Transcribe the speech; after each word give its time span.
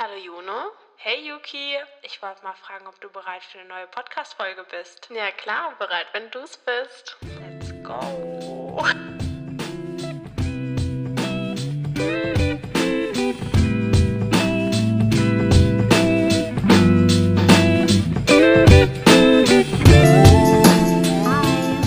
Hallo 0.00 0.14
Juno. 0.14 0.70
Hey 0.94 1.28
Yuki, 1.28 1.74
ich 2.02 2.22
wollte 2.22 2.44
mal 2.44 2.54
fragen, 2.54 2.86
ob 2.86 3.00
du 3.00 3.08
bereit 3.08 3.42
für 3.42 3.58
eine 3.58 3.68
neue 3.68 3.88
Podcast-Folge 3.88 4.64
bist. 4.70 5.08
Ja 5.12 5.32
klar, 5.32 5.74
bereit, 5.76 6.06
wenn 6.12 6.30
du 6.30 6.38
es 6.38 6.56
bist. 6.56 7.16
Let's 7.40 7.72
go. 7.82 8.80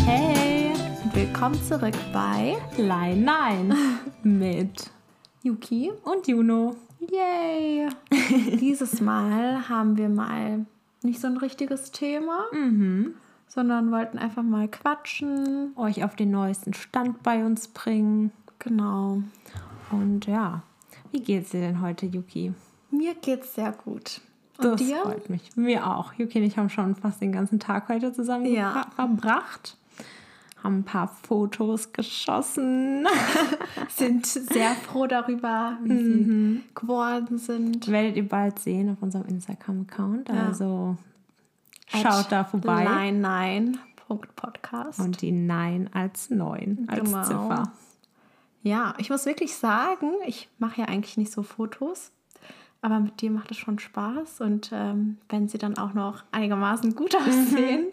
Hey, 0.05 0.73
willkommen 1.13 1.63
zurück 1.63 1.95
bei 2.11 2.57
Line 2.75 3.21
9 3.21 3.99
mit 4.23 4.91
Yuki. 5.43 5.93
und 6.03 6.27
Juno. 6.27 6.75
Yay! 7.09 7.89
Dieses 8.59 9.01
Mal 9.01 9.67
haben 9.69 9.97
wir 9.97 10.09
mal 10.09 10.65
nicht 11.01 11.19
so 11.19 11.27
ein 11.27 11.37
richtiges 11.37 11.91
Thema, 11.91 12.45
sondern 13.47 13.91
wollten 13.91 14.17
einfach 14.19 14.43
mal 14.43 14.67
quatschen. 14.67 15.71
Euch 15.75 16.03
auf 16.03 16.15
den 16.15 16.29
neuesten 16.31 16.73
Stand 16.73 17.23
bei 17.23 17.43
uns 17.43 17.67
bringen. 17.69 18.31
Genau. 18.59 19.23
Und 19.91 20.27
ja, 20.27 20.61
wie 21.11 21.21
geht's 21.21 21.49
dir 21.51 21.61
denn 21.61 21.81
heute, 21.81 22.05
Yuki? 22.05 22.53
Mir 22.91 23.15
geht's 23.15 23.55
sehr 23.55 23.71
gut. 23.71 24.21
Und 24.59 24.65
Das 24.65 24.81
dir? 24.81 24.97
freut 24.97 25.29
mich. 25.29 25.55
Mir 25.55 25.87
auch. 25.87 26.13
Yuki 26.13 26.37
und 26.39 26.45
ich 26.45 26.57
haben 26.57 26.69
schon 26.69 26.95
fast 26.95 27.19
den 27.19 27.31
ganzen 27.31 27.59
Tag 27.59 27.89
heute 27.89 28.13
zusammen 28.13 28.45
Ja. 28.45 28.85
verbracht. 28.95 29.75
Haben 30.63 30.79
ein 30.79 30.83
paar 30.83 31.07
Fotos 31.07 31.91
geschossen. 31.91 33.07
Sind 33.89 34.25
sehr 34.27 34.71
froh 34.75 35.07
darüber, 35.07 35.77
wie 35.83 35.97
sie 35.97 36.63
geworden 36.75 37.37
sind. 37.39 37.87
Werdet 37.87 38.15
ihr 38.15 38.27
bald 38.29 38.59
sehen 38.59 38.91
auf 38.91 39.01
unserem 39.01 39.25
Instagram-Account. 39.27 40.29
Ja. 40.29 40.47
Also 40.47 40.97
schaut 41.87 42.31
da 42.31 42.43
vorbei. 42.43 42.83
Nein, 42.83 43.21
nein. 43.21 43.79
Punkt 44.07 44.35
Podcast. 44.35 44.99
Und 44.99 45.21
die 45.21 45.31
9 45.31 45.89
als 45.93 46.29
9 46.29 46.85
als 46.89 46.99
Genau. 47.05 47.23
Ziffer. 47.23 47.71
Ja, 48.61 48.93
ich 48.99 49.09
muss 49.09 49.25
wirklich 49.25 49.55
sagen, 49.55 50.11
ich 50.27 50.47
mache 50.59 50.81
ja 50.81 50.87
eigentlich 50.87 51.17
nicht 51.17 51.31
so 51.31 51.41
Fotos, 51.41 52.11
aber 52.81 52.99
mit 52.99 53.21
dir 53.21 53.31
macht 53.31 53.51
es 53.51 53.57
schon 53.57 53.79
Spaß 53.79 54.41
und 54.41 54.71
ähm, 54.73 55.17
wenn 55.29 55.47
sie 55.47 55.57
dann 55.57 55.77
auch 55.77 55.93
noch 55.93 56.23
einigermaßen 56.31 56.95
gut 56.95 57.15
aussehen, 57.15 57.87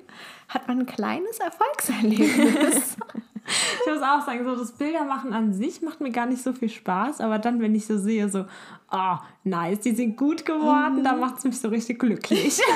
hat 0.48 0.66
man 0.66 0.80
ein 0.80 0.86
kleines 0.86 1.38
Erfolgserlebnis. 1.38 2.96
Ich 3.50 3.90
muss 3.90 4.02
auch 4.02 4.26
sagen, 4.26 4.44
so 4.44 4.54
das 4.54 4.72
Bildermachen 4.72 5.32
an 5.32 5.54
sich 5.54 5.80
macht 5.80 6.02
mir 6.02 6.10
gar 6.10 6.26
nicht 6.26 6.42
so 6.42 6.52
viel 6.52 6.68
Spaß, 6.68 7.22
aber 7.22 7.38
dann, 7.38 7.62
wenn 7.62 7.74
ich 7.74 7.86
so 7.86 7.96
sehe, 7.96 8.28
so, 8.28 8.44
ah, 8.90 9.20
nice, 9.44 9.80
die 9.80 9.94
sind 9.94 10.16
gut 10.16 10.44
geworden, 10.44 11.04
dann 11.04 11.20
macht 11.20 11.38
es 11.38 11.44
mich 11.44 11.60
so 11.60 11.68
richtig 11.68 11.98
glücklich. 11.98 12.60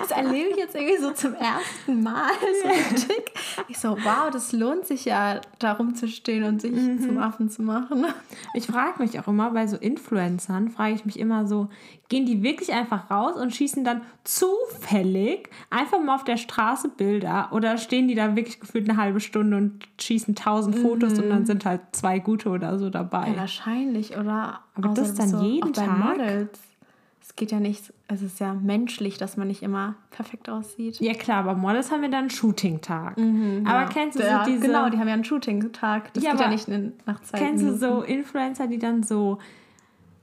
Das 0.00 0.10
erlebe 0.12 0.50
ich 0.50 0.56
jetzt 0.56 0.76
irgendwie 0.76 0.98
so 0.98 1.10
zum 1.10 1.34
ersten 1.34 2.02
Mal 2.02 2.30
so 2.62 2.68
richtig. 2.68 3.32
Ich 3.66 3.78
so, 3.78 3.96
wow, 3.96 4.30
das 4.30 4.52
lohnt 4.52 4.86
sich 4.86 5.04
ja, 5.04 5.40
da 5.58 5.72
rumzustehen 5.72 6.44
und 6.44 6.60
sich 6.60 6.72
zum 7.00 7.18
Affen 7.18 7.50
zu 7.50 7.62
machen. 7.62 8.06
Ich 8.54 8.66
frage 8.66 9.02
mich 9.02 9.18
auch 9.18 9.26
immer, 9.26 9.50
bei 9.50 9.66
so 9.66 9.76
Influencern, 9.76 10.70
frage 10.70 10.94
ich 10.94 11.04
mich 11.04 11.18
immer 11.18 11.46
so, 11.46 11.68
gehen 12.08 12.26
die 12.26 12.42
wirklich 12.42 12.72
einfach 12.72 13.10
raus 13.10 13.36
und 13.36 13.54
schießen 13.54 13.84
dann 13.84 14.02
zufällig 14.24 15.50
einfach 15.70 16.00
mal 16.00 16.14
auf 16.14 16.24
der 16.24 16.36
Straße 16.36 16.88
Bilder 16.88 17.48
oder 17.52 17.76
stehen 17.76 18.08
die 18.08 18.14
da 18.14 18.36
wirklich 18.36 18.60
gefühlt 18.60 18.88
eine 18.88 18.98
halbe 18.98 19.20
Stunde 19.20 19.56
und 19.56 19.88
schießen 20.00 20.34
tausend 20.34 20.76
Fotos 20.78 21.18
und 21.18 21.28
dann 21.28 21.44
sind 21.44 21.64
halt 21.64 21.80
zwei 21.92 22.18
gute 22.18 22.48
oder 22.50 22.78
so 22.78 22.88
dabei. 22.88 23.28
Ja, 23.28 23.36
wahrscheinlich, 23.36 24.16
oder? 24.16 24.60
Aber 24.84 24.94
das 24.94 25.14
dann 25.14 25.42
jeden 25.42 25.70
auch 25.70 25.72
bei 25.76 25.86
Tag? 25.86 25.98
Models. 25.98 26.60
Es 27.20 27.36
geht 27.36 27.50
ja 27.52 27.60
nicht, 27.60 27.92
es 28.08 28.22
ist 28.22 28.40
ja 28.40 28.54
menschlich, 28.54 29.18
dass 29.18 29.36
man 29.36 29.48
nicht 29.48 29.62
immer 29.62 29.96
perfekt 30.10 30.48
aussieht. 30.48 30.98
Ja 31.00 31.12
klar, 31.14 31.38
aber 31.40 31.54
Models 31.54 31.90
haben 31.90 32.00
wir 32.02 32.08
dann 32.08 32.20
einen 32.20 32.30
Shooting-Tag. 32.30 33.18
aber 33.18 33.84
kennst 33.92 34.18
du 34.18 34.22
ja, 34.24 34.44
so 34.44 34.50
diese... 34.50 34.66
Genau, 34.66 34.88
die 34.88 34.96
haben 34.98 35.08
ja 35.08 35.14
einen 35.14 35.24
Shooting-Tag. 35.24 36.14
Das 36.14 36.24
Ja, 36.24 36.30
geht 36.32 36.40
ja 36.40 36.48
nicht 36.48 36.68
in, 36.68 36.94
nach 37.04 37.20
zwei 37.20 37.38
Kennst 37.38 37.64
du 37.64 37.76
so 37.76 38.02
Influencer, 38.02 38.66
die 38.66 38.78
dann 38.78 39.02
so 39.02 39.38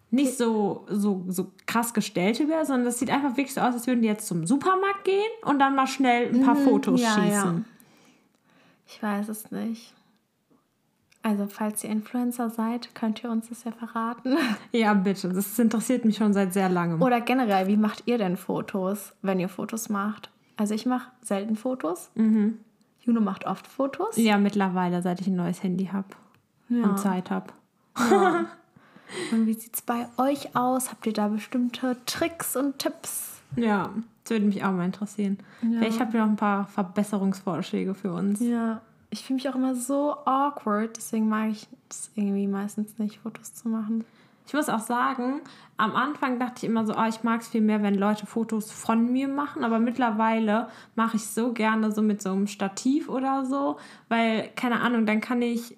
nicht 0.10 0.38
so, 0.38 0.86
so, 0.90 1.24
so 1.28 1.52
krass 1.68 1.94
gestellt 1.94 2.40
werden, 2.40 2.66
sondern 2.66 2.86
das 2.86 2.98
sieht 3.00 3.10
einfach 3.12 3.32
wirklich 3.38 3.54
so 3.54 3.62
aus, 3.62 3.74
als 3.76 3.86
würden 3.88 4.02
die 4.02 4.08
jetzt 4.08 4.28
zum 4.28 4.46
Supermarkt 4.48 5.04
gehen 5.04 5.24
und 5.44 5.60
dann 5.60 5.76
mal 5.76 5.88
schnell 5.88 6.34
ein 6.34 6.42
paar 6.42 6.56
Fotos 6.56 7.02
Mhm, 7.02 7.06
ja, 7.06 7.12
schießen. 7.14 7.30
ja. 7.32 7.62
Ich 8.88 9.04
weiß 9.04 9.30
es 9.30 9.52
nicht. 9.52 9.94
Also, 11.28 11.48
falls 11.48 11.84
ihr 11.84 11.90
Influencer 11.90 12.52
seid, 12.52 12.94
könnt 12.94 13.24
ihr 13.24 13.32
uns 13.32 13.50
das 13.50 13.64
ja 13.64 13.72
verraten. 13.72 14.38
Ja. 14.72 14.94
bitte. 14.94 15.30
Das 15.30 15.58
interessiert 15.58 16.06
mich 16.06 16.18
schon 16.18 16.34
seit 16.34 16.54
sehr 16.54 16.70
langem. 16.70 17.02
Oder 17.02 17.20
generell, 17.20 17.66
wie 17.68 17.78
macht 17.78 18.04
ihr 18.06 18.20
denn 18.20 18.38
Fotos, 18.38 19.14
wenn 19.24 19.40
ihr 19.40 19.50
Fotos 19.50 19.90
macht? 19.90 20.30
Also, 20.56 20.76
ich 20.76 20.86
mache 20.86 21.10
selten 21.22 21.56
Fotos. 21.56 22.12
Juno 23.02 23.22
macht 23.22 23.46
oft 23.48 23.66
Fotos. 23.66 24.18
ja, 24.18 24.38
mittlerweile, 24.38 25.02
seit 25.02 25.20
ich 25.20 25.28
ein 25.28 25.36
neues 25.36 25.64
Handy 25.64 25.88
habe 25.88 26.08
Ja. 26.70 26.84
und 26.84 27.00
Zeit 27.00 27.32
habe. 27.32 27.48
Und 29.32 29.46
wie 29.46 29.54
sieht 29.54 29.76
es 29.76 29.82
bei 29.82 30.08
euch 30.18 30.56
aus? 30.56 30.92
Habt 30.92 31.06
ihr 31.06 31.14
da 31.14 31.28
bestimmte 31.28 31.96
Tricks 32.06 32.56
und 32.56 32.80
Tipps? 32.80 33.40
Ja, 33.56 33.92
das 34.24 34.32
würde 34.32 34.46
mich 34.46 34.64
auch 34.64 34.72
mal 34.72 34.86
interessieren. 34.86 35.38
Vielleicht 35.60 36.00
habt 36.00 36.14
ihr 36.14 36.20
noch 36.22 36.28
ein 36.30 36.36
paar 36.36 36.66
Verbesserungsvorschläge 36.68 37.94
für 37.94 38.12
uns. 38.12 38.40
Ja, 38.40 38.82
ich 39.16 39.24
fühle 39.24 39.36
mich 39.36 39.48
auch 39.48 39.56
immer 39.56 39.76
so 39.76 40.18
awkward, 40.26 40.98
deswegen 40.98 41.30
mag 41.30 41.52
ich 41.52 41.68
es 41.90 42.12
irgendwie 42.16 42.48
meistens 42.48 43.00
nicht, 43.00 43.20
Fotos 43.20 43.54
zu 43.54 43.70
machen. 43.70 44.04
Ich 44.46 44.54
muss 44.54 44.68
auch 44.68 44.82
sagen, 44.82 45.40
am 45.78 45.96
Anfang 45.96 46.38
dachte 46.38 46.58
ich 46.58 46.64
immer 46.66 46.86
so, 46.86 46.94
ah, 46.94 47.08
ich 47.08 47.24
mag 47.24 47.40
es 47.40 47.48
viel 47.48 47.62
mehr, 47.62 47.82
wenn 47.82 47.96
Leute 47.96 48.26
Fotos 48.26 48.72
von 48.72 49.12
mir 49.12 49.30
machen, 49.30 49.64
aber 49.64 49.80
mittlerweile 49.80 50.68
mache 50.96 51.16
ich 51.16 51.26
so 51.28 51.54
gerne 51.54 51.94
so 51.94 52.02
mit 52.02 52.22
so 52.22 52.32
einem 52.32 52.48
Stativ 52.48 53.08
oder 53.08 53.46
so, 53.46 53.78
weil, 54.10 54.50
keine 54.58 54.82
Ahnung, 54.82 55.06
dann 55.06 55.22
kann 55.22 55.42
ich 55.42 55.78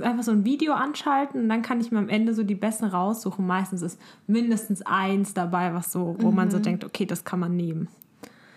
einfach 0.00 0.24
so 0.24 0.32
ein 0.32 0.44
Video 0.44 0.74
anschalten 0.74 1.42
und 1.42 1.48
dann 1.48 1.62
kann 1.62 1.80
ich 1.80 1.92
mir 1.92 1.98
am 1.98 2.08
Ende 2.08 2.34
so 2.34 2.42
die 2.42 2.56
besten 2.56 2.86
raussuchen. 2.86 3.46
Meistens 3.46 3.82
ist 3.82 4.00
mindestens 4.26 4.82
eins 4.82 5.34
dabei, 5.34 5.72
was 5.72 5.92
so, 5.92 6.16
wo 6.18 6.32
man 6.32 6.50
so 6.50 6.58
denkt, 6.58 6.84
okay, 6.84 7.06
das 7.06 7.24
kann 7.24 7.38
man 7.38 7.54
nehmen. 7.56 7.88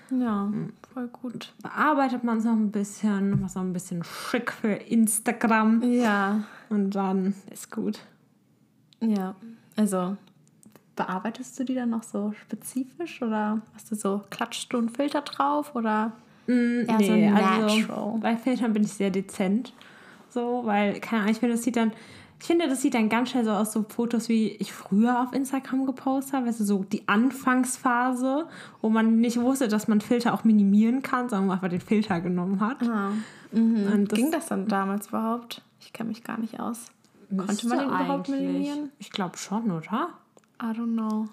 Ja, 0.09 0.51
voll 0.95 1.07
gut. 1.09 1.53
Bearbeitet 1.61 2.23
man 2.23 2.37
es 2.39 2.45
noch 2.45 2.53
ein 2.53 2.71
bisschen, 2.71 3.43
was 3.43 3.55
noch 3.55 3.61
ein 3.63 3.73
bisschen 3.73 4.03
schick 4.03 4.51
für 4.51 4.71
Instagram 4.73 5.83
Ja, 5.83 6.43
und 6.69 6.91
dann 6.95 7.35
ist 7.51 7.69
gut. 7.71 7.99
ja. 9.01 9.35
Also, 9.77 10.15
bearbeitest 10.95 11.59
du 11.59 11.65
die 11.65 11.75
dann 11.75 11.89
noch 11.89 12.03
so 12.03 12.31
spezifisch 12.41 13.21
oder 13.21 13.61
hast 13.73 13.91
du 13.91 13.95
so 13.95 14.21
klatschst 14.29 14.71
du 14.71 14.77
einen 14.77 14.87
Filter 14.89 15.19
drauf 15.21 15.75
oder 15.75 16.13
eher 16.47 16.85
so 17.01 17.11
natural? 17.13 17.63
also 17.63 18.19
bei 18.21 18.37
Filtern 18.37 18.71
bin 18.71 18.83
ich 18.85 18.93
sehr 18.93 19.09
dezent. 19.11 19.73
So, 20.29 20.61
weil, 20.65 20.99
keine 21.01 21.23
Ahnung, 21.23 21.33
ich 21.33 21.39
finde, 21.39 21.55
das 21.55 21.63
sieht 21.63 21.75
dann, 21.75 21.91
ich 22.45 22.47
finde, 22.47 22.67
das 22.67 22.83
sieht 22.83 22.93
dann 22.93 23.09
ganz 23.09 23.31
schnell 23.31 23.43
so 23.43 23.49
aus, 23.49 23.73
so 23.73 23.83
Fotos, 23.89 24.29
wie 24.29 24.49
ich 24.49 24.71
früher 24.71 25.19
auf 25.19 25.33
Instagram 25.33 25.87
gepostet 25.87 26.35
habe. 26.35 26.45
Du, 26.45 26.63
so 26.63 26.83
die 26.83 27.07
Anfangsphase, 27.07 28.45
wo 28.81 28.89
man 28.89 29.19
nicht 29.19 29.41
wusste, 29.41 29.67
dass 29.67 29.87
man 29.87 29.99
Filter 29.99 30.31
auch 30.31 30.43
minimieren 30.43 31.01
kann, 31.01 31.27
sondern 31.27 31.49
einfach 31.49 31.69
den 31.69 31.81
Filter 31.81 32.21
genommen 32.21 32.59
hat. 32.59 32.87
Ah, 32.87 33.13
mhm. 33.51 34.05
Das 34.07 34.15
Ging 34.15 34.29
das 34.29 34.45
dann 34.45 34.67
damals 34.67 35.07
überhaupt? 35.07 35.63
Ich 35.79 35.91
kenne 35.91 36.09
mich 36.09 36.23
gar 36.23 36.37
nicht 36.37 36.59
aus. 36.59 36.85
Konnte 37.35 37.67
man 37.67 37.79
den 37.79 37.87
überhaupt 37.87 38.29
eigentlich- 38.29 38.41
minimieren? 38.41 38.91
Ich 38.99 39.09
glaube 39.09 39.37
schon, 39.39 39.71
oder? 39.71 40.09
I 40.61 40.65
don't 40.65 40.93
know. 40.93 41.25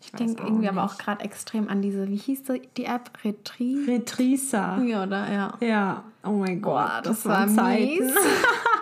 Ich 0.00 0.06
Ich 0.06 0.10
denke 0.14 0.42
irgendwie 0.42 0.68
aber 0.68 0.82
auch 0.82 0.98
gerade 0.98 1.24
extrem 1.24 1.68
an 1.68 1.80
diese, 1.80 2.08
wie 2.08 2.16
hieß 2.16 2.42
die, 2.76 2.86
App? 2.86 3.12
Retri? 3.22 3.84
Retrisa. 3.86 4.82
Ja, 4.82 5.04
oder? 5.04 5.32
Ja. 5.32 5.54
Ja, 5.60 6.02
oh 6.24 6.32
mein 6.32 6.60
Gott, 6.60 6.74
Boah, 6.74 7.00
das, 7.04 7.24
war 7.24 7.56
waren 7.56 7.76
mies. 7.76 8.12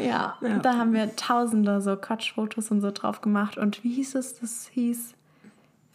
ja, 0.00 0.36
Ja. 0.40 0.58
da 0.58 0.74
haben 0.76 0.92
wir 0.92 1.14
tausende 1.16 1.80
so 1.80 1.96
Quatschfotos 1.96 2.70
und 2.70 2.80
so 2.80 2.90
drauf 2.90 3.20
gemacht. 3.20 3.58
Und 3.58 3.82
wie 3.84 3.90
hieß 3.94 4.14
es? 4.16 4.38
Das 4.40 4.68
hieß 4.72 5.14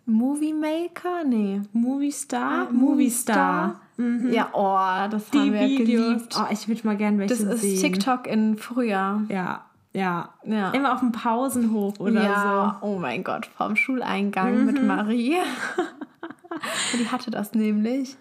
Movie 0.05 0.53
Maker? 0.53 1.23
Nee. 1.25 1.61
Movie 1.71 2.11
Star? 2.11 2.67
Ah, 2.67 2.71
Movie 2.71 3.09
Star. 3.09 3.79
Ja, 3.97 4.49
oh, 4.53 5.09
das 5.09 5.29
Die 5.29 5.37
haben 5.39 5.53
wir 5.53 5.61
Videos. 5.61 5.87
geliebt. 5.87 6.35
Oh, 6.37 6.45
ich 6.51 6.67
würde 6.67 6.81
mal 6.85 6.97
gerne 6.97 7.19
welche 7.19 7.35
das 7.35 7.41
ist 7.55 7.61
sehen. 7.61 7.79
TikTok 7.93 8.27
in 8.27 8.57
Frühjahr. 8.57 9.21
Ja, 9.29 9.65
ja. 9.93 10.29
Ja. 10.43 10.71
Immer 10.71 10.93
auf 10.93 10.99
dem 10.99 11.11
Pausenhof 11.11 11.99
oder 11.99 12.23
ja, 12.23 12.77
oh 12.81 12.97
mein 12.97 13.23
Gott, 13.23 13.45
vorm 13.45 13.75
Schuleingang 13.75 14.65
mit 14.65 14.83
Marie. 14.83 15.35
die 16.99 17.07
hatte 17.09 17.31
das 17.31 17.53
nämlich. 17.53 18.17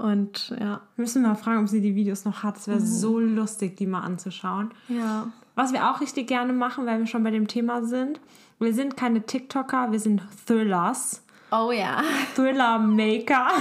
Und 0.00 0.50
ja. 0.58 0.80
Wir 0.96 1.02
müssen 1.02 1.22
mal 1.22 1.34
fragen, 1.34 1.60
ob 1.60 1.68
sie 1.68 1.80
die 1.80 1.94
Videos 1.94 2.24
noch 2.24 2.42
hat. 2.42 2.56
Es 2.56 2.66
wäre 2.68 2.80
so 2.80 3.18
lustig, 3.20 3.76
die 3.76 3.86
mal 3.86 4.00
anzuschauen. 4.00 4.70
ja. 4.88 5.28
Was 5.56 5.72
wir 5.74 5.90
auch 5.90 6.00
richtig 6.00 6.26
gerne 6.28 6.52
machen, 6.54 6.86
weil 6.86 7.00
wir 7.00 7.06
schon 7.06 7.22
bei 7.22 7.30
dem 7.30 7.46
Thema 7.46 7.82
sind. 7.84 8.18
Wir 8.60 8.72
sind 8.72 8.96
keine 8.96 9.20
TikToker, 9.26 9.92
wir 9.92 10.00
sind 10.00 10.22
Thrillers. 10.46 11.22
Oh 11.52 11.70
ja. 11.72 12.02
Thriller-Maker. 12.34 13.48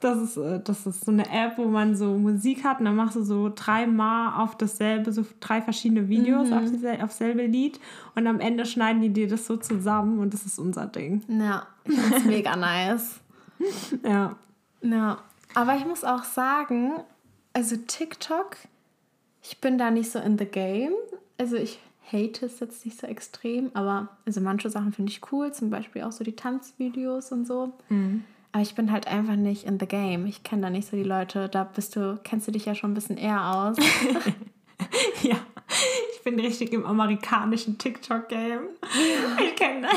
Das 0.00 0.18
ist, 0.18 0.36
äh, 0.36 0.58
das 0.64 0.84
ist 0.84 1.04
so 1.04 1.12
eine 1.12 1.26
App, 1.30 1.58
wo 1.58 1.66
man 1.66 1.94
so 1.94 2.18
Musik 2.18 2.64
hat 2.64 2.80
und 2.80 2.86
dann 2.86 2.96
machst 2.96 3.14
du 3.14 3.22
so 3.22 3.52
dreimal 3.54 4.42
auf 4.42 4.56
dasselbe, 4.56 5.12
so 5.12 5.24
drei 5.38 5.62
verschiedene 5.62 6.08
Videos 6.08 6.48
Mhm. 6.48 6.54
auf, 6.54 7.02
auf 7.04 7.12
selbe 7.12 7.46
Lied 7.46 7.78
und 8.16 8.26
am 8.26 8.40
Ende 8.40 8.66
schneiden 8.66 9.00
die 9.00 9.10
dir 9.10 9.28
das 9.28 9.46
so 9.46 9.56
zusammen 9.56 10.18
und 10.18 10.34
das 10.34 10.44
ist 10.44 10.58
unser 10.58 10.86
Ding. 10.86 11.22
Ja, 11.28 11.66
ich 11.84 11.96
find's 11.96 12.24
mega 12.24 12.56
nice. 12.56 13.20
Ja. 14.04 14.36
Ja, 14.82 15.18
aber 15.54 15.76
ich 15.76 15.86
muss 15.86 16.02
auch 16.02 16.24
sagen, 16.24 16.94
also 17.52 17.76
TikTok, 17.76 18.56
ich 19.42 19.60
bin 19.60 19.78
da 19.78 19.90
nicht 19.90 20.10
so 20.10 20.18
in 20.18 20.38
the 20.38 20.44
game. 20.44 20.92
Also 21.38 21.56
ich 21.56 21.78
hate 22.12 22.46
es 22.46 22.58
jetzt 22.60 22.84
nicht 22.84 23.00
so 23.00 23.06
extrem, 23.06 23.70
aber 23.74 24.08
also 24.26 24.40
manche 24.40 24.70
Sachen 24.70 24.92
finde 24.92 25.12
ich 25.12 25.20
cool, 25.32 25.52
zum 25.52 25.70
Beispiel 25.70 26.02
auch 26.02 26.12
so 26.12 26.24
die 26.24 26.34
Tanzvideos 26.34 27.30
und 27.30 27.46
so. 27.46 27.72
Aber 28.50 28.62
ich 28.62 28.74
bin 28.74 28.90
halt 28.90 29.06
einfach 29.06 29.36
nicht 29.36 29.64
in 29.64 29.78
the 29.78 29.86
game. 29.86 30.26
Ich 30.26 30.42
kenne 30.42 30.62
da 30.62 30.70
nicht 30.70 30.88
so 30.88 30.96
die 30.96 31.04
Leute. 31.04 31.48
Da 31.48 31.64
bist 31.64 31.94
du, 31.96 32.18
kennst 32.24 32.48
du 32.48 32.52
dich 32.52 32.64
ja 32.66 32.74
schon 32.74 32.90
ein 32.90 32.94
bisschen 32.94 33.16
eher 33.18 33.54
aus. 33.54 33.76
Ja, 35.22 35.36
bin 36.24 36.38
richtig 36.38 36.72
im 36.72 36.84
amerikanischen 36.86 37.78
TikTok-Game. 37.78 38.60
Ich 39.42 39.56
kenne 39.56 39.88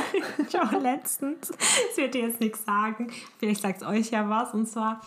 schon 0.50 0.82
letztens, 0.82 1.50
es 1.50 1.96
wird 1.96 2.14
dir 2.14 2.22
jetzt 2.28 2.40
nichts 2.40 2.64
sagen, 2.64 3.12
vielleicht 3.38 3.60
sagt 3.62 3.82
es 3.82 3.86
euch 3.88 4.10
ja 4.10 4.28
was. 4.28 4.54
Und 4.54 4.66
zwar 4.68 5.00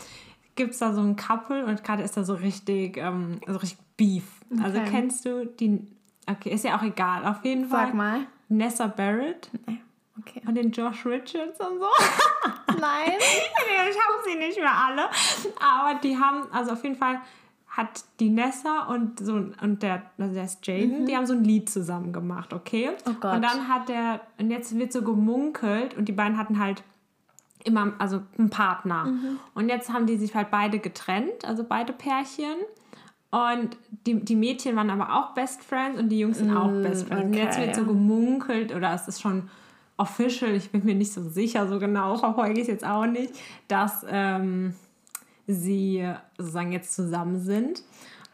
gibt 0.56 0.71
es 0.74 0.79
da 0.79 0.94
so 0.94 1.01
ein 1.01 1.15
Couple 1.15 1.65
und 1.65 1.83
gerade 1.83 2.03
ist 2.03 2.18
da 2.18 2.24
so 2.24 2.33
richtig, 2.33 2.97
ähm, 2.97 3.39
so 3.47 3.57
richtig 3.57 3.79
Beef. 3.97 4.24
Also 4.63 4.79
Okay. 4.79 4.88
kennst 4.91 5.25
du 5.25 5.45
die, 5.45 5.79
okay, 6.29 6.51
ist 6.51 6.63
ja 6.63 6.77
auch 6.77 6.83
egal, 6.83 7.25
auf 7.25 7.44
jeden 7.44 7.68
Fall. 7.69 7.88
Sag 7.88 7.94
mal. 7.94 8.19
Nessa 8.50 8.88
Barrett 8.88 9.50
Okay. 10.19 10.41
und 10.47 10.56
den 10.56 10.71
Josh 10.71 11.06
Richards 11.06 11.59
und 11.59 11.79
so. 11.79 11.88
Nein. 12.79 13.12
Ich 13.89 13.95
habe 13.95 14.18
sie 14.25 14.35
nicht 14.35 14.57
mehr 14.59 14.74
alle. 14.74 15.03
Aber 15.59 16.00
die 16.00 16.18
haben, 16.18 16.44
also 16.51 16.71
auf 16.71 16.83
jeden 16.83 16.95
Fall 16.95 17.21
hat 17.77 18.06
die 18.19 18.31
Nessa 18.31 18.88
und 18.88 19.19
so 19.19 19.33
und 19.35 19.83
der, 19.83 20.01
also 20.18 20.33
der 20.33 20.45
ist 20.45 20.65
Jaden, 20.65 21.06
die 21.06 21.15
haben 21.15 21.27
so 21.27 21.33
ein 21.33 21.44
Lied 21.44 21.69
zusammen 21.69 22.12
gemacht, 22.12 22.51
okay? 22.51 22.89
Oh 23.07 23.13
Gott. 23.19 23.35
Und 23.35 23.44
dann 23.44 23.68
hat 23.68 23.88
der, 23.88 24.21
und 24.39 24.50
jetzt 24.50 24.75
wird 24.75 24.91
so 24.91 25.03
gemunkelt 25.03 25.95
und 25.95 26.06
die 26.06 26.12
beiden 26.12 26.39
hatten 26.39 26.57
halt 26.57 26.81
immer, 27.63 27.94
also 28.00 28.21
einen 28.35 28.50
Partner. 28.50 29.06
Mhm. 29.06 29.39
Und 29.53 29.69
jetzt 29.69 29.94
haben 29.94 30.07
die 30.07 30.18
sich 30.18 30.33
halt 30.33 30.50
beide 30.50 30.79
getrennt, 30.79 31.45
also 31.45 31.63
beide 31.63 31.94
Pärchen. 31.94 32.56
Und 33.29 33.77
die, 34.07 34.24
die 34.25 34.35
Mädchen 34.35 34.75
waren 34.75 34.89
aber 34.89 35.13
auch 35.13 35.35
Best 35.35 35.63
Friends 35.63 36.00
und 36.00 36.09
die 36.09 36.19
Jungs 36.19 36.39
sind 36.39 36.56
auch 36.56 36.71
Best 36.81 37.07
Friends. 37.07 37.25
Und 37.25 37.33
jetzt 37.33 37.57
Mm, 37.57 37.62
okay. 37.62 37.68
wird 37.68 37.75
so 37.75 37.85
gemunkelt 37.85 38.74
oder 38.74 38.91
es 38.94 39.07
ist 39.07 39.21
schon 39.21 39.50
official, 39.97 40.51
ich 40.51 40.71
bin 40.71 40.83
mir 40.83 40.95
nicht 40.95 41.13
so 41.13 41.21
sicher, 41.29 41.68
so 41.68 41.77
genau 41.77 42.15
verfolge 42.18 42.53
ich 42.53 42.62
es 42.62 42.68
jetzt 42.68 42.85
auch 42.85 43.06
nicht, 43.06 43.33
dass 43.68 44.03
ähm, 44.09 44.74
sie 45.47 46.07
sozusagen 46.38 46.71
jetzt 46.71 46.94
zusammen 46.94 47.39
sind. 47.39 47.83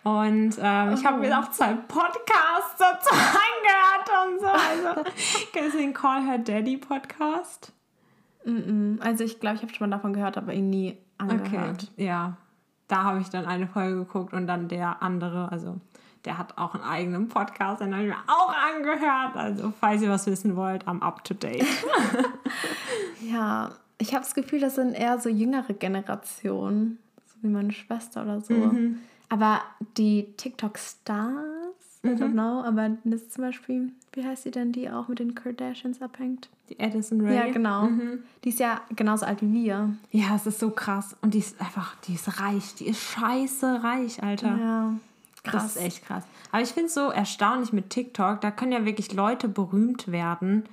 Und 0.04 0.57
ähm, 0.60 0.94
ich 0.94 1.06
habe 1.06 1.19
mir 1.19 1.39
auch 1.39 1.50
zwei 1.51 1.74
Podcasts 1.74 2.75
dazu 2.77 3.10
angehört 3.13 4.27
und 4.27 4.42
so. 4.42 4.48
Also, 4.48 5.10
kennst 5.54 5.75
du 5.75 5.77
den 5.77 5.94
Call 5.94 6.24
Her 6.25 6.39
Daddy 6.39 6.77
Podcast? 6.77 7.71
Also 9.00 9.24
ich 9.24 9.39
glaube, 9.39 9.56
ich 9.56 9.62
habe 9.62 9.74
schon 9.74 9.89
mal 9.89 9.95
davon 9.95 10.12
gehört, 10.12 10.38
aber 10.38 10.54
ihn 10.54 10.69
nie 10.69 10.98
angehört. 11.18 11.89
ja. 11.95 12.36
Da 12.89 13.04
habe 13.04 13.21
ich 13.21 13.30
dann 13.30 13.45
eine 13.45 13.66
Folge 13.66 13.95
geguckt 13.95 14.33
und 14.33 14.45
dann 14.45 14.68
der 14.68 15.01
andere, 15.01 15.50
also 15.50 15.80
der 16.25 16.38
hat 16.38 16.57
auch 16.57 16.75
einen 16.75 16.83
eigenen 16.83 17.30
Podcast, 17.30 17.81
den 17.81 17.94
habe 17.94 18.04
ich 18.04 18.09
mir 18.09 18.21
auch 18.27 18.54
angehört. 18.54 19.36
Also, 19.36 19.74
falls 19.80 20.01
ihr 20.01 20.09
was 20.09 20.27
wissen 20.27 20.57
wollt, 20.57 20.86
am 20.86 21.01
up 21.01 21.24
to 21.24 21.33
date. 21.33 21.66
Ja, 23.21 23.71
ich 23.98 24.13
habe 24.13 24.24
das 24.24 24.36
Gefühl, 24.36 24.59
das 24.59 24.75
sind 24.75 24.94
eher 24.94 25.18
so 25.19 25.30
jüngere 25.30 25.74
Generationen, 25.74 27.00
wie 27.44 27.48
meine 27.48 27.72
Schwester 27.72 28.24
oder 28.24 28.42
so. 28.42 28.54
Aber 29.30 29.62
die 29.98 30.28
TikTok-Stars, 30.38 32.01
I 32.06 32.10
don't 32.10 32.31
know, 32.34 32.62
aber 32.63 32.90
das 33.04 33.22
ist 33.22 33.34
zum 33.34 33.45
Beispiel, 33.45 33.92
wie 34.13 34.25
heißt 34.25 34.44
sie 34.44 34.51
denn, 34.51 34.72
die 34.72 34.90
auch 34.90 35.07
mit 35.07 35.19
den 35.19 35.36
Kardashians 35.36 36.01
abhängt? 36.01 36.50
Die 36.69 36.80
Addison 36.80 37.22
Ray. 37.22 37.36
Ja, 37.36 37.51
genau. 37.51 37.90
Die 38.44 38.50
ist 38.50 38.60
ja 38.60 38.81
genauso 38.95 39.25
alt 39.25 39.42
wie 39.42 39.54
wir. 39.54 39.95
Ja, 40.12 40.36
es 40.36 40.45
ist 40.45 40.60
so 40.60 40.69
krass. 40.69 41.16
Und 41.22 41.34
die 41.34 41.40
ist 41.40 41.60
einfach, 41.60 41.95
die 42.07 42.13
ist 42.13 42.40
reich. 42.40 42.75
Die 42.75 42.88
ist 42.88 43.01
scheiße 43.01 43.84
reich, 43.84 44.22
Alter. 44.22 44.57
Ja, 44.57 44.94
Das 45.44 45.75
ist 45.75 45.78
echt 45.78 46.06
krass. 46.06 46.24
Aber 46.51 46.62
ich 46.62 46.69
finde 46.69 46.88
es 46.88 46.94
so 46.94 47.10
erstaunlich 47.10 47.74
mit 47.74 47.90
TikTok. 47.90 48.40
Da 48.42 48.51
können 48.51 48.72
ja 48.72 48.86
wirklich 48.86 49.13
Leute 49.13 49.48
berühmt 49.48 50.12
werden, 50.12 50.63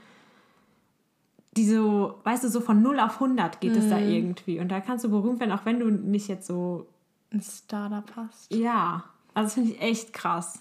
die 1.57 1.69
so, 1.69 2.21
weißt 2.25 2.45
du, 2.45 2.49
so 2.49 2.61
von 2.61 2.81
0 2.83 3.01
auf 3.01 3.15
100 3.15 3.61
geht 3.61 3.75
es 3.77 3.89
da 3.89 3.99
irgendwie. 3.99 4.61
Und 4.61 4.69
da 4.69 4.81
kannst 4.81 5.05
du 5.05 5.11
berühmt 5.11 5.41
werden, 5.41 5.53
auch 5.53 5.65
wenn 5.65 5.81
du 5.81 5.91
nicht 5.91 6.29
jetzt 6.29 6.47
so, 6.47 6.87
Ein 7.33 7.43
Startup 7.43 8.05
passt. 8.07 8.53
ja. 8.55 9.05
Also 9.33 9.47
das 9.47 9.55
finde 9.55 9.71
ich 9.71 9.81
echt 9.81 10.13
krass. 10.13 10.61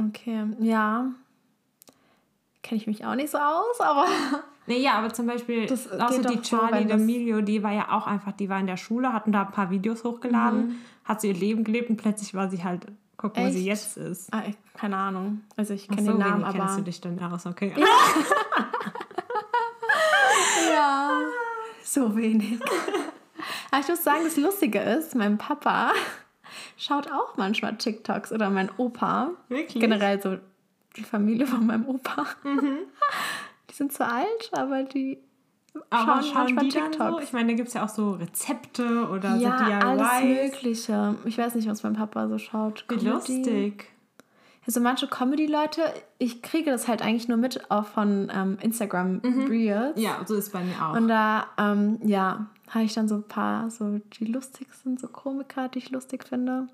Okay, 0.00 0.44
ja. 0.60 1.06
Kenne 2.62 2.80
ich 2.80 2.86
mich 2.86 3.04
auch 3.04 3.14
nicht 3.14 3.30
so 3.30 3.38
aus, 3.38 3.80
aber 3.80 4.06
Nee, 4.66 4.78
ja, 4.80 4.92
aber 4.94 5.12
zum 5.14 5.26
Beispiel, 5.26 5.66
Das 5.66 5.90
auch 5.90 6.10
so 6.10 6.22
die 6.22 6.36
so, 6.36 6.40
Charlie 6.42 6.84
das- 6.86 7.00
D'Amelio, 7.00 7.40
die 7.42 7.62
war 7.62 7.72
ja 7.72 7.90
auch 7.92 8.06
einfach, 8.06 8.32
die 8.32 8.48
war 8.50 8.60
in 8.60 8.66
der 8.66 8.76
Schule, 8.76 9.12
hatten 9.14 9.32
da 9.32 9.42
ein 9.42 9.50
paar 9.52 9.70
Videos 9.70 10.04
hochgeladen, 10.04 10.78
hat 11.04 11.20
sie 11.22 11.28
ihr 11.28 11.34
Leben 11.34 11.64
gelebt 11.64 11.88
und 11.90 11.96
plötzlich 11.96 12.34
war 12.34 12.50
sie 12.50 12.62
halt, 12.64 12.86
guck, 13.16 13.36
wo 13.36 13.48
sie 13.50 13.64
jetzt 13.64 13.96
ist. 13.96 14.32
ah, 14.32 14.42
ich, 14.46 14.56
keine 14.74 14.96
Ahnung. 14.96 15.40
Also 15.56 15.72
ich 15.74 15.88
kenne 15.88 16.02
so, 16.04 16.12
den 16.12 16.18
Namen, 16.18 16.44
aber 16.44 16.58
kennst 16.58 16.78
du 16.78 16.82
dich 16.82 17.00
dann 17.00 17.18
aus, 17.22 17.46
okay. 17.46 17.72
Ja, 17.76 17.86
so 21.92 22.16
wenig. 22.16 22.58
Aber 23.70 23.80
ich 23.80 23.88
muss 23.88 24.02
sagen, 24.04 24.24
das 24.24 24.36
Lustige 24.36 24.80
ist, 24.80 25.14
mein 25.14 25.38
Papa 25.38 25.92
schaut 26.76 27.10
auch 27.10 27.36
manchmal 27.36 27.76
TikToks 27.76 28.32
oder 28.32 28.50
mein 28.50 28.70
Opa. 28.78 29.30
Wirklich? 29.48 29.80
Generell 29.80 30.20
so 30.20 30.38
die 30.96 31.04
Familie 31.04 31.46
von 31.46 31.66
meinem 31.66 31.86
Opa. 31.86 32.26
Die 33.70 33.74
sind 33.74 33.92
zu 33.92 34.04
alt, 34.04 34.50
aber 34.52 34.82
die 34.82 35.18
Aber 35.90 36.22
schauen 36.22 36.22
schauen 36.24 36.34
manchmal 36.34 36.64
die 36.64 36.70
dann 36.70 36.84
so? 36.92 36.98
TikToks. 36.98 37.24
Ich 37.24 37.32
meine, 37.34 37.48
da 37.48 37.54
gibt 37.54 37.68
es 37.68 37.74
ja 37.74 37.84
auch 37.84 37.88
so 37.90 38.12
Rezepte 38.12 39.08
oder 39.08 39.36
ja, 39.36 39.58
so 39.58 39.64
DIYs. 39.64 39.84
alles 39.84 40.22
Mögliche. 40.24 41.14
Ich 41.26 41.38
weiß 41.38 41.54
nicht, 41.54 41.68
was 41.68 41.82
mein 41.82 41.92
Papa 41.92 42.28
so 42.28 42.38
schaut. 42.38 42.84
Wie 42.88 42.96
Comedy. 42.96 43.10
lustig. 43.10 43.90
Also 44.68 44.80
manche 44.80 45.06
Comedy-Leute, 45.06 45.80
ich 46.18 46.42
kriege 46.42 46.70
das 46.70 46.88
halt 46.88 47.00
eigentlich 47.00 47.26
nur 47.26 47.38
mit 47.38 47.70
auch 47.70 47.86
von 47.86 48.30
ähm, 48.30 48.58
Instagram 48.60 49.22
Reels. 49.48 49.98
Ja, 49.98 50.20
so 50.26 50.34
ist 50.34 50.52
bei 50.52 50.62
mir 50.62 50.74
auch. 50.84 50.94
Und 50.94 51.08
da, 51.08 51.46
ähm, 51.56 51.98
ja, 52.04 52.48
habe 52.68 52.84
ich 52.84 52.92
dann 52.92 53.08
so 53.08 53.14
ein 53.14 53.22
paar, 53.22 53.70
so 53.70 53.98
die 54.18 54.26
lustigsten, 54.26 54.98
so 54.98 55.08
Komiker, 55.08 55.68
die 55.68 55.78
ich 55.78 55.90
lustig 55.90 56.24
finde. 56.28 56.68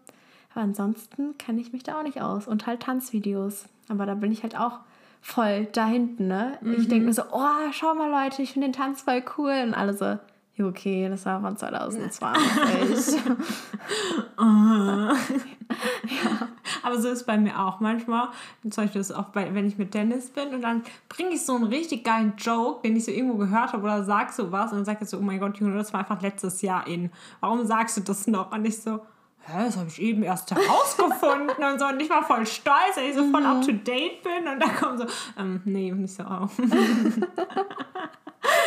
Aber 0.53 0.65
ansonsten 0.65 1.39
kenne 1.39 1.61
ich 1.61 1.73
mich 1.73 1.85
da 1.85 2.01
auch 2.01 2.03
nicht 2.03 2.21
aus. 2.21 2.49
Und 2.49 2.67
halt 2.67 2.81
Tanzvideos. 2.83 3.67
Aber 3.89 4.07
da 4.07 4.15
bin 4.15 4.33
ich 4.33 4.43
halt 4.43 4.59
auch 4.59 4.81
voll 5.21 5.69
da 5.71 5.87
hinten, 5.87 6.27
ne? 6.27 6.59
Ich 6.77 6.89
denke 6.89 7.07
mir 7.07 7.15
so, 7.15 7.23
oh, 7.31 7.71
schau 7.71 7.95
mal 7.95 8.11
Leute, 8.11 8.43
ich 8.43 8.55
finde 8.55 8.67
den 8.67 8.75
Tanz 8.75 9.03
voll 9.03 9.23
cool. 9.39 9.63
Und 9.65 9.73
alle 9.73 9.95
so, 9.95 10.19
okay, 10.59 11.09
das 11.09 11.27
war 11.27 11.41
von 11.41 11.57
2020. 11.57 13.21
Aber 16.83 17.01
so 17.01 17.09
ist 17.09 17.25
bei 17.25 17.39
mir 17.39 17.59
auch 17.59 17.81
manchmal. 17.81 18.29
Zum 18.63 18.85
Beispiel 18.85 19.01
ist 19.01 19.13
auch 19.13 19.27
bei, 19.27 19.55
wenn 19.55 19.67
ich 19.67 19.79
mit 19.79 19.95
Dennis 19.95 20.31
bin 20.31 20.55
und 20.55 20.63
dann 20.63 20.83
bringe 21.09 21.31
ich 21.31 21.45
so 21.45 21.55
einen 21.55 21.65
richtig 21.65 22.05
geilen 22.05 22.35
Joke, 22.37 22.83
den 22.83 22.97
ich 22.97 23.05
so 23.05 23.11
irgendwo 23.11 23.37
gehört 23.37 23.73
habe 23.73 23.83
oder 23.83 24.05
sag 24.05 24.33
so 24.33 24.53
was 24.53 24.73
und 24.73 24.79
dann 24.79 24.85
sagt 24.85 25.01
er 25.01 25.07
so, 25.07 25.19
oh 25.19 25.23
mein 25.23 25.41
Gott, 25.41 25.59
Junge, 25.59 25.77
das 25.77 25.93
war 25.93 26.01
einfach 26.01 26.21
letztes 26.21 26.63
Jahr 26.63 26.87
in. 26.87 27.11
Warum 27.41 27.67
sagst 27.67 27.97
du 27.97 28.01
das 28.03 28.27
noch? 28.27 28.53
Und 28.53 28.65
ich 28.65 28.81
so, 28.81 29.01
hä, 29.47 29.65
das 29.65 29.77
habe 29.77 29.89
ich 29.89 30.01
eben 30.01 30.23
erst 30.23 30.51
herausgefunden 30.51 31.65
und 31.65 31.79
so. 31.79 31.87
Und 31.87 32.01
ich 32.01 32.11
war 32.11 32.23
voll 32.25 32.47
stolz, 32.47 32.95
dass 32.97 33.05
ich 33.05 33.15
so 33.15 33.31
voll 33.31 33.45
up 33.45 33.63
to 33.63 33.73
date 33.73 34.23
bin. 34.23 34.47
Und 34.53 34.61
da 34.61 34.69
kommt 34.69 35.01
so, 35.01 35.07
ähm, 35.39 35.61
nee, 35.65 35.91
nicht 35.93 36.15
so 36.15 36.25
auf. 36.25 36.53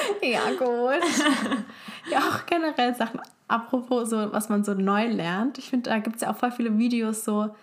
ja, 0.22 0.52
gut. 0.52 1.02
ja, 2.12 2.20
auch 2.20 2.46
generell 2.46 2.96
Sachen. 2.96 3.22
Apropos 3.48 4.10
so, 4.10 4.32
was 4.32 4.50
man 4.50 4.64
so 4.64 4.74
neu 4.74 5.08
lernt. 5.08 5.58
Ich 5.58 5.70
finde, 5.70 5.90
da 5.90 6.00
gibt 6.00 6.18
es 6.18 6.22
ja 6.22 6.32
auch 6.32 6.38
voll 6.38 6.52
viele 6.52 6.78
Videos 6.78 7.24
so. 7.24 7.56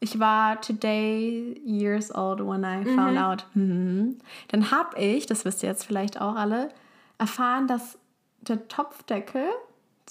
Ich 0.00 0.18
war 0.18 0.60
today 0.60 1.60
years 1.64 2.14
old 2.14 2.40
when 2.40 2.64
I 2.64 2.84
found 2.94 3.18
out. 3.18 3.46
Mhm. 3.54 4.18
Dann 4.48 4.70
habe 4.70 4.98
ich, 4.98 5.26
das 5.26 5.44
wisst 5.44 5.62
ihr 5.62 5.68
jetzt 5.68 5.84
vielleicht 5.84 6.20
auch 6.20 6.36
alle, 6.36 6.70
erfahren, 7.18 7.66
dass 7.66 7.98
der 8.40 8.66
Topfdeckel, 8.68 9.44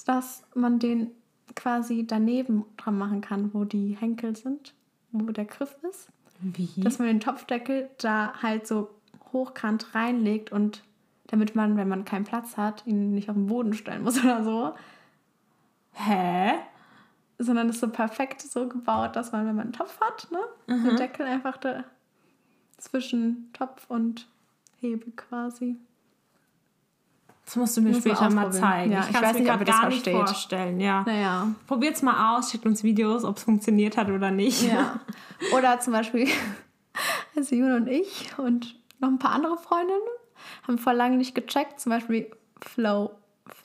dass 0.05 0.43
man 0.53 0.79
den 0.79 1.11
quasi 1.55 2.05
daneben 2.05 2.65
dran 2.77 2.97
machen 2.97 3.21
kann, 3.21 3.53
wo 3.53 3.65
die 3.65 3.97
Henkel 3.99 4.35
sind, 4.35 4.73
wo 5.11 5.31
der 5.31 5.45
Griff 5.45 5.75
ist. 5.89 6.09
Wie? 6.39 6.69
Dass 6.77 6.99
man 6.99 7.07
den 7.07 7.19
Topfdeckel 7.19 7.89
da 7.97 8.33
halt 8.41 8.67
so 8.67 8.89
hochkant 9.33 9.93
reinlegt 9.93 10.51
und 10.51 10.83
damit 11.29 11.55
man, 11.55 11.77
wenn 11.77 11.87
man 11.87 12.05
keinen 12.05 12.25
Platz 12.25 12.57
hat, 12.57 12.85
ihn 12.85 13.13
nicht 13.13 13.29
auf 13.29 13.35
den 13.35 13.47
Boden 13.47 13.73
stellen 13.73 14.03
muss 14.03 14.19
oder 14.23 14.43
so, 14.43 14.73
Hä? 15.93 16.53
sondern 17.37 17.69
ist 17.69 17.79
so 17.79 17.89
perfekt 17.89 18.41
so 18.41 18.67
gebaut, 18.67 19.15
dass 19.15 19.31
man, 19.31 19.47
wenn 19.47 19.55
man 19.55 19.65
einen 19.65 19.73
Topf 19.73 19.99
hat, 20.01 20.27
ne, 20.31 20.39
den 20.67 20.97
Deckel 20.97 21.25
einfach 21.25 21.57
da 21.57 21.83
zwischen 22.77 23.49
Topf 23.53 23.85
und 23.89 24.27
Hebel 24.79 25.11
quasi. 25.15 25.77
Das 27.45 27.55
musst 27.55 27.77
du 27.77 27.81
mir 27.81 27.89
Muss 27.89 27.99
später 27.99 28.29
mal 28.29 28.51
zeigen. 28.51 28.91
Ja, 28.91 28.99
ich 28.99 29.07
ich 29.07 29.13
kann 29.13 29.23
weiß 29.23 29.31
es 29.31 29.37
mir 29.37 29.43
nicht, 29.43 29.53
ob 29.53 29.59
ihr 29.59 29.65
das 29.65 29.75
gar 29.75 29.89
nicht 29.89 30.03
versteht. 30.03 30.27
vorstellen. 30.27 30.79
Ja. 30.79 31.03
Naja. 31.03 31.47
Probiert's 31.65 32.03
mal 32.03 32.37
aus, 32.37 32.51
schickt 32.51 32.65
uns 32.65 32.83
Videos, 32.83 33.23
ob 33.23 33.37
es 33.37 33.43
funktioniert 33.43 33.97
hat 33.97 34.09
oder 34.09 34.29
nicht. 34.29 34.61
Ja. 34.61 34.99
Oder 35.57 35.79
zum 35.79 35.93
Beispiel, 35.93 36.27
also 37.35 37.55
June 37.55 37.75
und 37.75 37.87
ich 37.87 38.37
und 38.37 38.75
noch 38.99 39.09
ein 39.09 39.17
paar 39.17 39.31
andere 39.31 39.57
Freundinnen 39.57 39.99
haben 40.67 40.77
vor 40.77 40.93
lange 40.93 41.17
nicht 41.17 41.35
gecheckt, 41.35 41.79
zum 41.79 41.91
Beispiel 41.91 42.29
Flow 42.61 43.11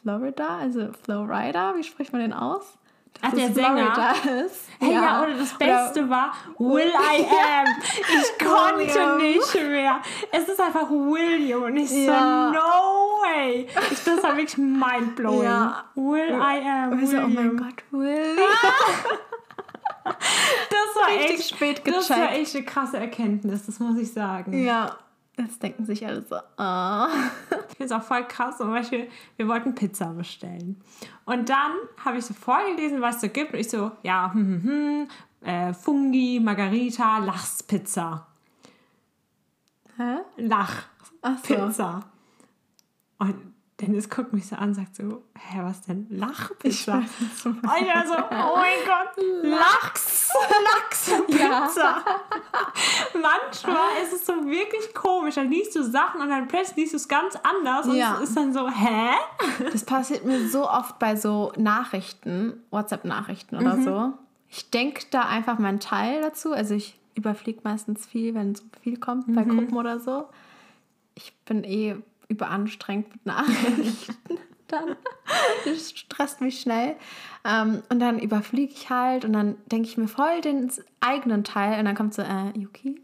Florida, 0.02 0.58
also 0.58 0.88
Flowrider, 1.04 1.74
wie 1.76 1.84
spricht 1.84 2.12
man 2.12 2.22
den 2.22 2.32
aus? 2.32 2.78
Dass 3.20 3.30
Ach, 3.32 3.36
der 3.36 3.48
es 3.48 3.54
Sänger? 3.54 3.94
Florida 3.94 4.44
ist. 4.44 4.68
Hey, 4.80 4.92
ja. 4.94 5.22
oder 5.22 5.34
das 5.34 5.52
Beste 5.58 6.08
war 6.10 6.32
Will 6.58 6.88
I 6.90 7.24
Am. 7.24 7.66
Ich 8.08 8.38
konnte 8.44 8.78
William. 8.94 9.18
nicht 9.18 9.54
mehr. 9.54 10.00
Es 10.32 10.48
ist 10.48 10.60
einfach 10.60 10.90
William 10.90 11.62
und 11.64 11.76
ich 11.76 11.90
Ja. 11.92 12.48
so, 12.48 12.54
no 12.54 13.22
way. 13.22 13.68
Ich, 13.92 14.02
das 14.04 14.22
war 14.22 14.36
wirklich 14.36 14.56
mindblowing. 14.58 15.44
Ja. 15.44 15.84
Will 15.94 16.30
I 16.30 16.66
Am. 16.66 16.92
Und 16.92 17.00
wir 17.02 17.06
so, 17.06 17.16
oh 17.18 17.20
mein 17.20 17.36
William. 17.36 17.56
Gott, 17.58 17.84
Will. 17.92 18.36
Das 20.04 21.02
war 21.02 21.08
Richtig 21.08 21.38
echt, 21.40 21.48
spät 21.54 21.82
Das 21.86 22.10
war 22.10 22.18
gecheckt. 22.18 22.38
echt 22.40 22.56
eine 22.56 22.64
krasse 22.64 22.98
Erkenntnis, 22.98 23.64
das 23.66 23.78
muss 23.80 23.96
ich 23.98 24.12
sagen. 24.12 24.52
Ja, 24.64 24.96
das 25.36 25.58
denken 25.58 25.84
sich 25.84 26.06
alle 26.06 26.22
so. 26.22 26.36
ah. 26.56 27.08
Ich 27.70 27.76
finde 27.76 27.84
es 27.84 27.92
auch 27.92 28.02
voll 28.02 28.24
krass. 28.24 28.58
Zum 28.58 28.70
Beispiel, 28.70 29.08
wir 29.36 29.48
wollten 29.48 29.74
Pizza 29.74 30.06
bestellen. 30.06 30.80
Und 31.24 31.48
dann 31.48 31.72
habe 32.04 32.18
ich 32.18 32.24
so 32.24 32.34
vorgelesen, 32.34 33.00
was 33.00 33.16
es 33.16 33.20
so 33.22 33.28
gibt. 33.28 33.52
Und 33.52 33.58
ich 33.58 33.68
so, 33.68 33.90
ja, 34.02 34.32
hm, 34.32 34.62
hm, 34.62 35.08
hm, 35.42 35.48
äh, 35.48 35.74
Fungi, 35.74 36.40
Margarita, 36.40 37.18
Lachspizza. 37.18 38.26
Hä? 39.96 40.18
Ach 40.50 41.38
so. 41.44 41.54
Lachpizza. 41.54 42.04
Und 43.18 43.53
Dennis 43.80 44.08
guckt 44.08 44.32
mich 44.32 44.46
so 44.46 44.54
an 44.54 44.68
und 44.68 44.74
sagt 44.74 44.94
so, 44.94 45.24
hä, 45.36 45.58
was 45.62 45.80
denn? 45.82 46.06
Lachpizza? 46.08 47.02
so. 47.36 47.48
Und 47.48 47.58
ich 47.64 47.88
war 47.88 48.06
so, 48.06 48.14
oh 48.14 48.56
mein 48.56 48.78
Gott, 48.86 49.24
Lachs, 49.42 50.30
Lachspizza. 50.64 52.04
Manchmal 53.14 54.02
ist 54.02 54.12
es 54.12 54.26
so 54.26 54.32
wirklich 54.46 54.94
komisch. 54.94 55.34
Dann 55.36 55.50
liest 55.50 55.74
du 55.74 55.82
Sachen 55.82 56.20
und 56.20 56.28
dann 56.30 56.46
plötzlich 56.48 56.76
liest 56.76 56.92
du 56.92 56.96
es 56.98 57.08
ganz 57.08 57.36
anders 57.42 57.86
und 57.86 57.96
Ja. 57.96 58.14
es 58.22 58.28
ist 58.28 58.36
dann 58.36 58.52
so, 58.52 58.68
hä? 58.68 59.10
Das 59.72 59.84
passiert 59.84 60.24
mir 60.24 60.48
so 60.48 60.68
oft 60.68 60.98
bei 60.98 61.16
so 61.16 61.52
Nachrichten, 61.56 62.62
WhatsApp-Nachrichten 62.70 63.56
oder 63.56 63.80
so. 63.82 64.12
Ich 64.48 64.70
denke 64.70 65.04
da 65.10 65.22
einfach 65.22 65.58
meinen 65.58 65.80
Teil 65.80 66.22
dazu. 66.22 66.52
Also 66.52 66.74
ich 66.74 66.98
überfliege 67.16 67.60
meistens 67.64 68.06
viel, 68.06 68.34
wenn 68.34 68.54
so 68.54 68.62
viel 68.82 68.98
kommt 68.98 69.34
bei 69.34 69.42
Gruppen 69.44 69.76
oder 69.76 69.98
so. 69.98 70.28
Ich 71.16 71.32
bin 71.44 71.64
eh 71.64 71.96
überanstrengt 72.34 73.10
mit 73.12 73.26
Nachrichten. 73.26 74.38
dann 74.68 74.96
das 75.64 75.90
stresst 75.90 76.40
mich 76.40 76.60
schnell. 76.60 76.96
Ähm, 77.44 77.82
und 77.90 78.00
dann 78.00 78.18
überfliege 78.18 78.72
ich 78.72 78.90
halt 78.90 79.24
und 79.24 79.32
dann 79.32 79.56
denke 79.66 79.88
ich 79.88 79.96
mir 79.96 80.08
voll 80.08 80.40
den 80.40 80.70
eigenen 81.00 81.44
Teil 81.44 81.78
und 81.78 81.84
dann 81.84 81.94
kommt 81.94 82.14
so, 82.14 82.22
äh, 82.22 82.58
Yuki, 82.58 83.00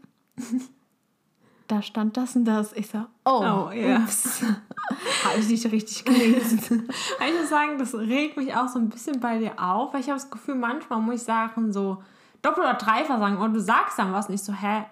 da 1.67 1.81
stand 1.81 2.17
das 2.17 2.35
und 2.35 2.45
das. 2.45 2.73
Ich 2.73 2.87
so, 2.87 3.05
oh, 3.25 3.67
Oh, 3.67 3.71
ja. 3.71 3.97
ups. 3.99 4.41
Habe 5.23 5.39
ich 5.39 5.47
nicht 5.47 5.65
richtig 5.71 6.03
gelesen. 6.03 6.59
Ich 6.89 7.39
muss 7.39 7.49
sagen, 7.49 7.77
das 7.77 7.93
regt 7.95 8.35
mich 8.37 8.53
auch 8.55 8.67
so 8.67 8.77
ein 8.79 8.89
bisschen 8.89 9.19
bei 9.21 9.37
dir 9.37 9.53
auf, 9.57 9.93
weil 9.93 10.01
ich 10.01 10.07
habe 10.09 10.19
das 10.19 10.29
Gefühl, 10.29 10.55
manchmal 10.55 10.99
muss 10.99 11.15
ich 11.15 11.23
Sachen 11.23 11.71
so 11.71 12.03
doppelt 12.41 12.65
oder 12.65 12.73
dreifach 12.73 13.19
sagen 13.19 13.37
und 13.37 13.53
du 13.53 13.61
sagst 13.61 13.97
dann 13.99 14.11
was 14.11 14.27
und 14.27 14.33
ich 14.35 14.41
so, 14.43 14.51
hä, 14.51 14.83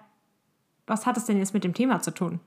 was 0.86 1.04
hat 1.04 1.16
das 1.16 1.26
denn 1.26 1.36
jetzt 1.38 1.52
mit 1.52 1.64
dem 1.64 1.74
Thema 1.74 2.00
zu 2.00 2.12
tun, 2.14 2.40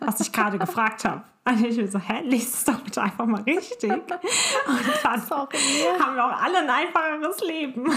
was 0.00 0.20
ich 0.20 0.32
gerade 0.32 0.58
gefragt 0.58 1.04
habe? 1.04 1.22
Und 1.44 1.64
ich 1.64 1.76
bin 1.76 1.90
so, 1.90 1.98
hä, 1.98 2.22
lies 2.24 2.52
es 2.52 2.64
doch 2.64 2.80
bitte 2.80 3.02
einfach 3.02 3.26
mal 3.26 3.42
richtig. 3.42 3.90
Und 3.90 4.02
dann 4.08 5.22
Sorry. 5.22 5.56
haben 5.98 6.14
wir 6.16 6.24
auch 6.24 6.42
alle 6.42 6.58
ein 6.58 6.70
einfacheres 6.70 7.40
Leben. 7.40 7.90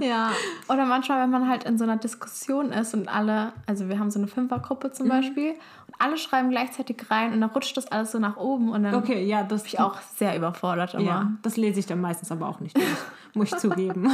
Ja, 0.00 0.30
oder 0.68 0.84
manchmal, 0.86 1.20
wenn 1.22 1.30
man 1.30 1.48
halt 1.48 1.64
in 1.64 1.78
so 1.78 1.84
einer 1.84 1.96
Diskussion 1.96 2.70
ist 2.72 2.94
und 2.94 3.08
alle, 3.08 3.52
also 3.66 3.88
wir 3.88 3.98
haben 3.98 4.10
so 4.10 4.18
eine 4.18 4.28
Fünfergruppe 4.28 4.88
Mhm. 4.88 4.92
zum 4.92 5.08
Beispiel, 5.08 5.50
und 5.50 5.94
alle 5.98 6.16
schreiben 6.18 6.50
gleichzeitig 6.50 7.10
rein 7.10 7.32
und 7.32 7.40
dann 7.40 7.50
rutscht 7.50 7.76
das 7.76 7.86
alles 7.88 8.12
so 8.12 8.18
nach 8.18 8.36
oben 8.36 8.68
und 8.70 8.82
dann 8.84 8.92
bin 8.92 9.00
Okay, 9.00 9.24
ja, 9.24 9.42
das 9.42 9.64
ich 9.66 9.80
auch 9.80 10.00
sehr 10.16 10.36
überfordert 10.36 10.94
immer. 10.94 11.02
Ja, 11.04 11.32
das 11.42 11.56
lese 11.56 11.80
ich 11.80 11.86
dann 11.86 12.00
meistens 12.00 12.30
aber 12.30 12.48
auch 12.48 12.60
nicht 12.60 12.76
durch, 12.76 12.86
muss 13.34 13.52
ich 13.52 13.56
zugeben. 13.58 14.10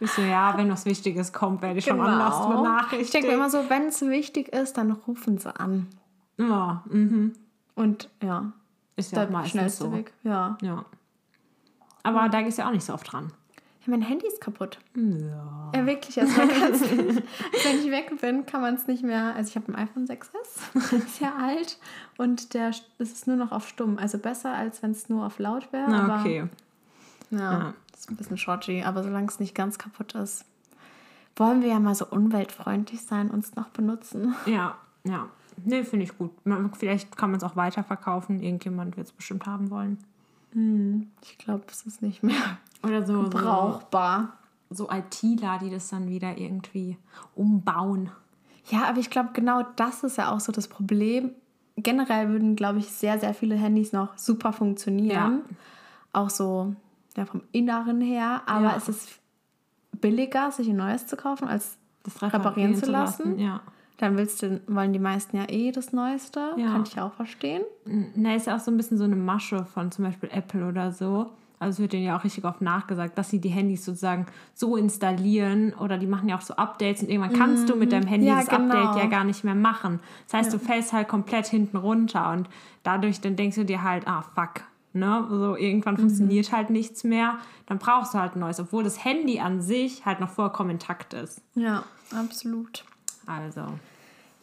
Ich 0.00 0.10
so, 0.10 0.22
ja, 0.22 0.56
wenn 0.56 0.70
was 0.70 0.84
Wichtiges 0.86 1.32
kommt, 1.32 1.62
werde 1.62 1.78
ich 1.78 1.84
schon 1.84 2.00
anders 2.00 2.46
benachrichtigt. 2.46 2.90
Genau. 2.90 3.02
Ich 3.02 3.10
denke 3.10 3.28
mir 3.28 3.34
immer 3.34 3.50
so, 3.50 3.68
wenn 3.70 3.86
es 3.86 4.00
wichtig 4.02 4.48
ist, 4.48 4.76
dann 4.78 4.90
rufen 4.92 5.38
sie 5.38 5.54
an. 5.58 5.86
Ja, 6.38 6.82
mhm. 6.86 7.34
Und 7.74 8.08
ja, 8.22 8.52
Ist 8.96 9.12
ja 9.12 9.20
der 9.24 9.30
meistens 9.30 9.50
schnellste 9.52 9.84
so. 9.84 9.92
Weg. 9.92 10.12
Ja. 10.24 10.56
Ja. 10.62 10.84
Aber 12.02 12.28
da 12.28 12.42
gehst 12.42 12.58
du 12.58 12.62
ja 12.62 12.68
auch 12.68 12.72
nicht 12.72 12.84
so 12.84 12.94
oft 12.94 13.12
dran. 13.12 13.32
Mein 13.88 14.02
Handy 14.02 14.26
ist 14.26 14.40
kaputt. 14.40 14.78
Ja. 14.94 15.72
Ja, 15.74 15.86
wirklich. 15.86 16.20
Also 16.20 16.36
man 16.36 16.48
nicht, 16.48 16.84
wenn 17.64 17.78
ich 17.80 17.90
weg 17.90 18.12
bin, 18.20 18.46
kann 18.46 18.60
man 18.60 18.74
es 18.74 18.86
nicht 18.86 19.02
mehr. 19.02 19.34
Also 19.34 19.48
ich 19.50 19.56
habe 19.56 19.72
ein 19.72 19.76
iPhone 19.76 20.06
6S, 20.06 20.94
ist 20.96 21.20
ja 21.20 21.34
alt. 21.40 21.78
Und 22.16 22.54
der 22.54 22.68
es 22.70 22.82
ist 22.98 23.26
nur 23.26 23.36
noch 23.36 23.52
auf 23.52 23.66
stumm. 23.68 23.98
Also 23.98 24.18
besser, 24.18 24.52
als 24.54 24.82
wenn 24.82 24.92
es 24.92 25.08
nur 25.08 25.26
auf 25.26 25.38
laut 25.38 25.72
wäre. 25.72 25.86
Na, 25.90 26.20
okay. 26.20 26.48
Ja, 27.30 27.38
Ja. 27.38 27.74
das 27.92 28.00
ist 28.00 28.10
ein 28.10 28.16
bisschen 28.16 28.38
shorty, 28.38 28.82
aber 28.82 29.02
solange 29.02 29.26
es 29.28 29.40
nicht 29.40 29.54
ganz 29.54 29.78
kaputt 29.78 30.14
ist, 30.14 30.44
wollen 31.36 31.62
wir 31.62 31.68
ja 31.68 31.78
mal 31.80 31.94
so 31.94 32.06
umweltfreundlich 32.06 33.02
sein, 33.02 33.30
uns 33.30 33.54
noch 33.54 33.68
benutzen. 33.68 34.34
Ja, 34.46 34.76
ja. 35.04 35.28
Nee, 35.64 35.82
finde 35.84 36.04
ich 36.04 36.16
gut. 36.16 36.30
Vielleicht 36.78 37.16
kann 37.16 37.30
man 37.32 37.38
es 37.38 37.44
auch 37.44 37.56
weiterverkaufen. 37.56 38.40
Irgendjemand 38.40 38.96
wird 38.96 39.08
es 39.08 39.12
bestimmt 39.12 39.44
haben 39.46 39.70
wollen. 39.70 39.98
Ich 41.22 41.36
glaube, 41.38 41.64
es 41.70 41.82
ist 41.82 42.00
nicht 42.00 42.22
mehr 42.22 42.58
Oder 42.82 43.04
so, 43.06 43.24
so, 43.24 43.30
brauchbar. 43.30 44.34
so 44.70 44.88
ITler, 44.90 45.58
die 45.62 45.70
das 45.70 45.88
dann 45.88 46.08
wieder 46.08 46.36
irgendwie 46.38 46.96
umbauen. 47.34 48.10
Ja, 48.70 48.84
aber 48.88 48.98
ich 48.98 49.10
glaube, 49.10 49.30
genau 49.32 49.62
das 49.76 50.04
ist 50.04 50.18
ja 50.18 50.30
auch 50.32 50.40
so 50.40 50.52
das 50.52 50.68
Problem. 50.68 51.30
Generell 51.76 52.28
würden, 52.30 52.56
glaube 52.56 52.78
ich, 52.80 52.90
sehr, 52.90 53.18
sehr 53.18 53.34
viele 53.34 53.54
Handys 53.54 53.92
noch 53.92 54.16
super 54.18 54.52
funktionieren. 54.52 55.42
Auch 56.12 56.30
so 56.30 56.74
ja, 57.16 57.24
vom 57.24 57.42
Inneren 57.52 58.00
her. 58.00 58.42
Aber 58.46 58.66
Ja. 58.66 58.76
es 58.76 58.88
ist 58.88 59.08
billiger, 60.00 60.50
sich 60.52 60.68
ein 60.68 60.76
neues 60.76 61.06
zu 61.06 61.16
kaufen, 61.16 61.48
als 61.48 61.76
Das 62.04 62.20
reparieren 62.22 62.74
zu 62.76 62.90
lassen. 62.90 63.38
Ja. 63.38 63.60
Dann 63.98 64.16
willst 64.16 64.42
du, 64.42 64.60
wollen 64.68 64.92
die 64.92 64.98
meisten 65.00 65.36
ja 65.36 65.48
eh 65.48 65.72
das 65.72 65.92
Neueste. 65.92 66.52
Ja. 66.56 66.72
Kann 66.72 66.84
ich 66.84 67.00
auch 67.00 67.12
verstehen. 67.14 67.62
Na, 68.14 68.34
ist 68.36 68.46
ja 68.46 68.56
auch 68.56 68.60
so 68.60 68.70
ein 68.70 68.76
bisschen 68.76 68.98
so 68.98 69.04
eine 69.04 69.16
Masche 69.16 69.64
von 69.64 69.90
zum 69.90 70.04
Beispiel 70.04 70.28
Apple 70.32 70.66
oder 70.68 70.92
so. 70.92 71.30
Also 71.60 71.72
es 71.76 71.78
wird 71.80 71.92
denen 71.92 72.04
ja 72.04 72.16
auch 72.18 72.24
richtig 72.24 72.44
oft 72.44 72.60
nachgesagt, 72.60 73.18
dass 73.18 73.30
sie 73.30 73.40
die 73.40 73.48
Handys 73.48 73.84
sozusagen 73.84 74.26
so 74.54 74.76
installieren 74.76 75.74
oder 75.74 75.98
die 75.98 76.06
machen 76.06 76.28
ja 76.28 76.36
auch 76.36 76.40
so 76.42 76.54
Updates 76.54 77.02
und 77.02 77.08
irgendwann 77.10 77.32
kannst 77.32 77.68
du 77.68 77.74
mit 77.76 77.92
deinem 77.92 78.06
Handy 78.06 78.26
Ja, 78.26 78.36
das 78.36 78.48
genau. 78.48 78.74
Update 78.74 78.96
ja 79.02 79.06
gar 79.08 79.24
nicht 79.24 79.42
mehr 79.44 79.54
machen. 79.54 80.00
Das 80.26 80.34
heißt, 80.34 80.52
du 80.52 80.58
fällst 80.58 80.92
halt 80.92 81.08
komplett 81.08 81.46
hinten 81.46 81.76
runter 81.76 82.30
und 82.32 82.48
dadurch 82.82 83.20
dann 83.20 83.36
denkst 83.36 83.56
du 83.56 83.64
dir 83.64 83.82
halt, 83.82 84.06
ah 84.06 84.22
fuck, 84.34 84.62
ne, 84.92 85.26
so 85.28 85.56
irgendwann 85.56 85.94
Mhm. 85.94 85.98
funktioniert 86.00 86.52
halt 86.52 86.70
nichts 86.70 87.02
mehr, 87.04 87.38
dann 87.66 87.78
brauchst 87.78 88.14
du 88.14 88.18
halt 88.18 88.36
ein 88.36 88.40
neues, 88.40 88.60
obwohl 88.60 88.84
das 88.84 89.04
Handy 89.04 89.40
an 89.40 89.60
sich 89.60 90.06
halt 90.06 90.20
noch 90.20 90.30
vollkommen 90.30 90.70
intakt 90.70 91.12
ist. 91.14 91.42
Ja, 91.54 91.82
absolut. 92.16 92.84
Also, 93.26 93.62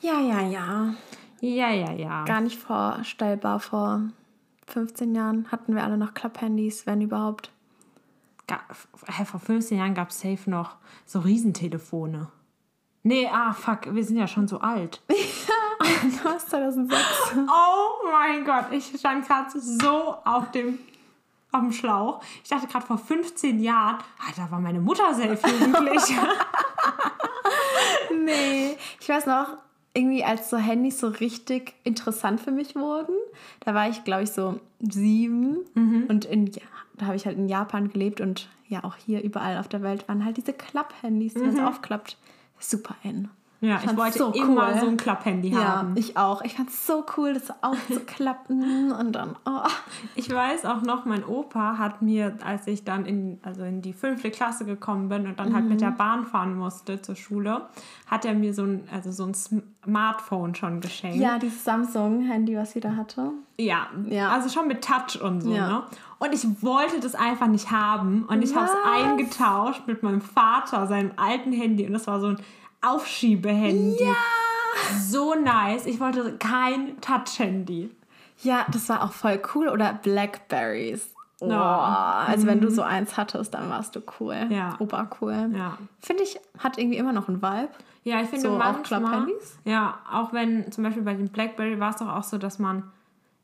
Ja, 0.02 0.20
ja, 0.22 0.42
ja. 0.42 0.94
ja, 1.40 1.70
ja, 1.72 1.92
ja. 1.94 2.26
Gar 2.26 2.42
nicht 2.42 2.60
vorstellbar. 2.60 3.60
Vor 3.60 4.02
15 4.68 5.16
Jahren 5.16 5.52
hatten 5.52 5.76
wir 5.76 5.84
alle 5.84 5.98
noch 5.98 6.14
Klapphandys, 6.14 6.86
wenn 6.86 7.02
überhaupt. 7.02 7.52
Vor 9.26 9.40
15 9.40 9.78
Jahren 9.78 9.94
gab 9.96 10.10
es 10.10 10.20
safe 10.20 10.50
noch 10.50 10.76
so 11.06 11.20
Riesentelefone. 11.20 12.28
Nee, 13.04 13.28
ah, 13.32 13.54
fuck, 13.54 13.94
wir 13.94 14.04
sind 14.04 14.18
ja 14.18 14.28
schon 14.28 14.48
so 14.48 14.60
alt. 14.60 15.02
Du 15.08 16.30
hast 16.30 16.50
2006. 16.50 17.00
Oh 17.36 18.08
mein 18.12 18.46
Gott, 18.46 18.66
ich 18.72 18.86
stand 18.98 19.28
gerade 19.28 19.60
so 19.60 20.16
auf 20.24 20.52
dem, 20.52 20.80
auf 21.52 21.62
dem 21.62 21.72
Schlauch. 21.72 22.22
Ich 22.44 22.50
dachte 22.50 22.68
gerade 22.68 22.86
vor 22.86 22.98
15 22.98 23.60
Jahren, 23.60 23.98
ah, 24.20 24.32
da 24.36 24.50
war 24.50 24.60
meine 24.60 24.80
Mutter 24.80 25.14
safe 25.14 25.38
jugendlich. 25.60 26.16
nee. 28.24 28.78
Ich 29.00 29.10
weiß 29.10 29.26
noch, 29.28 29.58
irgendwie 29.96 30.24
als 30.24 30.50
so 30.50 30.58
Handys 30.58 31.00
so 31.00 31.08
richtig 31.08 31.74
interessant 31.84 32.42
für 32.42 32.52
mich 32.52 32.76
wurden, 32.76 33.16
da 33.62 33.74
war 33.74 33.90
ich, 33.90 34.04
glaube 34.04 34.24
ich, 34.24 34.32
so 34.32 34.60
sieben. 34.80 35.60
Und 36.10 36.26
in, 36.26 36.48
ja, 36.48 36.62
da 36.98 37.06
habe 37.08 37.16
ich 37.16 37.26
halt 37.26 37.38
in 37.38 37.48
Japan 37.48 37.90
gelebt 37.90 38.22
und 38.22 38.50
ja, 38.68 38.84
auch 38.84 38.96
hier 38.96 39.24
überall 39.24 39.58
auf 39.58 39.68
der 39.68 39.82
Welt 39.84 40.08
waren 40.08 40.26
halt 40.26 40.38
diese 40.38 40.54
Klapp-Handys, 40.54 41.34
die 41.36 41.40
man 41.40 41.56
so 41.56 41.62
aufklappt. 41.64 42.18
Super 42.60 42.96
in. 43.04 43.30
Ja, 43.62 43.78
ich, 43.78 43.82
fand's 43.84 43.98
wollte 43.98 44.18
so 44.20 44.32
immer 44.34 44.70
cool. 44.74 44.80
so 44.82 44.88
ein 44.88 44.98
Klapphandy 44.98 45.50
Ja, 45.50 45.78
haben. 45.78 45.94
ich 45.96 46.18
auch. 46.18 46.42
Ich 46.44 46.56
fand 46.56 46.70
es 46.70 46.86
so 46.86 47.04
cool, 47.18 47.34
das 47.34 47.52
aufzuklappen 47.64 48.92
und 49.00 49.14
dann, 49.14 49.36
oh. 49.46 49.68
Ich 50.16 50.30
weiß 50.30 50.66
auch 50.66 50.82
noch, 50.82 51.06
mein 51.06 51.24
Opa 51.26 51.78
hat 51.78 52.02
mir, 52.02 52.38
als 52.46 52.68
ich 52.68 52.84
dann 52.84 53.06
in, 53.06 53.40
also 53.44 53.64
in 53.64 53.82
die 53.82 53.94
fünfte 53.94 54.30
Klasse 54.30 54.66
gekommen 54.66 55.10
bin 55.10 55.26
und 55.26 55.40
dann 55.40 55.54
halt 55.54 55.66
mit 55.66 55.82
der 55.82 55.92
Mhm. 55.92 55.98
Bahn 55.98 56.26
fahren 56.26 56.56
musste 56.58 57.02
zur 57.02 57.16
Schule, 57.16 57.62
hat 58.08 58.26
er 58.26 58.34
mir 58.34 58.54
so 58.54 58.64
ein, 58.64 58.88
also 58.94 59.12
so 59.12 59.26
ein 59.26 59.34
Smartphone 59.34 60.56
schon 60.56 60.82
geschenkt. 60.82 61.18
Ja, 61.18 61.38
dieses 61.40 61.64
Samsung-Handy, 61.64 62.56
was 62.58 62.72
sie 62.72 62.80
da 62.80 62.96
hatte. 62.96 63.32
Ja, 63.58 63.88
Ja. 64.08 64.30
also 64.30 64.50
schon 64.50 64.68
mit 64.68 64.84
Touch 64.84 65.22
und 65.22 65.42
so, 65.42 65.54
Ja. 65.54 65.68
ne? 65.68 65.84
Und 66.20 66.34
ich 66.34 66.46
wollte 66.64 67.00
das 67.00 67.14
einfach 67.16 67.48
nicht 67.48 67.72
haben 67.72 68.24
und 68.30 68.42
ich 68.42 68.56
habe 68.56 68.66
es 68.66 68.72
eingetauscht 69.04 69.84
mit 69.86 70.02
meinem 70.02 70.22
Vater, 70.22 70.88
seinem 70.88 71.12
alten 71.18 71.52
Handy 71.52 71.86
und 71.86 71.94
das 71.94 72.08
war 72.08 72.20
so 72.20 72.28
ein 72.28 72.38
Aufschiebehandy. 72.88 74.04
Ja. 74.04 74.14
So 75.02 75.36
nice. 75.36 75.86
Ich 75.86 76.00
wollte 76.00 76.38
kein 76.38 77.00
Touch-Handy. 77.02 77.90
Ja, 78.44 78.66
das 78.72 78.90
war 78.90 79.04
auch 79.04 79.12
voll 79.14 79.42
cool. 79.56 79.70
Oder 79.70 79.94
Blackberries. 79.94 81.14
Oh, 81.42 81.50
Ja. 81.50 82.26
Also 82.28 82.48
wenn 82.48 82.62
du 82.62 82.70
so 82.70 82.82
eins 82.82 83.18
hattest, 83.18 83.54
dann 83.54 83.70
warst 83.70 83.96
du 83.96 84.02
cool. 84.20 84.48
Ja. 84.50 84.76
Obercool. 84.80 85.52
Ja. 85.56 85.78
Finde 86.02 86.24
ich, 86.24 86.40
hat 86.60 86.78
irgendwie 86.78 86.98
immer 86.98 87.14
noch 87.14 87.28
einen 87.28 87.42
Vibe. 87.42 87.70
Ja, 88.04 88.22
ich 88.22 88.28
finde 88.30 88.48
So 88.50 88.54
auch 88.54 88.58
manchmal, 88.60 89.28
ja, 89.64 89.98
auch 90.12 90.32
wenn 90.32 90.72
zum 90.72 90.84
Beispiel 90.84 91.02
bei 91.04 91.16
dem 91.16 91.30
Blackberry 91.30 91.80
war 91.80 91.90
es 91.90 91.96
doch 91.98 92.08
auch 92.08 92.24
so, 92.24 92.38
dass 92.38 92.60
man 92.60 92.92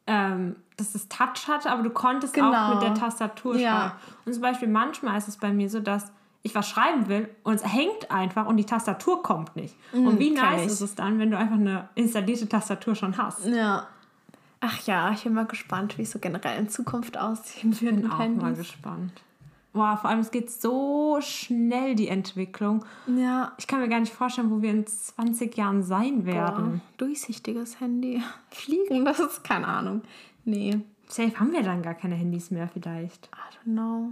ähm, 0.07 0.55
dass 0.77 0.95
es 0.95 1.07
Touch 1.09 1.47
hatte, 1.47 1.69
aber 1.71 1.83
du 1.83 1.89
konntest 1.91 2.33
Genau. 2.33 2.51
auch 2.51 2.73
mit 2.73 2.83
der 2.83 2.93
Tastatur 2.95 3.55
Ja. 3.55 3.71
schreiben. 3.71 3.91
Und 4.25 4.33
zum 4.33 4.41
Beispiel 4.41 4.67
manchmal 4.67 5.17
ist 5.17 5.27
es 5.27 5.37
bei 5.37 5.51
mir 5.53 5.69
so, 5.69 5.79
dass 5.79 6.11
ich 6.43 6.55
was 6.55 6.67
schreiben 6.67 7.07
will 7.07 7.29
und 7.43 7.53
es 7.55 7.63
hängt 7.65 8.09
einfach 8.09 8.47
und 8.47 8.57
die 8.57 8.65
Tastatur 8.65 9.21
kommt 9.21 9.55
nicht. 9.55 9.75
und 9.93 10.17
wie 10.19 10.31
Mhm, 10.31 10.37
nice 10.37 10.61
ich. 10.61 10.67
ist 10.67 10.81
es 10.81 10.95
dann, 10.95 11.19
wenn 11.19 11.31
du 11.31 11.37
einfach 11.37 11.55
eine 11.57 11.89
installierte 11.95 12.47
Tastatur 12.49 12.95
schon 12.95 13.17
hast? 13.17 13.45
Ja. 13.45 13.87
Ach 14.59 14.79
ja, 14.85 15.11
ich 15.11 15.23
bin 15.23 15.33
mal 15.33 15.45
gespannt, 15.45 15.97
wie 15.97 16.03
es 16.03 16.11
so 16.11 16.19
generell 16.19 16.59
in 16.59 16.69
Zukunft 16.69 17.17
aussehen 17.17 17.79
wird 17.81 17.95
Bin 17.95 18.05
auch 18.11 18.17
mal 18.19 18.23
Handys. 18.25 18.57
gespannt. 18.59 19.11
Boah, 19.73 19.97
vor 19.97 20.09
allem 20.09 20.19
es 20.19 20.31
geht 20.31 20.51
so 20.51 21.17
schnell, 21.21 21.95
die 21.95 22.09
Entwicklung. 22.09 22.83
Ja. 23.07 23.53
Ich 23.57 23.67
kann 23.67 23.79
mir 23.79 23.87
gar 23.87 24.01
nicht 24.01 24.13
vorstellen, 24.13 24.51
wo 24.51 24.61
wir 24.61 24.69
in 24.71 24.85
20 24.85 25.55
Jahren 25.55 25.81
sein 25.81 26.25
werden. 26.25 26.65
Boah, 26.71 26.81
durchsichtiges 26.97 27.79
Handy. 27.79 28.21
Fliegen, 28.51 29.05
das 29.05 29.19
ist 29.19 29.43
keine 29.43 29.67
Ahnung. 29.67 30.01
Nee, 30.43 30.79
Safe 31.07 31.39
haben 31.39 31.51
wir 31.53 31.63
dann 31.63 31.81
gar 31.81 31.93
keine 31.93 32.15
Handys 32.15 32.51
mehr 32.51 32.67
vielleicht. 32.67 33.27
I 33.27 33.69
don't 33.69 33.73
know. 33.73 34.11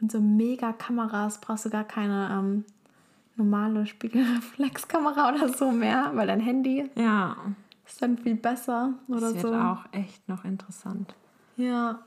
Und 0.00 0.10
so 0.10 0.20
mega 0.20 0.72
Kameras 0.72 1.40
brauchst 1.40 1.66
du 1.66 1.70
gar 1.70 1.84
keine 1.84 2.30
ähm, 2.32 2.64
normale 3.36 3.86
Spiegelreflexkamera 3.86 5.28
oder 5.34 5.48
so 5.48 5.70
mehr, 5.70 6.10
weil 6.14 6.26
dein 6.26 6.40
Handy 6.40 6.90
Ja, 6.94 7.36
ist 7.86 8.00
dann 8.00 8.18
viel 8.18 8.36
besser 8.36 8.94
oder 9.08 9.20
das 9.20 9.34
wird 9.34 9.42
so. 9.42 9.54
auch 9.54 9.84
echt 9.92 10.28
noch 10.28 10.44
interessant. 10.44 11.14
Ja. 11.56 12.00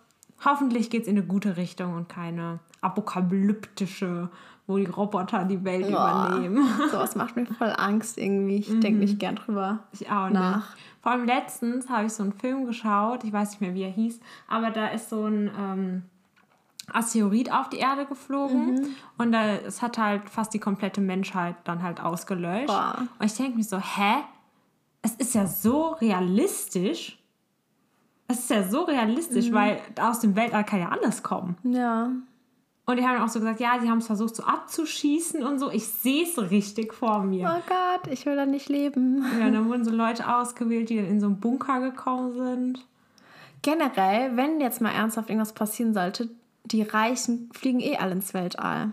Hoffentlich 0.43 0.89
geht 0.89 1.03
es 1.03 1.07
in 1.07 1.17
eine 1.17 1.25
gute 1.25 1.57
Richtung 1.57 1.93
und 1.93 2.09
keine 2.09 2.59
apokalyptische, 2.81 4.29
wo 4.67 4.77
die 4.77 4.85
Roboter 4.85 5.45
die 5.45 5.63
Welt 5.63 5.87
übernehmen. 5.87 6.67
Sowas 6.91 7.15
macht 7.15 7.35
mir 7.35 7.45
voll 7.45 7.73
Angst 7.77 8.17
irgendwie. 8.17 8.57
Ich 8.57 8.79
denke 8.79 8.99
nicht 8.99 9.19
gern 9.19 9.35
drüber. 9.35 9.79
Ich 9.91 10.09
auch 10.09 10.25
nicht. 10.25 10.33
Nach. 10.33 10.75
Vor 11.01 11.11
allem 11.11 11.25
letztens 11.25 11.89
habe 11.89 12.05
ich 12.05 12.13
so 12.13 12.23
einen 12.23 12.33
Film 12.33 12.65
geschaut, 12.65 13.23
ich 13.23 13.33
weiß 13.33 13.51
nicht 13.51 13.61
mehr, 13.61 13.73
wie 13.73 13.83
er 13.83 13.91
hieß, 13.91 14.19
aber 14.47 14.71
da 14.71 14.87
ist 14.87 15.09
so 15.09 15.25
ein 15.25 15.51
ähm, 15.57 16.03
Asteroid 16.91 17.51
auf 17.51 17.69
die 17.69 17.77
Erde 17.77 18.05
geflogen 18.05 18.95
und 19.17 19.31
da, 19.31 19.55
es 19.55 19.81
hat 19.81 19.97
halt 19.97 20.29
fast 20.29 20.53
die 20.53 20.59
komplette 20.59 21.01
Menschheit 21.01 21.55
dann 21.63 21.81
halt 21.81 22.01
ausgelöscht. 22.01 22.67
Boah. 22.67 23.07
Und 23.19 23.25
ich 23.25 23.33
denke 23.35 23.57
mir 23.57 23.63
so, 23.63 23.77
hä? 23.77 24.23
Es 25.01 25.15
ist 25.15 25.35
ja 25.35 25.47
so 25.47 25.89
realistisch. 25.89 27.19
Es 28.27 28.39
ist 28.39 28.49
ja 28.49 28.63
so 28.63 28.83
realistisch, 28.83 29.51
weil 29.51 29.79
aus 29.99 30.19
dem 30.19 30.35
Weltall 30.35 30.63
kann 30.63 30.79
ja 30.79 30.89
alles 30.89 31.23
kommen. 31.23 31.57
Ja. 31.63 32.09
Und 32.85 32.97
die 32.97 33.05
haben 33.05 33.21
auch 33.21 33.29
so 33.29 33.39
gesagt, 33.39 33.61
ja, 33.61 33.79
sie 33.81 33.89
haben 33.89 33.99
es 33.99 34.07
versucht 34.07 34.35
so 34.35 34.43
abzuschießen 34.43 35.43
und 35.43 35.59
so. 35.59 35.71
Ich 35.71 35.87
sehe 35.87 36.23
es 36.23 36.37
richtig 36.51 36.93
vor 36.93 37.23
mir. 37.23 37.49
Oh 37.49 37.61
Gott, 37.67 38.11
ich 38.11 38.25
will 38.25 38.35
da 38.35 38.45
nicht 38.45 38.67
leben. 38.67 39.23
Ja, 39.39 39.47
und 39.47 39.53
dann 39.53 39.69
wurden 39.69 39.85
so 39.85 39.91
Leute 39.91 40.33
ausgewählt, 40.33 40.89
die 40.89 40.97
dann 40.97 41.05
in 41.05 41.21
so 41.21 41.27
einen 41.27 41.39
Bunker 41.39 41.79
gekommen 41.79 42.33
sind. 42.33 42.85
Generell, 43.61 44.35
wenn 44.35 44.59
jetzt 44.59 44.81
mal 44.81 44.91
ernsthaft 44.91 45.29
irgendwas 45.29 45.53
passieren 45.53 45.93
sollte, 45.93 46.29
die 46.65 46.81
Reichen 46.81 47.49
fliegen 47.53 47.79
eh 47.79 47.97
alle 47.97 48.13
ins 48.13 48.33
Weltall. 48.33 48.91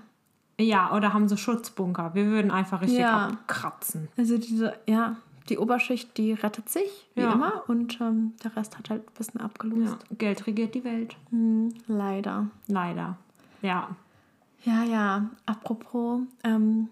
Ja, 0.58 0.94
oder 0.94 1.14
haben 1.14 1.28
so 1.28 1.36
Schutzbunker. 1.36 2.14
Wir 2.14 2.26
würden 2.26 2.50
einfach 2.50 2.82
richtig 2.82 3.00
Ja. 3.00 3.28
abkratzen. 3.28 4.08
Also 4.18 4.36
diese, 4.36 4.74
ja, 4.86 5.16
die 5.48 5.56
Oberschicht, 5.58 6.16
die 6.18 6.32
rettet 6.32 6.68
sich, 6.68 7.08
wie 7.14 7.22
Ja. 7.22 7.32
immer. 7.32 7.62
Und 7.68 7.98
ähm, 8.00 8.34
der 8.44 8.54
Rest 8.56 8.76
hat 8.78 8.90
halt 8.90 9.08
ein 9.08 9.14
bisschen 9.16 9.40
Ja, 9.40 9.46
abgelöst. 9.46 9.96
Geld 10.18 10.46
regiert 10.46 10.74
die 10.74 10.84
Welt. 10.84 11.16
Hm, 11.30 11.72
leider. 11.86 12.48
Leider. 12.66 13.16
Ja. 13.62 13.88
Ja, 14.64 14.82
ja. 14.84 15.30
Apropos 15.46 16.20
ähm, 16.44 16.88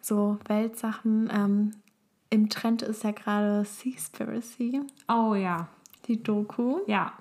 so 0.00 0.38
Weltsachen. 0.48 1.30
Ähm, 1.32 1.70
Im 2.30 2.48
Trend 2.50 2.82
ist 2.82 3.04
ja 3.04 3.12
gerade 3.12 3.64
Seaspiracy, 3.64 4.80
Oh 5.08 5.34
ja. 5.36 5.68
die 6.08 6.20
Doku. 6.20 6.80
Ja. 6.88 7.12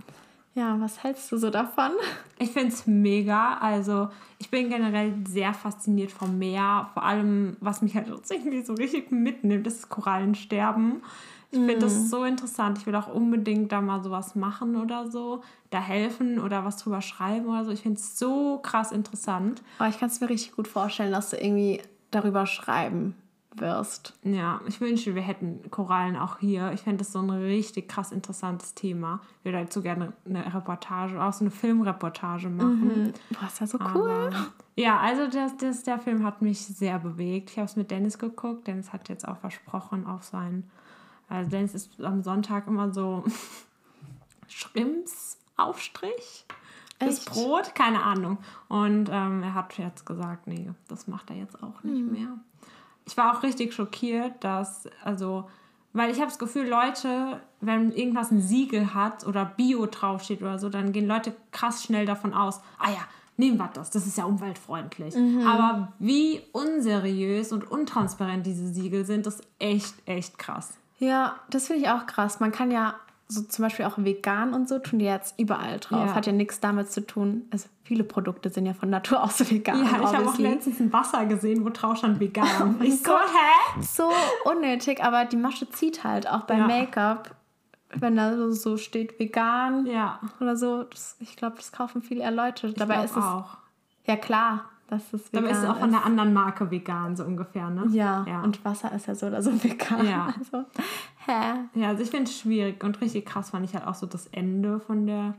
Ja, 0.56 0.80
was 0.80 1.04
hältst 1.04 1.32
du 1.32 1.38
so 1.38 1.50
davon? 1.50 1.92
Ich 2.40 2.52
finde 2.52 2.70
es 2.70 2.88
mega. 2.88 3.58
Also, 3.60 4.10
ich 4.38 4.50
bin 4.50 4.70
generell 4.70 5.14
sehr 5.26 5.54
fasziniert 5.54 6.12
vom 6.12 6.38
Meer. 6.38 6.90
Vor 6.94 7.04
allem, 7.04 7.56
was 7.62 7.82
mich 7.82 7.96
halt 7.96 8.08
irgendwie 8.08 8.62
so 8.64 8.74
richtig 8.74 9.12
mitnimmt, 9.12 9.66
ist 9.66 9.84
das 9.84 9.90
Korallensterben. 9.90 11.04
Ich 11.52 11.60
finde 11.60 11.78
das 11.78 12.10
so 12.10 12.26
interessant. 12.26 12.80
Ich 12.80 12.86
will 12.86 12.96
auch 12.96 13.08
unbedingt 13.08 13.72
da 13.72 13.80
mal 13.80 14.04
sowas 14.04 14.36
machen 14.36 14.76
oder 14.76 15.10
so. 15.10 15.42
Da 15.70 15.80
helfen 15.80 16.40
oder 16.40 16.66
was 16.66 16.78
drüber 16.78 17.02
schreiben 17.02 17.48
oder 17.48 17.64
so. 17.64 17.72
Ich 17.72 17.82
finde 17.82 18.00
es 18.00 18.20
so 18.20 18.58
krass 18.58 18.92
interessant. 18.92 19.62
Aber 19.78 19.88
ich 19.88 20.00
kann 20.00 20.10
es 20.10 20.20
mir 20.20 20.28
richtig 20.28 20.56
gut 20.56 20.68
vorstellen, 20.68 21.12
dass 21.12 21.30
du 21.30 21.38
irgendwie 21.38 21.82
darüber 22.12 22.46
schreiben 22.46 23.16
wirst. 23.58 24.14
Ja, 24.24 24.62
ich 24.68 24.80
wünschte, 24.82 25.16
wir 25.16 25.22
hätten 25.22 25.70
Korallen 25.70 26.16
auch 26.16 26.40
hier. 26.40 26.72
Ich 26.74 26.82
fände 26.82 27.00
das 27.00 27.12
so 27.12 27.20
ein 27.20 27.30
richtig 27.30 27.88
krass 27.88 28.12
interessantes 28.12 28.74
Thema. 28.74 29.22
Ich 29.40 29.46
würde 29.46 29.60
dazu 29.60 29.82
gerne 29.82 30.14
eine 30.26 30.54
Reportage, 30.54 31.22
auch 31.22 31.34
so 31.34 31.46
eine 31.46 31.52
Filmreportage 31.52 32.50
machen. 32.50 33.14
Boah, 33.32 33.48
ist 33.48 33.60
ja 33.60 33.68
so 33.68 33.78
cool. 33.94 34.10
Aber, 34.10 34.32
ja, 34.76 35.00
also 35.00 35.28
das, 35.28 35.58
das, 35.58 35.84
der 35.84 36.00
Film 36.00 36.24
hat 36.24 36.42
mich 36.42 36.66
sehr 36.66 37.00
bewegt. 37.00 37.52
Ich 37.52 37.58
habe 37.58 37.66
es 37.66 37.76
mit 37.76 37.92
Dennis 37.92 38.18
geguckt. 38.18 38.68
Dennis 38.68 38.92
hat 38.94 39.10
jetzt 39.10 39.28
auch 39.28 39.38
versprochen 39.38 40.08
auf 40.08 40.24
seinen. 40.24 40.70
Also 41.30 41.50
Dennis 41.50 41.74
ist 41.74 42.02
am 42.02 42.22
Sonntag 42.22 42.68
immer 42.68 42.92
so 42.92 43.24
Schrimpsaufstrich. 44.48 46.46
Das 47.00 47.20
Echt? 47.20 47.30
Brot, 47.30 47.76
keine 47.76 48.04
Ahnung. 48.04 48.38
Und 48.68 49.10
ähm, 49.12 49.44
er 49.44 49.54
hat 49.54 49.78
jetzt 49.78 50.06
gesagt, 50.06 50.48
nee, 50.48 50.72
das 50.88 51.08
macht 51.08 51.30
er 51.30 51.38
jetzt 51.38 51.62
auch 51.62 51.84
nicht 51.84 52.06
mehr. 52.12 52.38
Ich 53.06 53.18
war 53.18 53.36
auch 53.36 53.44
richtig 53.44 53.74
schockiert, 53.74 54.44
dass, 54.44 54.90
also, 55.04 55.50
weil 55.94 56.12
ich 56.12 56.18
habe 56.18 56.28
das 56.28 56.40
Gefühl, 56.40 56.68
Leute, 56.68 57.42
wenn 57.62 57.92
irgendwas 57.92 58.32
ein 58.32 58.42
Siegel 58.42 58.94
hat 58.94 59.26
oder 59.28 59.46
Bio 59.46 59.86
draufsteht 59.86 60.42
oder 60.42 60.60
so, 60.60 60.70
dann 60.70 60.92
gehen 60.92 61.08
Leute 61.08 61.34
krass 61.52 61.84
schnell 61.84 62.06
davon 62.06 62.34
aus, 62.34 62.62
ah 62.80 62.90
ja, 62.90 63.02
nehmen 63.38 63.58
wir 63.58 63.70
das, 63.74 63.90
das 63.90 64.08
ist 64.08 64.18
ja 64.18 64.26
umweltfreundlich. 64.26 65.16
Aber 65.46 65.94
wie 66.00 66.42
unseriös 66.52 67.52
und 67.52 67.70
untransparent 67.70 68.46
diese 68.46 68.68
Siegel 68.68 69.06
sind, 69.06 69.28
ist 69.28 69.42
echt, 69.60 69.96
echt 70.06 70.38
krass. 70.38 70.78
Ja, 71.00 71.36
das 71.50 71.68
finde 71.68 71.84
ich 71.84 71.90
auch 71.90 72.06
krass. 72.06 72.40
Man 72.40 72.52
kann 72.52 72.72
ja 72.72 72.96
so 73.34 73.42
zum 73.44 73.64
Beispiel 73.64 73.86
auch 73.86 73.98
vegan 73.98 74.54
und 74.54 74.68
so 74.70 74.80
tun 74.80 75.00
die 75.00 75.06
jetzt 75.06 75.40
überall 75.40 75.80
drauf. 75.80 76.08
Ja. 76.08 76.14
Hat 76.16 76.26
ja 76.26 76.32
nichts 76.34 76.60
damit 76.60 76.92
zu 76.92 77.06
tun. 77.06 77.44
Also 77.52 77.68
viele 77.84 78.04
Produkte 78.04 78.50
sind 78.50 78.66
ja 78.66 78.74
von 78.74 78.90
Natur 78.90 79.24
aus 79.24 79.40
vegan. 79.52 79.80
Ja, 79.84 80.02
ich 80.02 80.14
habe 80.16 80.28
auch 80.30 80.38
letztens 80.38 80.80
ein 80.80 80.92
Wasser 80.94 81.26
gesehen, 81.26 81.66
wo 81.66 81.70
drauf 81.70 81.98
stand 81.98 82.20
vegan. 82.20 82.76
ich 82.84 83.02
so, 83.02 83.12
hä? 83.12 83.82
so 83.82 84.10
unnötig, 84.46 85.04
aber 85.04 85.26
die 85.26 85.38
Masche 85.38 85.70
zieht 85.70 86.04
halt 86.04 86.28
auch 86.30 86.42
bei 86.42 86.58
Ja. 86.58 86.68
Make-up, 86.68 87.36
wenn 87.96 88.16
da 88.16 88.52
so- 88.52 88.78
steht 88.78 89.20
vegan 89.20 89.86
Ja, 89.86 90.20
oder 90.40 90.56
so. 90.56 90.84
Das, 90.84 91.16
ich 91.20 91.36
glaube, 91.36 91.56
das 91.58 91.72
kaufen 91.72 92.02
viele 92.02 92.24
eher 92.24 92.32
Leute. 92.32 92.74
Dabei 92.74 92.94
glaub 92.96 93.06
ist 93.06 93.12
es 93.12 93.24
auch. 93.24 93.58
ja 94.06 94.16
klar, 94.16 94.66
dass 94.94 95.14
es 95.14 95.32
vegan 95.34 95.44
Dabei 95.44 95.50
ist 95.52 95.64
es 95.64 95.70
auch 95.70 95.78
von 95.80 95.90
einer 95.90 96.06
anderen 96.06 96.34
Marke 96.34 96.70
vegan, 96.72 97.16
so 97.16 97.24
ungefähr, 97.24 97.70
ne? 97.70 97.86
Ja, 97.92 98.26
Ja. 98.28 98.42
und 98.44 98.64
Wasser 98.66 98.92
ist 98.94 99.08
ja 99.08 99.16
so 99.16 99.28
oder 99.28 99.42
so 99.42 99.52
vegan. 99.64 100.06
Ja. 100.08 100.34
Also, 100.40 100.66
hä? 101.26 101.54
Ja, 101.76 101.90
also 101.90 102.04
ich 102.04 102.10
finde 102.10 102.26
es 102.30 102.38
schwierig 102.40 102.84
und 102.84 103.00
richtig 103.02 103.26
krass 103.26 103.50
fand 103.52 103.66
ich 103.66 103.74
halt 103.74 103.86
auch 103.88 103.96
so 103.96 104.06
das 104.06 104.28
Ende 104.28 104.80
von 104.80 105.06
der 105.08 105.36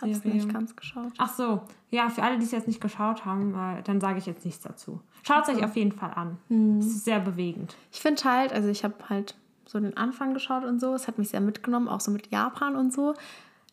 Hab's 0.00 0.20
Serie. 0.22 0.34
nicht 0.34 0.52
ganz 0.52 0.76
geschaut. 0.76 1.12
Ach 1.18 1.32
so, 1.34 1.62
ja, 1.90 2.08
für 2.08 2.22
alle, 2.22 2.38
die 2.38 2.44
es 2.44 2.52
jetzt 2.52 2.68
nicht 2.68 2.80
geschaut 2.80 3.24
haben, 3.24 3.54
äh, 3.54 3.82
dann 3.82 4.00
sage 4.00 4.18
ich 4.18 4.26
jetzt 4.26 4.44
nichts 4.44 4.62
dazu. 4.62 5.00
Schaut 5.24 5.48
es 5.48 5.54
euch 5.56 5.64
auf 5.64 5.74
jeden 5.76 5.92
Fall 5.92 6.12
an. 6.14 6.38
Hm. 6.48 6.78
Es 6.78 6.86
ist 6.86 7.04
sehr 7.04 7.18
bewegend. 7.20 7.76
Ich 7.92 8.00
finde 8.00 8.22
halt, 8.24 8.52
also 8.52 8.68
ich 8.68 8.84
habe 8.84 8.94
halt 9.08 9.34
so 9.66 9.80
den 9.80 9.96
Anfang 9.96 10.34
geschaut 10.34 10.64
und 10.64 10.80
so. 10.80 10.94
Es 10.94 11.08
hat 11.08 11.18
mich 11.18 11.28
sehr 11.30 11.40
mitgenommen, 11.40 11.88
auch 11.88 12.00
so 12.00 12.10
mit 12.12 12.30
Japan 12.30 12.76
und 12.76 12.92
so. 12.92 13.14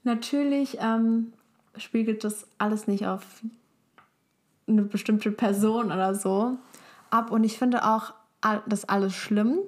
Natürlich 0.04 0.78
ähm, 0.82 1.32
spiegelt 1.78 2.24
das 2.24 2.48
alles 2.58 2.88
nicht 2.88 3.06
auf 3.08 3.24
eine 4.68 4.84
bestimmte 4.84 5.32
Person 5.32 5.88
oder 5.88 6.16
so 6.16 6.58
ab. 7.10 7.32
Und 7.32 7.44
ich 7.44 7.58
finde 7.58 7.86
auch 7.86 8.14
das 8.68 8.86
alles 8.86 9.14
schlimm. 9.14 9.60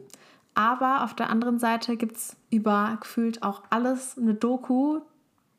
Aber 0.53 1.03
auf 1.03 1.13
der 1.13 1.29
anderen 1.29 1.59
Seite 1.59 1.97
gibt 1.97 2.17
es 2.17 2.35
über 2.49 2.97
gefühlt 2.99 3.43
auch 3.43 3.63
alles 3.69 4.17
eine 4.17 4.33
Doku, 4.33 5.01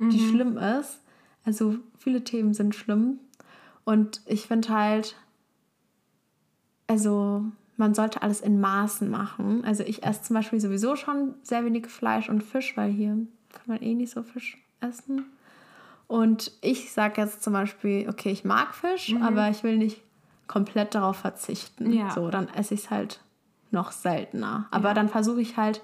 die 0.01 0.29
schlimm 0.29 0.57
ist. 0.57 1.01
Also 1.45 1.77
viele 1.99 2.25
Themen 2.25 2.55
sind 2.55 2.75
schlimm. 2.75 3.19
Und 3.85 4.23
ich 4.27 4.47
finde 4.47 4.69
halt, 4.71 5.17
also 6.89 7.45
man 7.77 7.95
sollte 7.95 8.23
alles 8.23 8.41
in 8.41 8.61
Maßen 8.61 9.09
machen. 9.09 9.65
Also 9.65 9.85
ich 9.85 10.03
esse 10.03 10.23
zum 10.23 10.35
Beispiel 10.35 10.61
sowieso 10.61 10.97
schon 10.97 11.35
sehr 11.43 11.65
wenig 11.65 11.87
Fleisch 11.87 12.29
und 12.29 12.43
Fisch, 12.43 12.77
weil 12.77 12.91
hier 12.91 13.27
kann 13.53 13.67
man 13.67 13.81
eh 13.83 13.95
nicht 13.95 14.13
so 14.13 14.23
Fisch 14.23 14.59
essen. 14.81 15.25
Und 16.09 16.53
ich 16.63 16.93
sage 16.93 17.21
jetzt 17.21 17.43
zum 17.43 17.53
Beispiel, 17.53 18.09
okay, 18.09 18.31
ich 18.31 18.45
mag 18.45 18.75
Fisch, 18.75 19.15
aber 19.23 19.51
ich 19.51 19.63
will 19.63 19.77
nicht 19.77 20.03
komplett 20.47 20.95
darauf 20.95 21.19
verzichten. 21.19 21.93
Ja. 21.93 22.11
So, 22.11 22.31
dann 22.31 22.49
esse 22.49 22.75
ich 22.75 22.85
es 22.85 22.91
halt 22.91 23.21
noch 23.71 23.93
seltener. 23.93 24.67
Aber 24.71 24.95
dann 24.95 25.11
versuche 25.11 25.43
ich 25.43 25.59
halt, 25.59 25.83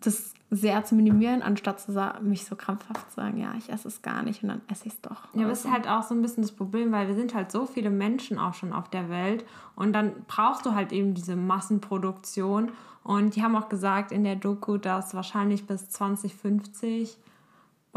das 0.00 0.34
sehr 0.50 0.84
zu 0.84 0.94
minimieren, 0.94 1.42
anstatt 1.42 1.80
zu 1.80 1.92
mich 2.22 2.46
so 2.46 2.56
krampfhaft 2.56 3.10
zu 3.10 3.16
sagen, 3.16 3.38
ja, 3.38 3.52
ich 3.58 3.68
esse 3.70 3.88
es 3.88 4.00
gar 4.00 4.22
nicht 4.22 4.42
und 4.42 4.48
dann 4.48 4.60
esse 4.70 4.86
ich 4.86 4.94
es 4.94 5.00
doch. 5.00 5.24
Ja, 5.34 5.40
aber 5.40 5.44
Oder 5.44 5.52
es 5.52 5.64
ist 5.64 5.70
halt 5.70 5.88
auch 5.88 6.02
so 6.02 6.14
ein 6.14 6.22
bisschen 6.22 6.42
das 6.42 6.52
Problem, 6.52 6.90
weil 6.90 7.08
wir 7.08 7.14
sind 7.14 7.34
halt 7.34 7.52
so 7.52 7.66
viele 7.66 7.90
Menschen 7.90 8.38
auch 8.38 8.54
schon 8.54 8.72
auf 8.72 8.88
der 8.88 9.10
Welt 9.10 9.44
und 9.76 9.92
dann 9.92 10.12
brauchst 10.26 10.64
du 10.64 10.74
halt 10.74 10.92
eben 10.92 11.12
diese 11.12 11.36
Massenproduktion 11.36 12.72
und 13.02 13.36
die 13.36 13.42
haben 13.42 13.56
auch 13.56 13.68
gesagt 13.68 14.10
in 14.10 14.24
der 14.24 14.36
Doku, 14.36 14.78
dass 14.78 15.14
wahrscheinlich 15.14 15.66
bis 15.66 15.90
2050 15.90 17.18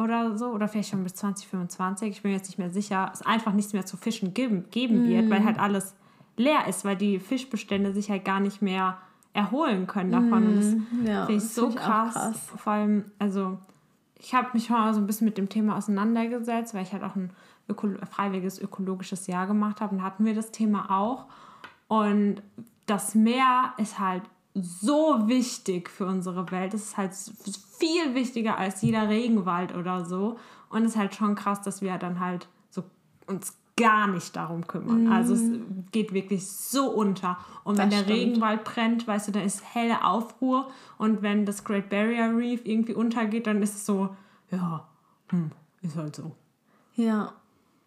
oder 0.02 0.38
so 0.38 0.48
oder 0.48 0.68
vielleicht 0.68 0.90
schon 0.90 1.04
bis 1.04 1.16
2025, 1.16 2.10
ich 2.10 2.22
bin 2.22 2.32
mir 2.32 2.38
jetzt 2.38 2.48
nicht 2.48 2.58
mehr 2.58 2.72
sicher, 2.72 3.12
es 3.14 3.22
einfach 3.22 3.54
nichts 3.54 3.74
mehr 3.74 3.86
zu 3.86 3.98
Fischen 3.98 4.34
geben, 4.34 4.66
geben 4.72 5.08
wird, 5.08 5.30
weil 5.30 5.44
halt 5.44 5.60
alles 5.60 5.96
leer 6.38 6.68
ist, 6.68 6.86
weil 6.86 6.96
die 6.96 7.20
Fischbestände 7.20 7.94
sich 7.94 8.10
halt 8.10 8.26
gar 8.26 8.40
nicht 8.40 8.62
mehr 8.62 8.98
erholen 9.34 9.88
können 9.88 10.12
davon. 10.12 10.48
Und 10.48 10.56
das 10.58 10.74
ja, 11.06 11.26
Finde 11.26 11.44
ich 11.44 11.44
das 11.44 11.56
so 11.56 11.68
find 11.68 11.76
ich 11.76 11.82
krass. 11.82 12.14
krass. 12.14 12.50
Vor 12.58 12.74
allem, 12.74 13.06
also 13.20 13.58
ich 14.20 14.34
habe 14.34 14.50
mich 14.54 14.70
mal 14.70 14.94
so 14.94 15.00
ein 15.00 15.08
bisschen 15.08 15.26
mit 15.26 15.38
dem 15.38 15.50
Thema 15.50 15.78
auseinandergesetzt, 15.78 16.74
weil 16.74 16.84
ich 16.84 16.94
halt 16.94 17.04
auch 17.04 17.16
ein 17.16 17.32
öko 17.70 17.90
freiwilliges 18.10 18.60
ökologisches 18.60 19.28
Jahr 19.28 19.48
gemacht 19.48 19.82
habe 19.82 19.96
und 19.96 20.04
hatten 20.04 20.26
wir 20.26 20.36
das 20.36 20.52
Thema 20.52 20.92
auch. 20.92 21.26
Und 21.88 22.42
das 22.86 23.16
Meer 23.16 23.74
ist 23.78 24.00
halt 24.00 24.24
so 24.54 25.28
wichtig 25.28 25.90
für 25.90 26.06
unsere 26.06 26.52
Welt. 26.52 26.74
Es 26.74 26.84
ist 26.84 26.98
halt 26.98 27.14
viel 27.14 28.14
wichtiger 28.16 28.58
als 28.58 28.82
jeder 28.82 29.10
Regenwald 29.10 29.76
oder 29.76 30.06
so. 30.06 30.38
Und 30.70 30.84
es 30.84 30.92
ist 30.92 30.98
halt 30.98 31.16
schon 31.16 31.36
krass, 31.36 31.62
dass 31.62 31.82
wir 31.82 31.98
dann 31.98 32.20
halt 32.20 32.48
so 32.70 32.84
uns 33.28 33.58
gar 33.78 34.08
nicht 34.08 34.36
darum 34.36 34.68
kümmern. 34.68 35.08
Also 35.08 35.34
es 35.34 35.42
geht 35.92 36.14
wirklich 36.14 36.46
so 36.52 36.90
unter. 36.92 37.38
Und 37.64 37.78
wenn 37.78 37.88
Mhm. 37.88 37.92
Das 37.92 38.00
der 38.00 38.06
stimmt. 38.06 38.20
Regenwald 38.20 38.64
brennt, 38.64 39.08
weißt 39.08 39.30
du, 39.30 39.32
dann 39.32 39.44
ist 39.44 39.64
helle 39.74 40.04
Aufruhr. 40.06 40.70
Und 40.98 41.22
wenn 41.22 41.46
das 41.46 41.64
Great 41.64 41.90
Barrier 41.90 42.36
Reef 42.36 42.62
irgendwie 42.66 42.94
untergeht, 42.94 43.48
dann 43.48 43.62
ist 43.62 43.76
es 43.76 43.86
so, 43.86 44.16
ja, 44.52 44.88
hm, 45.30 45.52
ist 45.82 45.96
halt 45.96 46.16
so. 46.16 46.36
Ja. 46.96 47.34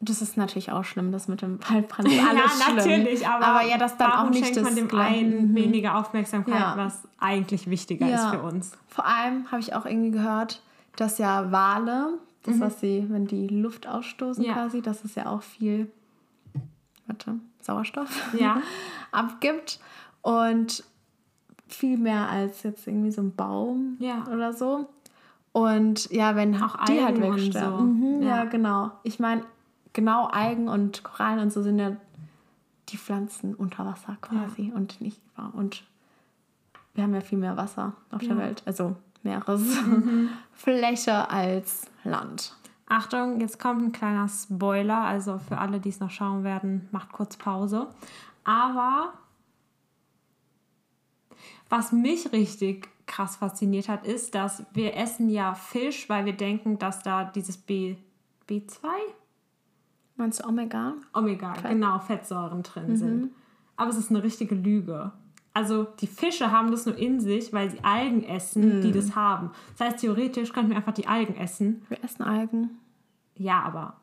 Das 0.04 0.20
ist 0.22 0.36
natürlich 0.36 0.70
auch 0.72 0.84
schlimm, 0.84 1.12
das 1.12 1.28
mit 1.28 1.40
dem 1.42 1.58
Waldbrand. 1.70 2.08
ist 2.08 2.18
Alles 2.28 2.42
ja, 2.58 2.64
schlimm. 2.64 2.76
natürlich, 2.76 3.26
aber, 3.28 3.46
aber 3.46 3.62
ja, 3.66 3.78
das 3.78 3.96
dann 3.96 4.10
warum 4.10 4.26
auch 4.26 4.30
nicht 4.30 4.44
schenkt 4.44 4.56
das 4.58 4.64
man 4.64 4.76
dem 4.76 4.88
Gleiche. 4.88 5.18
einen 5.20 5.50
Mhm. 5.52 5.54
weniger 5.54 5.96
Aufmerksamkeit, 5.96 6.58
Ja. 6.60 6.74
was 6.76 7.06
eigentlich 7.18 7.70
wichtiger 7.70 8.06
ist 8.06 8.12
Ja. 8.22 8.30
für 8.32 8.42
uns. 8.42 8.72
Vor 8.88 9.06
allem 9.06 9.50
habe 9.50 9.60
ich 9.60 9.74
auch 9.74 9.86
irgendwie 9.86 10.10
gehört, 10.10 10.62
dass 10.96 11.18
ja 11.18 11.50
Wale, 11.52 12.18
das 12.42 12.60
was 12.60 12.80
sie, 12.80 13.06
wenn 13.08 13.26
die 13.26 13.46
Luft 13.48 13.86
ausstoßen 13.86 14.42
Mhm. 14.42 14.48
Ja. 14.48 14.54
quasi, 14.54 14.82
dass 14.82 15.04
es 15.04 15.14
ja 15.14 15.26
auch 15.26 15.42
viel, 15.42 15.90
warte, 17.06 17.36
Sauerstoff 17.62 18.10
Ja. 18.38 18.58
abgibt 19.12 19.80
und 20.22 20.84
viel 21.66 21.96
mehr 21.96 22.28
als 22.28 22.62
jetzt 22.62 22.86
irgendwie 22.86 23.10
so 23.10 23.22
ein 23.22 23.34
Baum 23.34 23.96
oder 24.30 24.52
so. 24.52 24.88
Und 25.52 26.10
ja, 26.10 26.34
wenn 26.36 26.60
Auch 26.62 26.76
die 26.84 27.00
halt 27.00 27.14
Algen 27.16 27.22
und 27.30 27.36
wegsterben. 27.36 27.78
so. 27.78 27.84
Mhm, 27.84 28.22
ja. 28.22 28.28
Ja. 28.38 28.44
genau. 28.44 28.90
Ich 29.04 29.18
meine, 29.20 29.42
genau 29.94 30.26
Algen 30.26 30.68
und 30.68 31.02
Korallen 31.02 31.40
und 31.40 31.52
so 31.52 31.62
sind 31.62 31.78
ja 31.78 31.96
die 32.90 32.98
Pflanzen 32.98 33.54
unter 33.54 33.86
Wasser 33.86 34.18
quasi 34.20 34.70
und 34.74 35.00
nicht 35.00 35.20
und 35.54 35.84
wir 36.92 37.04
haben 37.04 37.14
ja 37.14 37.22
viel 37.22 37.38
mehr 37.38 37.56
Wasser 37.56 37.94
auf 38.10 38.20
der 38.20 38.30
Ja. 38.30 38.38
Welt, 38.38 38.62
also 38.66 38.96
Meeresfläche 39.22 41.30
als 41.30 41.86
Land. 42.04 42.54
Achtung, 42.86 43.40
jetzt 43.40 43.58
kommt 43.58 43.82
ein 43.82 43.92
kleiner 43.92 44.28
Spoiler. 44.28 44.98
Also 44.98 45.38
für 45.38 45.58
alle, 45.58 45.80
die 45.80 45.88
es 45.88 46.00
noch 46.00 46.10
schauen 46.10 46.44
werden, 46.44 46.88
macht 46.92 47.12
kurz 47.12 47.36
Pause. 47.36 47.88
Aber 48.44 49.14
was 51.68 51.92
mich 51.92 52.32
richtig 52.32 52.88
krass 53.06 53.36
fasziniert 53.36 53.88
hat, 53.88 54.06
ist, 54.06 54.34
dass 54.34 54.64
wir 54.74 54.96
essen 54.96 55.28
ja 55.30 55.54
Fisch, 55.54 56.08
weil 56.08 56.26
wir 56.26 56.34
denken, 56.34 56.78
dass 56.78 57.02
da 57.02 57.24
dieses 57.24 57.56
B, 57.56 57.96
B2, 58.48 58.86
Meinst 60.16 60.40
du 60.40 60.48
Omega? 60.48 60.94
Omega, 61.12 61.54
genau, 61.54 61.98
Fettsäuren 61.98 62.62
drin 62.62 62.96
sind. 62.96 63.30
Aber 63.76 63.90
es 63.90 63.96
ist 63.96 64.10
eine 64.10 64.22
richtige 64.22 64.54
Lüge. 64.54 65.12
Also 65.52 65.84
die 66.00 66.06
Fische 66.06 66.50
haben 66.50 66.70
das 66.70 66.84
nur 66.84 66.96
in 66.96 67.20
sich, 67.20 67.52
weil 67.52 67.70
sie 67.70 67.82
Algen 67.82 68.24
essen, 68.24 68.80
die 68.82 68.92
das 68.92 69.14
haben. 69.14 69.50
Das 69.76 69.88
heißt, 69.88 69.98
theoretisch 70.00 70.52
könnten 70.52 70.70
wir 70.70 70.76
einfach 70.76 70.94
die 70.94 71.06
Algen 71.06 71.36
essen. 71.36 71.82
Wir 71.88 72.02
essen 72.02 72.22
Algen. 72.22 72.70
Ja, 73.36 73.62
aber. 73.62 73.94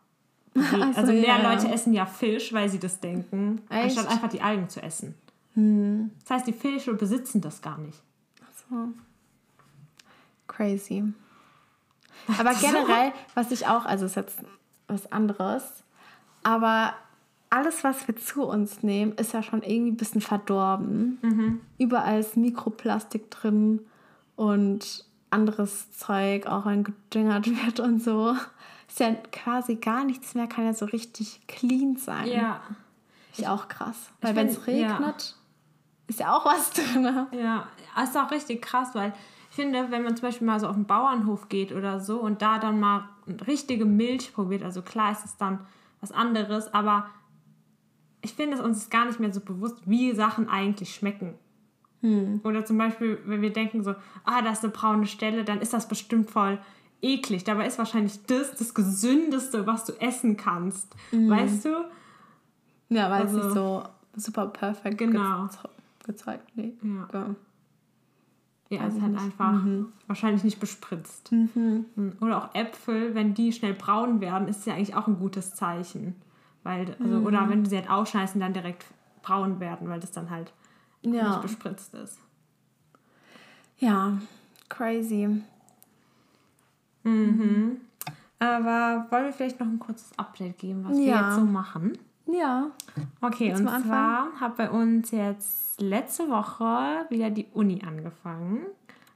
Okay. 0.56 0.65
Ach 0.82 0.93
so, 0.93 1.00
also 1.02 1.12
mehr 1.13 1.24
ja. 1.24 1.54
Leute 1.54 1.69
essen 1.69 1.93
ja 1.93 2.06
Fisch, 2.06 2.52
weil 2.54 2.69
sie 2.69 2.80
das 2.80 3.00
denken, 3.00 3.62
Echt? 3.69 3.97
anstatt 3.97 4.10
einfach 4.10 4.30
die 4.30 4.41
Algen 4.41 4.69
zu 4.69 4.82
essen. 4.82 5.15
Das 5.54 6.30
heißt, 6.30 6.47
die 6.47 6.54
Fische 6.54 6.93
besitzen 6.93 7.41
das 7.41 7.62
gar 7.62 7.78
nicht. 7.78 8.02
So. 8.69 8.89
Crazy. 10.47 11.04
Aber 12.39 12.54
generell, 12.62 13.12
was 13.34 13.52
ich 13.52 13.67
auch, 13.67 13.86
also 13.86 14.06
ist 14.06 14.15
jetzt 14.15 14.39
was 14.88 15.12
anderes, 15.12 15.84
aber 16.43 16.93
alles, 17.49 17.84
was 17.84 18.08
wir 18.08 18.15
zu 18.15 18.43
uns 18.43 18.82
nehmen, 18.82 19.13
ist 19.13 19.34
ja 19.34 19.43
schon 19.43 19.62
irgendwie 19.62 19.91
ein 19.91 19.97
bisschen 19.97 20.21
verdorben. 20.21 21.19
Überall 21.77 22.19
ist 22.19 22.38
Mikroplastik 22.38 23.30
drin 23.30 23.82
und 24.36 25.06
anderes 25.30 25.91
Zeug, 25.91 26.45
auch 26.47 26.65
wenn 26.65 26.84
gedüngert 26.84 27.47
wird 27.65 27.80
und 27.80 28.01
so. 28.01 28.36
Ist 28.88 28.99
ja 28.99 29.13
quasi 29.32 29.75
gar 29.75 30.04
nichts 30.04 30.36
mehr, 30.36 30.47
kann 30.47 30.65
ja 30.65 30.73
so 30.73 30.86
richtig 30.86 31.41
clean 31.47 31.95
sein. 31.95 32.27
Ist 33.32 33.39
ja 33.39 33.54
auch 33.54 33.67
krass. 33.67 34.12
Weil 34.21 34.36
wenn 34.36 34.47
es 34.47 34.67
regnet, 34.67 35.36
ist 36.08 36.19
ja 36.19 36.36
auch 36.36 36.45
was 36.45 36.71
drin. 36.73 37.27
Ja, 37.32 37.67
ist 38.04 38.17
auch 38.17 38.32
richtig 38.32 38.62
krass, 38.62 38.89
weil 38.93 39.13
ich 39.49 39.56
finde, 39.56 39.91
wenn 39.91 40.04
man 40.04 40.15
zum 40.15 40.27
Beispiel 40.27 40.47
mal 40.47 40.60
so 40.60 40.67
auf 40.67 40.75
den 40.75 40.86
Bauernhof 40.86 41.49
geht 41.49 41.71
oder 41.73 41.99
so 41.99 42.19
und 42.19 42.41
da 42.41 42.60
dann 42.60 42.80
mal 42.80 43.10
richtige 43.47 43.86
Milch 43.86 44.34
probiert, 44.34 44.63
also 44.63 44.82
klar 44.82 45.12
ist 45.12 45.25
es 45.25 45.38
dann 45.38 45.60
was 46.01 46.11
anderes, 46.11 46.73
aber 46.73 47.07
ich 48.21 48.33
finde 48.33 48.57
es 48.57 48.63
uns 48.63 48.77
ist 48.77 48.91
gar 48.91 49.05
nicht 49.05 49.19
mehr 49.19 49.31
so 49.33 49.39
bewusst, 49.39 49.77
wie 49.85 50.13
Sachen 50.13 50.49
eigentlich 50.49 50.93
schmecken. 50.93 51.35
Oder 52.43 52.65
zum 52.65 52.79
Beispiel, 52.79 53.19
wenn 53.25 53.43
wir 53.43 53.53
denken 53.53 53.83
so, 53.83 53.91
ah, 54.23 54.41
da 54.41 54.51
ist 54.51 54.63
eine 54.63 54.73
braune 54.73 55.05
Stelle, 55.05 55.43
dann 55.43 55.61
ist 55.61 55.71
das 55.73 55.87
bestimmt 55.87 56.31
voll 56.31 56.57
eklig. 57.03 57.43
Dabei 57.43 57.67
ist 57.67 57.77
wahrscheinlich 57.77 58.23
das 58.25 58.55
das 58.55 58.73
Gesündeste, 58.73 59.67
was 59.67 59.85
du 59.85 59.93
essen 60.01 60.35
kannst. 60.35 60.95
Weißt 61.11 61.65
du? 61.65 61.85
Ja, 62.89 63.09
weil 63.11 63.25
es 63.27 63.33
Also- 63.35 63.43
nicht 63.43 63.53
so 63.53 63.83
super 64.15 64.47
perfekt 64.47 64.97
Genau. 64.97 65.43
geze 65.45 65.59
gezeugt 66.03 66.47
nee. 66.55 66.73
Ja. 66.81 67.05
ge- 67.11 67.35
Ja, 68.71 68.84
Weiß 68.84 68.95
ist 68.95 69.01
halt 69.01 69.17
einfach 69.17 69.62
wahrscheinlich 70.07 70.43
nicht 70.45 70.60
bespritzt. 70.60 71.31
Mhm. 71.31 71.86
Oder 72.21 72.38
auch 72.38 72.55
Äpfel, 72.55 73.13
wenn 73.13 73.34
die 73.34 73.51
schnell 73.51 73.73
braun 73.73 74.21
werden, 74.21 74.47
ist 74.47 74.65
ja 74.65 74.73
eigentlich 74.75 74.95
auch 74.95 75.07
ein 75.07 75.19
gutes 75.19 75.53
Zeichen. 75.55 76.15
Weil, 76.63 76.95
also, 77.03 77.17
Oder 77.19 77.49
wenn 77.49 77.63
du 77.65 77.69
sie 77.69 77.75
halt 77.75 77.89
ausschneidest 77.89 78.36
und 78.36 78.41
dann 78.41 78.53
direkt 78.53 78.86
braun 79.23 79.60
werden, 79.60 79.89
weil 79.89 79.99
das 79.99 80.12
dann 80.12 80.29
halt 80.29 80.53
Ja. 81.01 81.29
nicht 81.29 81.41
bespritzt 81.41 81.93
ist. 81.95 82.17
ja, 83.79 84.13
crazy. 84.69 85.41
Aber 88.39 89.05
wollen 89.10 89.25
wir 89.25 89.34
vielleicht 89.34 89.60
noch 89.60 89.67
ein 89.67 89.79
kurzes 89.79 90.17
Update 90.17 90.57
geben, 90.60 90.84
was 90.86 90.97
wir 90.97 91.05
Ja. 91.05 91.27
jetzt 91.27 91.36
so 91.36 91.45
machen? 91.45 91.97
Ja, 92.33 92.71
Okay, 93.21 93.49
Willst 93.49 93.61
und 93.61 93.83
zwar 93.85 94.31
hat 94.39 94.57
bei 94.57 94.69
uns 94.69 95.11
jetzt 95.11 95.79
letzte 95.79 96.29
Woche 96.29 97.05
wieder 97.09 97.29
die 97.29 97.47
Uni 97.53 97.81
angefangen. 97.85 98.65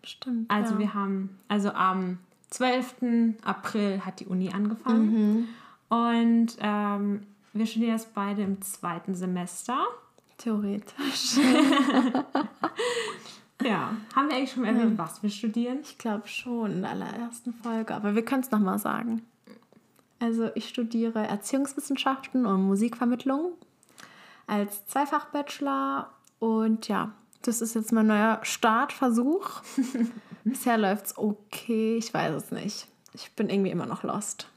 stimmt. 0.04 0.50
Also 0.50 0.74
ja. 0.74 0.80
wir 0.80 0.94
haben, 0.94 1.38
also 1.48 1.72
am 1.72 2.20
12. 2.52 3.38
April 3.44 4.06
hat 4.06 4.20
die 4.20 4.28
Uni 4.28 4.52
angefangen. 4.52 5.48
Und 5.90 6.58
ähm, 6.60 7.22
wir 7.54 7.66
studieren 7.66 7.94
jetzt 7.94 8.14
beide 8.14 8.44
im 8.44 8.62
zweiten 8.62 9.16
Semester. 9.16 9.78
Theoretisch. 10.38 11.38
Ja. 13.64 13.96
Haben 14.14 14.30
wir 14.30 14.36
eigentlich 14.36 14.52
schon 14.52 14.66
erwähnt, 14.66 14.98
was 14.98 15.24
wir 15.24 15.30
studieren? 15.30 15.80
Ich 15.82 15.98
glaube 15.98 16.28
schon 16.28 16.72
in 16.72 16.82
der 16.82 16.92
allerersten 16.92 17.54
Folge, 17.54 17.96
aber 17.96 18.14
wir 18.14 18.24
können 18.24 18.44
es 18.44 18.52
nochmal 18.52 18.78
sagen. 18.80 19.22
Also 20.20 20.50
ich 20.56 20.70
studiere 20.70 21.28
Erziehungswissenschaften 21.28 22.46
und 22.46 22.64
Musikvermittlung 22.64 23.54
als 24.48 24.86
Zweifach-Bachelor 24.88 26.10
und 26.40 26.88
ja, 26.88 27.14
Das 27.42 27.62
ist 27.62 27.76
jetzt 27.76 27.92
mein 27.92 28.08
neuer 28.08 28.40
Startversuch. 28.42 29.62
Bisher 30.44 30.78
läuft 30.78 31.06
es 31.08 31.18
okay. 31.18 31.98
Ich 31.98 32.14
weiß 32.14 32.34
es 32.36 32.52
nicht. 32.52 32.88
Ich 33.14 33.32
bin 33.34 33.50
irgendwie 33.50 33.72
immer 33.72 33.86
noch 33.86 34.04
lost. 34.04 34.48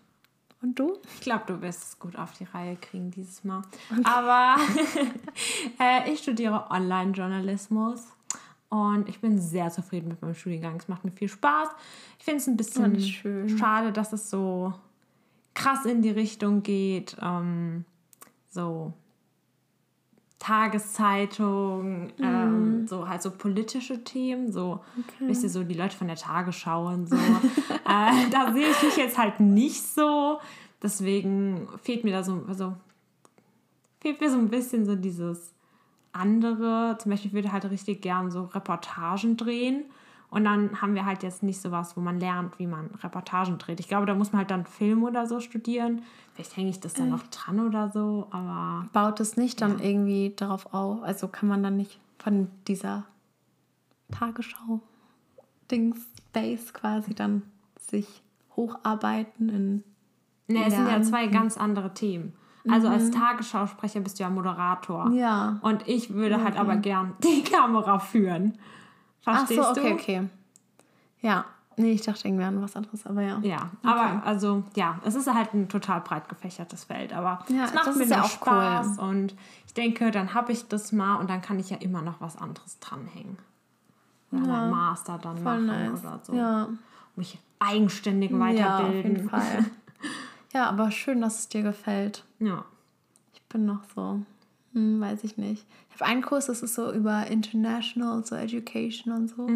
Und 0.61 0.79
du? 0.79 0.99
Ich 1.15 1.21
glaube, 1.21 1.45
du 1.47 1.61
wirst 1.61 1.83
es 1.83 1.99
gut 1.99 2.17
auf 2.17 2.33
die 2.33 2.45
Reihe 2.45 2.77
kriegen 2.77 3.11
dieses 3.11 3.45
Mal. 3.45 3.63
Aber 4.05 4.57
äh, 5.81 6.11
ich 6.11 6.21
studiere 6.21 6.71
Online-Journalismus 6.71 8.07
und 8.69 9.09
ich 9.09 9.21
bin 9.21 9.39
sehr 9.39 9.71
zufrieden 9.71 10.09
mit 10.09 10.21
meinem 10.21 10.35
Studiengang. 10.35 10.77
Es 10.77 10.89
macht 10.89 11.05
mir 11.05 11.13
viel 11.13 11.29
Spaß. 11.29 11.69
Ich 12.19 12.25
finde 12.25 12.39
es 12.39 12.47
ein 12.49 12.57
bisschen 12.57 13.01
schön. 13.01 13.59
schade, 13.59 13.93
dass 13.93 14.13
es 14.13 14.31
so 14.31 14.75
krass 15.59 15.85
in 15.85 16.03
die 16.03 16.11
Richtung 16.11 16.63
geht. 16.63 17.17
Ähm, 17.21 17.85
so 18.49 18.93
Tageszeitung, 20.39 22.13
ähm, 22.21 22.87
so 22.87 23.09
halt 23.09 23.23
so 23.23 23.33
politische 23.33 24.05
Themen, 24.05 24.53
so, 24.53 24.81
wisst 25.19 25.43
ihr, 25.43 25.51
so 25.51 25.65
die 25.65 25.75
Leute 25.75 25.97
von 25.97 26.07
der 26.07 26.17
Tagesschau 26.17 26.87
und 26.87 27.09
so. 27.09 27.17
äh, 27.87 28.31
da 28.31 28.53
sehe 28.53 28.71
ich 28.71 28.83
mich 28.83 28.97
jetzt 28.97 29.19
halt 29.19 29.41
nicht 29.41 29.83
so. 29.83 30.39
Deswegen 30.81 31.69
fehlt 31.83 32.05
mir 32.05 32.13
da 32.13 32.23
so, 32.23 32.45
also 32.47 32.75
fehlt 34.01 34.21
mir 34.21 34.31
so 34.31 34.39
ein 34.39 34.49
bisschen 34.49 34.87
so 34.87 34.95
dieses 34.95 35.55
andere. 36.13 36.97
Zum 37.01 37.11
Beispiel 37.11 37.31
ich 37.31 37.35
würde 37.35 37.51
halt 37.51 37.69
richtig 37.69 38.01
gern 38.01 38.31
so 38.31 38.45
Reportagen 38.45 39.37
drehen. 39.37 39.87
Und 40.31 40.45
dann 40.45 40.83
haben 40.83 40.95
wir 40.95 41.07
halt 41.07 41.23
jetzt 41.23 41.43
nicht 41.43 41.59
sowas, 41.61 41.97
wo 41.97 42.01
man 42.01 42.21
lernt, 42.21 42.59
wie 42.59 42.67
man 42.67 42.91
Reportagen 43.03 43.57
dreht. 43.57 43.81
Ich 43.81 43.89
glaube, 43.89 44.05
da 44.05 44.15
muss 44.15 44.33
man 44.33 44.41
halt 44.41 44.51
dann 44.51 44.67
Film 44.67 45.05
oder 45.05 45.27
so 45.27 45.41
studieren. 45.41 46.03
Vielleicht 46.35 46.55
hänge 46.57 46.69
ich 46.69 46.81
das 46.81 46.93
dann 46.93 47.09
noch 47.09 47.27
dran 47.29 47.61
oder 47.61 47.91
so, 47.91 48.27
aber 48.31 48.87
Baut 48.93 49.21
es 49.21 49.39
nicht 49.39 49.63
dann 49.63 49.81
irgendwie 49.81 50.35
darauf 50.37 50.75
auf? 50.75 51.03
Also 51.03 51.29
kann 51.29 51.49
man 51.49 51.63
dann 51.63 51.79
nicht 51.79 51.99
von 52.19 52.51
dieser 52.67 53.05
Tagesschau-Dings-Base 54.13 56.75
quasi 56.75 57.15
dann 57.15 57.41
sich 57.81 58.23
hocharbeiten 58.55 59.49
in. 59.49 59.83
ne, 60.47 60.67
es 60.67 60.75
sind 60.75 60.89
ja 60.89 61.01
zwei 61.03 61.29
ganz 61.29 61.57
andere 61.57 61.95
Themen. 61.95 62.35
Also 62.71 62.89
als 62.89 63.11
Tagesschausprecher 63.11 64.01
bist 64.01 64.19
du 64.19 64.25
ja 64.25 64.31
Moderator. 64.31 65.11
Ja. 65.13 65.59
Und 65.63 65.89
ich 65.89 66.13
würde 66.13 66.45
halt 66.45 66.59
aber 66.59 66.77
gern 66.77 67.15
die 67.25 67.43
Kamera 67.43 67.99
führen. 67.99 68.59
Ach 69.29 69.47
Verstehst 69.47 69.63
so, 69.63 69.71
okay, 69.71 69.89
du? 69.89 69.95
okay. 69.95 70.29
Ja. 71.21 71.45
Nee, 71.77 71.93
ich 71.93 72.03
dachte 72.03 72.27
irgendwie 72.27 72.45
an 72.45 72.61
was 72.61 72.75
anderes, 72.75 73.07
aber 73.07 73.23
ja. 73.23 73.39
Ja, 73.43 73.71
aber 73.85 74.23
also 74.27 74.65
ja, 74.75 74.99
es 75.05 75.15
ist 75.15 75.33
halt 75.33 75.55
ein 75.55 75.69
total 75.69 76.01
breit 76.01 76.29
gefächertes 76.29 76.85
Feld, 76.85 77.13
aber 77.13 77.45
Ja, 77.49 77.67
es 77.67 77.75
macht 77.75 77.87
das 77.87 77.97
mir 77.97 78.03
ist 78.03 78.11
ja 78.11 78.23
auch 78.23 78.31
Spaß 78.31 78.99
und 78.99 79.35
ich 79.65 79.75
denke, 79.75 80.11
dann 80.11 80.35
habe 80.35 80.51
ich 80.51 80.67
das 80.67 80.91
mal 80.91 81.17
und 81.17 81.31
dann 81.31 81.41
kann 81.41 81.61
ich 81.61 81.71
ja 81.71 81.77
immer 81.77 82.03
noch 82.03 82.21
was 82.21 82.37
anderes 82.37 82.81
dranhängen. 82.81 83.39
Oder 84.33 84.41
meinen 84.41 84.71
Master 84.71 85.19
dann 85.19 85.41
machen 85.43 85.67
nice. 85.67 86.01
oder 86.01 86.21
so. 86.23 86.33
Ja. 86.35 86.69
Mich 87.15 87.39
eigenständig 87.61 88.31
Ja, 88.33 88.37
auf 88.37 88.43
weiterbilden. 88.43 89.17
jeden 89.17 89.29
Fall. 89.29 89.65
ja, 90.53 90.69
aber 90.69 90.91
schön, 90.91 91.21
dass 91.21 91.39
es 91.39 91.49
dir 91.49 91.63
gefällt. 91.63 92.25
Ja. 92.41 92.65
Ich 93.35 93.43
bin 93.45 93.67
noch 93.67 93.85
so, 93.95 94.21
hm, 94.79 95.01
weiß 95.01 95.25
ich 95.25 95.37
nicht. 95.37 95.67
Ich 95.89 96.01
habe 96.01 96.11
einen 96.11 96.23
Kurs, 96.23 96.47
das 96.47 96.63
ist 96.63 96.75
so 96.75 96.93
über 96.93 97.27
International, 97.27 98.25
so 98.25 98.37
Education 98.37 99.13
und 99.13 99.29
so. 99.29 99.49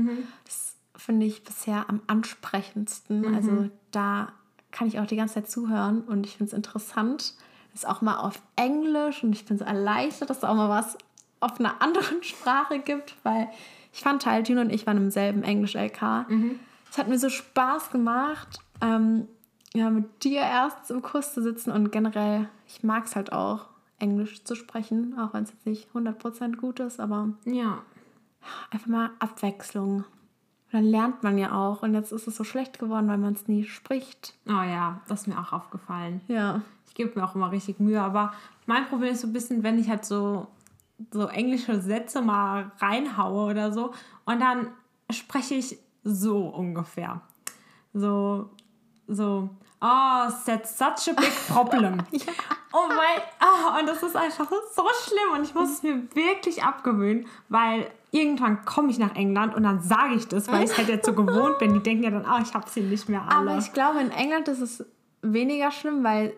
Das 0.45 0.75
finde 0.97 1.27
ich 1.27 1.45
bisher 1.45 1.89
am 1.89 2.01
ansprechendsten. 2.09 3.23
Also 3.35 3.71
da 3.93 4.33
kann 4.73 4.89
ich 4.89 4.99
auch 4.99 5.07
die 5.07 5.17
ganze 5.17 5.35
Zeit 5.35 5.49
zuhören 5.51 6.03
und 6.03 6.27
ich 6.27 6.37
finde 6.37 6.51
es 6.51 6.53
interessant. 6.53 7.35
Ist 7.75 7.87
auch 7.87 8.03
mal 8.03 8.17
auf 8.19 8.43
Englisch 8.57 9.23
und 9.23 9.33
ich 9.33 9.45
bin 9.45 9.59
so 9.59 9.65
erleichtert, 9.65 10.29
dass 10.29 10.39
es 10.39 10.45
auch 10.45 10.55
mal 10.55 10.69
was 10.69 10.99
auf 11.41 11.59
einer 11.61 11.81
anderen 11.81 12.23
Sprache 12.23 12.81
gibt, 12.81 13.15
weil 13.23 13.49
ich 13.93 14.01
fand 14.01 14.27
halt, 14.27 14.49
Juno 14.49 14.63
und 14.63 14.71
ich 14.71 14.87
waren 14.87 14.97
im 14.97 15.11
selben 15.11 15.43
Englisch-LK. 15.43 16.27
Es 16.91 16.99
hat 16.99 17.09
mir 17.09 17.19
so 17.19 17.29
Spaß 17.29 17.91
gemacht, 17.91 18.59
ähm, 18.81 19.29
ja, 19.75 19.89
mit 19.89 20.25
dir 20.25 20.41
erst 20.41 20.91
im 20.91 21.01
Kurs 21.01 21.33
zu 21.33 21.43
sitzen 21.43 21.71
und 21.71 21.93
generell, 21.93 22.49
ich 22.67 22.83
mag 22.83 23.05
es 23.07 23.17
halt 23.17 23.33
auch, 23.33 23.72
Englisch 24.03 24.45
zu 24.45 24.55
sprechen, 24.55 25.19
auch 25.19 25.33
wenn 25.33 25.45
es 25.45 25.51
jetzt 25.51 25.65
nicht 25.67 25.89
100% 25.95 26.57
gut 26.57 26.81
ist, 26.81 27.01
aber 27.01 27.29
Ja. 27.45 27.79
einfach 28.71 28.89
mal 28.89 29.11
Abwechslung. 29.21 30.05
Dann 30.73 30.85
lernt 30.85 31.23
man 31.23 31.39
ja 31.39 31.53
auch 31.53 31.83
und 31.83 31.95
jetzt 31.95 32.13
ist 32.13 32.27
es 32.27 32.37
so 32.37 32.45
schlecht 32.45 32.79
geworden, 32.79 33.07
weil 33.09 33.19
man 33.19 33.35
es 33.35 33.47
nie 33.47 33.65
spricht. 33.65 34.35
Oh 34.47 34.51
ja, 34.53 35.01
das 35.07 35.23
ist 35.23 35.27
mir 35.29 35.39
auch 35.39 35.53
aufgefallen. 35.53 36.21
Ja. 36.29 36.63
Ich 36.89 36.95
gebe 36.95 37.19
mir 37.19 37.25
auch 37.25 37.35
immer 37.35 37.53
richtig 37.53 37.79
Mühe, 37.79 38.03
aber 38.03 38.33
mein 38.67 38.87
Problem 38.89 39.13
ist 39.13 39.21
so 39.21 39.27
ein 39.27 39.33
bisschen, 39.33 39.63
wenn 39.63 39.79
ich 39.79 39.89
halt 39.89 40.05
so, 40.05 40.49
so 41.11 41.27
englische 41.29 41.81
Sätze 41.81 42.21
mal 42.23 42.73
reinhaue 42.79 43.51
oder 43.51 43.73
so 43.73 43.93
und 44.25 44.41
dann 44.41 44.69
spreche 45.11 45.55
ich 45.55 45.79
so 46.05 46.47
ungefähr. 46.49 47.21
So, 47.93 48.51
so, 49.07 49.51
oh, 49.83 50.29
that's 50.47 50.79
such 50.79 51.13
a 51.13 51.21
big 51.21 51.33
problem. 51.49 51.99
Oh 52.75 52.89
mein, 52.89 53.23
ah, 53.39 53.79
und 53.79 53.87
das 53.87 54.03
ist 54.03 54.17
einfach 54.17 54.49
so 54.51 54.83
schlimm 55.05 55.39
und 55.39 55.45
ich 55.45 55.55
muss 55.55 55.71
es 55.71 55.83
mir 55.83 56.09
wirklich 56.15 56.63
abgewöhnen, 56.63 57.27
weil 57.51 57.91
irgendwann 58.13 58.65
komme 58.65 58.89
ich 58.89 58.99
nach 58.99 59.15
England 59.15 59.55
und 59.55 59.65
dann 59.65 59.83
sage 59.83 60.15
ich 60.15 60.27
das, 60.27 60.51
weil 60.51 60.65
ich 60.65 60.75
halt 60.79 60.89
jetzt 60.89 61.05
so 61.05 61.13
gewohnt 61.13 61.59
bin. 61.59 61.75
Die 61.75 61.81
denken 61.83 62.05
ja 62.05 62.11
dann, 62.11 62.25
ah, 62.25 62.41
ich 62.43 62.55
habe 62.55 62.67
sie 62.71 62.81
nicht 62.81 63.11
mehr 63.11 63.29
alle. 63.29 63.51
Aber 63.51 63.59
ich 63.59 63.75
glaube, 63.75 64.01
in 64.01 64.11
England 64.11 64.49
ist 64.49 64.63
es 64.63 64.87
weniger 65.21 65.71
schlimm, 65.71 66.03
weil 66.03 66.33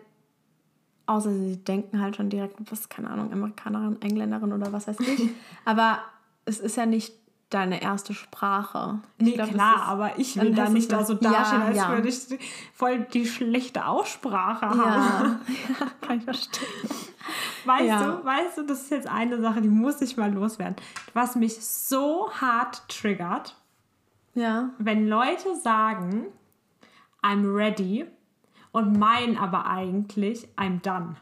außer 1.05 1.31
sie 1.31 1.55
denken 1.63 2.01
halt 2.01 2.17
schon 2.17 2.29
direkt, 2.29 2.57
bist, 2.65 2.89
keine 2.89 3.09
Ahnung, 3.09 3.31
Amerikanerin, 3.31 4.01
Engländerin 4.01 4.51
oder 4.51 4.73
was 4.73 4.87
weiß 4.87 4.99
ich. 4.99 5.29
Aber 5.65 5.99
es 6.43 6.59
ist 6.59 6.75
ja 6.75 6.85
nicht 6.85 7.13
deine 7.49 7.81
erste 7.81 8.13
Sprache. 8.13 8.99
Ich 9.17 9.25
Nee, 9.25 9.31
glaub, 9.33 9.49
klar, 9.49 9.75
ist- 9.75 9.81
aber 9.83 10.19
ich 10.19 10.39
will 10.41 10.53
da 10.53 10.69
nicht 10.69 10.91
da 10.91 11.05
so 11.05 11.13
dastehen, 11.13 11.61
Ja, 11.61 11.65
als 11.67 11.77
ja. 11.77 11.89
würde 11.89 12.07
ich 12.09 12.39
voll 12.73 12.99
die 13.13 13.25
schlechte 13.27 13.85
Aussprache 13.85 14.67
haben. 14.69 14.79
Ja, 14.79 15.39
ja, 15.79 15.87
kann 16.01 16.17
ich 16.17 16.23
verstehen. 16.23 16.67
Weißt 17.65 17.85
Ja. 17.85 18.03
du, 18.11 18.25
weißt 18.25 18.57
du, 18.57 18.63
das 18.63 18.81
ist 18.81 18.91
jetzt 18.91 19.07
eine 19.07 19.39
Sache, 19.41 19.61
die 19.61 19.69
muss 19.69 20.01
ich 20.01 20.17
mal 20.17 20.31
loswerden. 20.31 20.75
Was 21.13 21.35
mich 21.35 21.63
so 21.65 22.29
hart 22.33 22.87
triggert, 22.89 23.55
Ja. 24.33 24.69
wenn 24.77 25.07
Leute 25.07 25.55
sagen, 25.55 26.25
I'm 27.23 27.55
ready 27.55 28.05
und 28.71 28.99
meinen 28.99 29.37
aber 29.37 29.65
eigentlich, 29.65 30.47
I'm 30.57 30.81
done. 30.81 31.15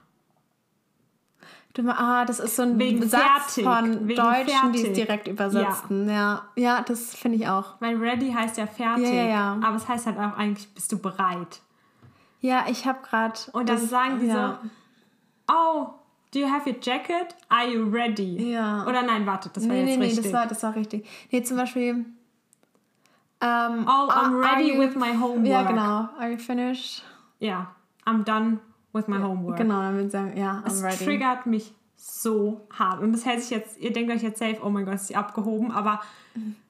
Du, 1.75 1.81
ah, 1.89 2.23
das 2.25 2.39
ist 2.39 2.55
so 2.55 2.61
ein 2.61 2.77
Wegen 2.77 3.01
Satz 3.09 3.55
fertig, 3.55 3.63
von 3.63 4.07
wegen 4.07 4.21
Deutschen, 4.21 4.71
die 4.73 4.77
es 4.79 4.83
fertig. 4.85 4.93
direkt 4.93 5.27
übersetzen. 5.27 6.07
Ja. 6.07 6.43
ja, 6.55 6.81
das 6.83 7.15
finde 7.15 7.37
ich 7.39 7.47
auch. 7.47 7.73
Weil 7.79 7.95
ready 7.97 8.31
heißt 8.31 8.57
ja 8.57 8.67
fertig, 8.67 9.05
Ja, 9.07 9.11
ja, 9.13 9.25
ja. 9.27 9.59
aber 9.63 9.75
es 9.77 9.87
heißt 9.87 10.05
halt 10.05 10.17
auch 10.19 10.37
eigentlich, 10.37 10.69
bist 10.73 10.91
du 10.91 10.99
bereit. 10.99 11.61
Ja, 12.41 12.65
ich 12.69 12.85
habe 12.85 12.99
gerade. 13.01 13.33
Und 13.53 13.69
dann 13.69 13.79
sagen 13.79 14.19
die 14.19 14.27
ja. 14.27 14.59
so, 15.47 15.53
oh, 15.53 15.87
do 16.31 16.39
you 16.41 16.47
have 16.47 16.69
your 16.69 16.75
jacket? 16.79 17.35
Are 17.49 17.67
you 17.67 17.89
ready? 17.89 18.51
Ja. 18.51 18.85
Oder 18.85 19.01
nein, 19.01 19.25
warte, 19.25 19.49
das 19.51 19.67
war 19.67 19.73
Nee, 19.73 19.79
jetzt 19.79 19.89
nee, 19.89 19.97
nee, 19.97 20.05
richtig. 20.05 20.23
das 20.25 20.33
war, 20.33 20.45
das 20.45 20.61
war 20.61 20.75
richtig. 20.75 21.07
Nee, 21.31 21.41
zum 21.41 21.57
Beispiel. 21.57 22.05
Ähm, 23.41 23.85
Oh, 23.87 24.09
I'm 24.11 24.39
ready 24.39 24.73
you- 24.73 24.79
with 24.79 24.95
my 24.95 25.13
homework. 25.19 25.47
Ja, 25.47 25.63
genau. 25.63 26.07
Are 26.19 26.29
you 26.31 26.37
finished? 26.37 27.03
Ja, 27.39 27.71
I'm 28.05 28.23
done 28.23 28.59
with 28.93 29.07
my 29.07 29.17
homework. 29.21 29.57
Genau, 29.57 29.81
dann 29.81 29.95
würden 29.95 30.09
sie 30.09 30.17
sagen, 30.17 30.37
ja, 30.37 30.63
I'm 30.65 30.67
Es 30.67 30.83
ready. 30.83 31.03
triggert 31.05 31.45
mich 31.45 31.73
so 31.95 32.67
hart. 32.77 33.01
Und 33.01 33.11
das 33.13 33.25
hält 33.25 33.41
sich 33.41 33.49
jetzt, 33.49 33.77
ihr 33.79 33.91
denkt 33.93 34.11
euch 34.11 34.21
jetzt 34.23 34.39
safe, 34.39 34.59
oh 34.63 34.69
mein 34.69 34.85
Gott, 34.85 34.95
ist 34.95 35.09
die 35.09 35.15
abgehoben, 35.15 35.71
aber 35.71 36.01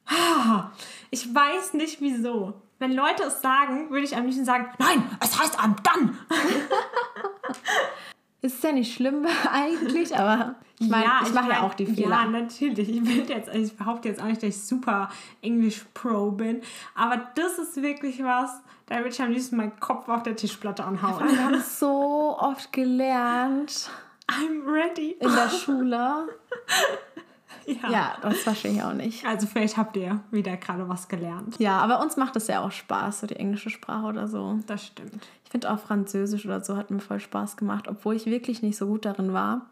ah, 0.07 0.71
ich 1.09 1.33
weiß 1.33 1.73
nicht 1.73 2.01
wieso. 2.01 2.53
Wenn 2.79 2.93
Leute 2.93 3.23
es 3.23 3.41
sagen, 3.41 3.89
würde 3.91 4.03
ich 4.05 4.15
am 4.15 4.25
liebsten 4.25 4.45
sagen, 4.45 4.67
nein, 4.79 5.03
es 5.21 5.39
heißt 5.39 5.59
I'm 5.59 5.75
done. 5.83 6.13
Ist 8.43 8.62
ja 8.62 8.73
nicht 8.73 8.93
schlimm 8.93 9.25
eigentlich, 9.51 10.15
aber 10.15 10.56
ich 10.77 10.89
meine, 10.89 11.06
ich 11.23 11.34
mache 11.34 11.49
ja 11.49 11.62
auch 11.62 11.73
die 11.75 11.86
Fehler. 11.86 12.10
Ja, 12.10 12.25
natürlich. 12.25 12.89
Ich, 12.89 13.06
will 13.06 13.25
jetzt, 13.29 13.49
ich 13.56 13.73
behaupte 13.77 14.10
jetzt 14.10 14.21
auch 14.21 14.25
nicht, 14.25 14.43
dass 14.43 14.49
ich 14.49 14.62
super 14.62 15.10
Englisch-Pro 15.41 16.32
bin. 16.32 16.62
Aber 16.93 17.32
das 17.36 17.58
ist 17.58 17.82
wirklich 17.82 18.21
was, 18.21 18.62
da 18.88 18.97
würde 18.97 19.10
ich 19.10 19.21
am 19.21 19.32
liebsten 19.32 19.56
meinen 19.56 19.79
Kopf 19.79 20.10
auf 20.10 20.23
der 20.23 20.36
Tischplatte 20.36 20.84
anhauen. 20.84 21.25
Wir 21.25 21.41
haben 21.41 21.62
so 21.79 22.38
oft 22.38 22.73
gelernt 22.73 23.89
I'm 24.27 24.65
ready. 24.65 25.15
in 25.21 25.32
der 25.34 25.49
Schule. 25.49 26.27
Ja. 27.66 27.89
Ja, 27.89 28.18
das 28.22 28.39
verstehe 28.39 28.72
ich 28.72 28.84
auch 28.84 28.94
nicht. 28.94 29.26
Also 29.26 29.48
vielleicht 29.48 29.78
habt 29.78 29.96
ihr 29.98 30.20
wieder 30.32 30.58
gerade 30.58 30.88
was 30.89 31.08
gelernt. 31.08 31.58
Ja, 31.60 31.80
aber 31.80 32.02
uns 32.02 32.18
macht 32.18 32.36
es 32.36 32.48
ja 32.48 32.62
auch 32.62 32.72
Spaß, 32.72 33.22
so 33.22 33.28
die 33.28 33.36
englische 33.36 33.70
Sprache 33.70 34.06
oder 34.06 34.28
so. 34.28 34.60
Das 34.68 34.86
stimmt. 34.86 35.28
Ich 35.46 35.52
finde 35.52 35.72
auch 35.72 35.80
Französisch 35.80 36.46
oder 36.46 36.63
so 36.63 36.76
hat 36.78 36.92
mir 36.92 37.00
voll 37.00 37.20
Spaß 37.20 37.58
gemacht, 37.58 37.88
obwohl 37.88 38.16
ich 38.16 38.26
wirklich 38.26 38.62
nicht 38.62 38.78
so 38.78 38.88
gut 38.88 39.06
darin 39.06 39.34
war. 39.34 39.68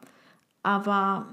Aber 0.64 1.26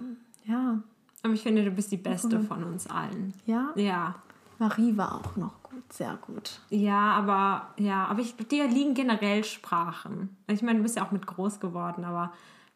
ja, 0.45 0.79
Aber 1.23 1.33
ich 1.35 1.43
finde, 1.43 1.65
du 1.65 1.71
bist 1.71 1.93
die 1.93 1.97
Beste 1.99 2.41
von 2.41 2.65
uns 2.65 2.89
allen. 2.89 3.35
ja. 3.47 3.69
Ja. 3.75 4.15
Marie 4.61 4.97
war 4.97 5.15
auch 5.15 5.37
noch 5.37 5.63
gut, 5.63 5.93
sehr 5.93 6.19
gut. 6.27 6.59
Ja, 6.69 7.13
aber 7.13 7.69
ja, 7.77 8.07
aber 8.07 8.21
ich, 8.23 8.35
dir 8.49 8.67
liegen 8.67 8.93
generell 8.95 9.45
Sprachen. 9.45 10.37
Ich 10.49 10.63
meine, 10.63 10.79
du 10.79 10.83
bist 10.83 10.97
ja 10.97 11.07
auch 11.07 11.13
mit 11.13 11.29
groß 11.29 11.61
geworden, 11.61 12.05
aber 12.05 12.33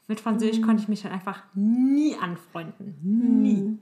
mit 0.09 0.21
Französisch 0.21 0.61
konnte 0.63 0.83
ich 0.83 0.89
mich 0.89 1.05
halt 1.05 1.15
einfach 1.15 1.43
nie 1.55 2.17
anfreunden. 2.21 2.97
Nie. 3.03 3.63
Ja, 3.63 3.73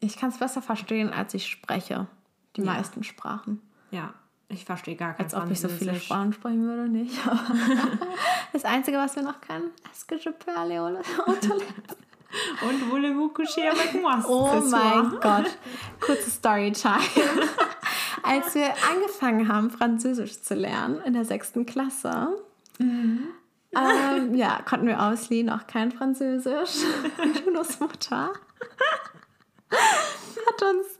Ich 0.00 0.16
kann 0.16 0.28
es 0.30 0.38
besser 0.38 0.62
verstehen, 0.62 1.10
als 1.12 1.34
ich 1.34 1.46
spreche. 1.46 2.06
Die 2.56 2.60
Ja. 2.62 2.66
meisten 2.72 3.02
Sprachen. 3.04 3.60
Ja, 3.90 4.14
ich 4.48 4.64
verstehe 4.64 4.94
gar 4.96 5.14
kein 5.14 5.24
Als 5.24 5.34
ob 5.34 5.50
ich 5.50 5.60
so 5.60 5.68
viele. 5.68 5.94
Sprachen 5.98 6.32
sprechen 6.32 6.62
würde, 6.62 6.88
nicht. 6.88 7.18
das 8.52 8.64
Einzige, 8.64 8.96
was 8.98 9.16
wir 9.16 9.22
noch 9.22 9.40
können, 9.40 9.70
est-ce 9.90 10.06
que 10.06 10.16
je 10.18 10.30
peux 10.30 10.56
aller 10.56 10.78
au 10.80 10.86
aux 10.86 11.34
toilettes? 11.40 11.96
Und 12.62 12.90
voulez-vous 12.90 13.30
coucher 13.30 13.70
avec 13.72 13.94
moi? 14.02 14.22
Oh 14.28 14.60
mein? 14.70 15.18
Gott. 15.20 15.56
Kurze 16.00 16.30
Storytime. 16.30 16.98
Als 18.22 18.54
wir 18.54 18.68
angefangen 18.92 19.48
haben, 19.48 19.70
Französisch 19.70 20.42
zu 20.42 20.54
lernen 20.54 21.00
in 21.06 21.14
der 21.14 21.24
sechsten 21.24 21.64
Klasse, 21.64 22.28
ähm, 23.76 24.34
ja, 24.34 24.60
konnten 24.62 24.86
wir 24.86 24.98
obviously 24.98 25.42
noch 25.42 25.66
kein 25.66 25.92
Französisch. 25.92 26.84
Und 27.22 27.40
Junos 27.44 27.80
Mutter 27.80 28.32
hat 29.70 30.62
uns 30.62 30.98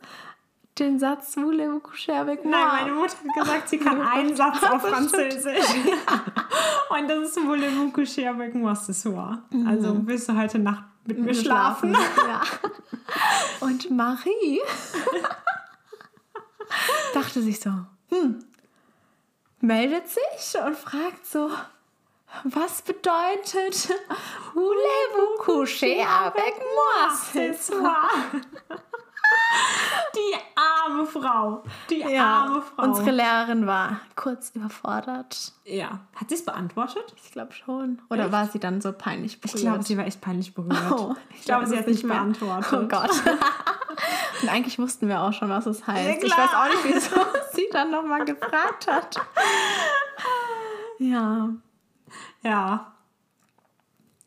den 0.78 0.98
Satz 0.98 1.36
Voulez-vous 1.36 1.80
coucher 1.80 2.20
avec 2.20 2.44
moi? 2.44 2.52
Nein, 2.52 2.68
meine 2.84 2.92
Mutter 2.92 3.16
hat 3.16 3.34
gesagt, 3.34 3.68
sie 3.68 3.78
kann 3.78 4.00
einen 4.14 4.36
Satz 4.36 4.62
auf. 4.62 4.82
Französisch. 4.82 5.66
Und 6.90 7.08
das 7.08 7.30
ist 7.30 7.36
voulez-vous 7.36 7.92
coucher 7.92 8.30
avec 8.30 8.54
moi 8.54 8.74
ce 8.74 8.92
soir. 8.92 9.42
Also 9.66 10.06
willst 10.06 10.28
du 10.28 10.36
heute 10.36 10.58
Nacht 10.58 10.84
mit 11.06 11.18
mir 11.18 11.34
schlafen? 11.34 11.92
Ja. 12.16 12.42
Und 13.60 13.90
Marie 13.90 14.60
dachte 17.14 17.42
sich 17.42 17.60
so, 17.60 17.70
hm, 18.10 18.38
meldet 19.60 20.08
sich 20.08 20.60
und 20.64 20.76
fragt 20.76 21.26
so, 21.26 21.50
was 22.44 22.82
bedeutet 22.82 23.88
Voulez-vous 24.54 25.42
coucher 25.44 26.04
avec 26.06 26.54
moi 26.74 27.14
ce 27.32 27.52
soir? 27.54 28.08
Die 30.14 30.36
arme 30.56 31.06
Frau. 31.06 31.62
Die 31.90 32.02
arme 32.16 32.62
Frau. 32.62 32.82
unsere 32.82 33.10
Lehrerin 33.10 33.66
war 33.66 34.00
kurz 34.16 34.50
überfordert. 34.54 35.52
ja. 35.64 36.00
Hat 36.16 36.28
sie 36.28 36.34
es 36.34 36.44
beantwortet? 36.44 37.14
Ich 37.22 37.30
glaube 37.32 37.52
schon. 37.52 38.00
Oder 38.10 38.32
war 38.32 38.46
sie 38.46 38.58
dann 38.58 38.80
so 38.80 38.92
peinlich 38.92 39.40
berührt? 39.40 39.54
Ich 39.56 39.62
glaube, 39.62 39.82
sie 39.84 39.96
war 39.96 40.06
echt 40.06 40.20
peinlich 40.20 40.54
berührt. 40.54 40.78
Oh, 40.90 41.14
ich 41.34 41.44
glaube, 41.44 41.62
das 41.62 41.70
sie 41.70 41.78
hat 41.78 41.86
nicht 41.86 42.04
mehr. 42.04 42.16
beantwortet. 42.16 42.72
Oh 42.72 42.88
Gott. 42.88 43.10
Und 44.42 44.48
eigentlich 44.48 44.78
wussten 44.78 45.08
wir 45.08 45.20
auch 45.20 45.32
schon, 45.32 45.48
was 45.48 45.66
es 45.66 45.86
heißt. 45.86 46.22
ich 46.22 46.32
klar. 46.32 46.46
weiß 46.46 46.54
auch 46.54 46.84
nicht, 46.84 46.94
wieso 46.94 47.16
sie 47.52 47.68
dann 47.72 47.90
nochmal 47.90 48.24
gefragt 48.24 48.86
hat. 48.86 49.16
Ja. 50.98 51.48
Ja. 52.42 52.92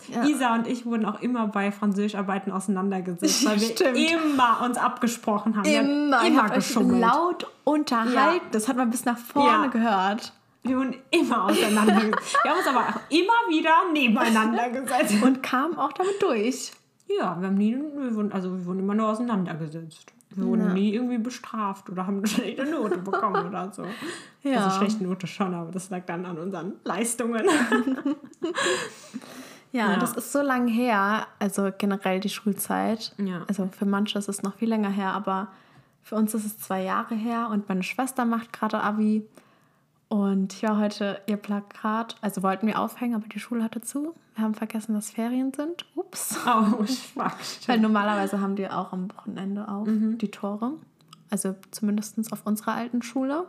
Ja. 0.07 0.23
Isa 0.25 0.55
und 0.55 0.65
ich 0.67 0.85
wurden 0.85 1.05
auch 1.05 1.21
immer 1.21 1.45
bei 1.47 1.71
Französischarbeiten 1.71 2.51
auseinandergesetzt, 2.51 3.45
weil 3.45 3.59
wir 3.61 3.67
Stimmt. 3.69 3.97
immer 3.97 4.61
uns 4.65 4.77
abgesprochen 4.77 5.55
haben. 5.55 5.65
Wir 5.65 5.81
Immer, 5.81 6.17
haben 6.17 6.25
ihr 6.25 6.31
immer 6.31 6.49
geschummelt. 6.49 7.01
laut 7.01 7.47
unterhalten. 7.63 8.15
Ja. 8.45 8.49
Das 8.51 8.67
hat 8.67 8.77
man 8.77 8.89
bis 8.89 9.05
nach 9.05 9.17
vorne 9.17 9.65
Ja. 9.65 9.67
gehört. 9.67 10.33
Wir 10.63 10.77
wurden 10.77 10.95
immer 11.11 11.45
auseinandergesetzt. 11.45 12.37
wir 12.43 12.51
haben 12.51 12.57
uns 12.59 12.67
aber 12.67 12.79
auch 12.81 13.01
immer 13.09 13.49
wieder 13.49 13.73
nebeneinander 13.93 14.69
gesetzt. 14.69 15.15
Und 15.21 15.43
kamen 15.43 15.77
auch 15.77 15.91
damit 15.93 16.19
durch. 16.21 16.71
Ja, 17.07 17.39
wir 17.39 17.47
haben 17.47 17.55
nie, 17.55 17.75
wir 17.75 18.15
wurden, 18.15 18.31
also 18.31 18.51
wir 18.51 18.65
wurden 18.65 18.79
immer 18.79 18.95
nur 18.95 19.09
auseinandergesetzt. 19.09 20.13
Wir 20.35 20.45
wurden 20.45 20.67
Ja. 20.67 20.73
nie 20.73 20.93
irgendwie 20.93 21.17
bestraft 21.17 21.89
oder 21.89 22.07
haben 22.07 22.17
eine 22.17 22.27
schlechte 22.27 22.65
Note 22.65 22.97
bekommen 22.99 23.45
oder 23.49 23.71
so. 23.73 23.85
Ja. 24.43 24.65
Also 24.65 24.77
schlechte 24.77 25.03
Note 25.03 25.27
schon, 25.27 25.53
aber 25.53 25.71
das 25.71 25.89
lag 25.89 26.05
dann 26.05 26.25
an 26.25 26.37
unseren 26.37 26.73
Leistungen. 26.83 27.43
Ja, 29.73 29.91
Ja. 29.91 29.97
das 29.99 30.13
ist 30.17 30.31
so 30.33 30.41
lange 30.41 30.69
her, 30.69 31.27
also 31.39 31.69
generell 31.77 32.19
die 32.19 32.27
Schulzeit. 32.29 33.13
Ja. 33.17 33.43
Also 33.47 33.69
für 33.71 33.85
manche 33.85 34.19
ist 34.19 34.27
es 34.27 34.43
noch 34.43 34.55
viel 34.55 34.67
länger 34.67 34.89
her, 34.89 35.13
aber 35.13 35.47
für 36.01 36.15
uns 36.15 36.33
ist 36.33 36.45
es 36.45 36.59
zwei 36.59 36.83
Jahre 36.83 37.15
her 37.15 37.47
und 37.51 37.69
meine 37.69 37.83
Schwester 37.83 38.25
macht 38.25 38.51
gerade 38.51 38.81
Abi. 38.81 39.25
Und 40.11 40.51
ich 40.51 40.63
war 40.63 40.77
heute 40.77 41.21
ihr 41.25 41.37
Plakat, 41.37 42.17
also 42.19 42.43
wollten 42.43 42.67
wir 42.67 42.77
aufhängen, 42.79 43.15
aber 43.15 43.29
die 43.29 43.39
Schule 43.39 43.63
hatte 43.63 43.79
zu. 43.79 44.13
Wir 44.35 44.43
haben 44.43 44.55
vergessen, 44.55 44.93
dass 44.93 45.11
Ferien 45.11 45.53
sind. 45.53 45.85
Ups. 45.95 46.37
Oh, 46.45 46.83
fuck. 46.83 47.37
Weil 47.67 47.79
normalerweise 47.79 48.41
haben 48.41 48.57
die 48.57 48.67
auch 48.67 48.91
am 48.91 49.09
Wochenende 49.15 49.69
auf, 49.69 49.87
die 49.87 50.29
Tore. 50.29 50.73
Also 51.29 51.55
zumindest 51.71 52.33
auf 52.33 52.45
unserer 52.45 52.73
alten 52.73 53.01
Schule. 53.01 53.45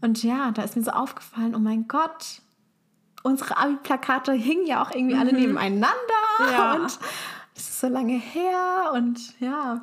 Und 0.00 0.24
ja, 0.24 0.50
da 0.50 0.62
ist 0.62 0.74
mir 0.74 0.82
so 0.82 0.90
aufgefallen, 0.90 1.54
oh 1.54 1.60
mein 1.60 1.86
Gott, 1.86 2.42
unsere 3.22 3.56
Abi-Plakate 3.56 4.32
hingen 4.32 4.66
ja 4.66 4.82
auch 4.82 4.90
irgendwie 4.90 5.14
alle 5.14 5.32
nebeneinander. 5.32 5.86
Ja. 6.50 6.74
Und 6.74 6.98
das 7.54 7.62
ist 7.62 7.78
so 7.78 7.86
lange 7.86 8.18
her. 8.18 8.90
Und 8.92 9.38
ja, 9.38 9.82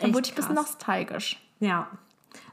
echt 0.00 0.12
wurde 0.12 0.26
ich 0.26 0.32
ein 0.32 0.36
bisschen 0.36 0.54
nostalgisch. 0.54 1.40
Ja, 1.60 1.88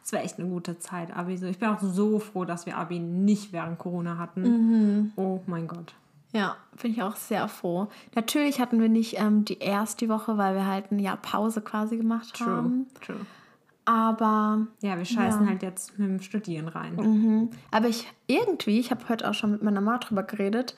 es 0.06 0.14
war 0.14 0.22
echt 0.24 0.38
eine 0.40 0.48
gute 0.48 0.78
Zeit, 0.78 1.16
Abi. 1.16 1.36
So, 1.36 1.48
ich 1.48 1.58
bin 1.58 1.68
auch 1.70 1.82
so 1.82 2.20
froh, 2.20 2.46
dass 2.46 2.68
wir 2.68 2.78
Abi 2.78 3.00
nicht 3.00 3.52
während 3.52 3.80
Corona 3.80 4.18
hatten. 4.20 4.42
Mhm. 4.44 5.12
Oh 5.16 5.40
mein 5.48 5.68
Gott. 5.68 5.96
Ja, 6.32 6.58
bin 6.82 6.92
ich 6.92 7.02
auch 7.02 7.16
sehr 7.16 7.48
froh. 7.48 7.88
Natürlich 8.14 8.60
hatten 8.60 8.80
wir 8.80 8.90
nicht 8.90 9.20
ähm, 9.20 9.46
die 9.46 9.58
erste 9.60 10.08
Woche, 10.10 10.38
weil 10.38 10.54
wir 10.56 10.68
halt 10.68 10.92
ein 10.92 11.00
Jahr 11.00 11.18
Pause 11.18 11.62
quasi 11.62 11.98
gemacht 11.98 12.36
True. 12.36 12.48
haben. 12.48 12.86
True. 13.04 13.16
Aber 13.86 14.68
Ja, 14.82 14.98
wir 14.98 15.06
scheißen 15.06 15.44
Ja. 15.44 15.48
halt 15.50 15.64
jetzt 15.64 15.98
mit 15.98 16.08
dem 16.10 16.22
Studieren 16.22 16.68
rein. 16.68 16.96
Mhm. 16.96 17.50
Aber 17.72 17.88
ich 17.88 18.08
irgendwie, 18.28 18.80
ich 18.80 18.92
habe 18.92 19.08
heute 19.10 19.30
auch 19.30 19.34
schon 19.34 19.52
mit 19.52 19.64
meiner 19.64 19.82
Mama 19.82 19.98
drüber 20.00 20.24
geredet, 20.24 20.76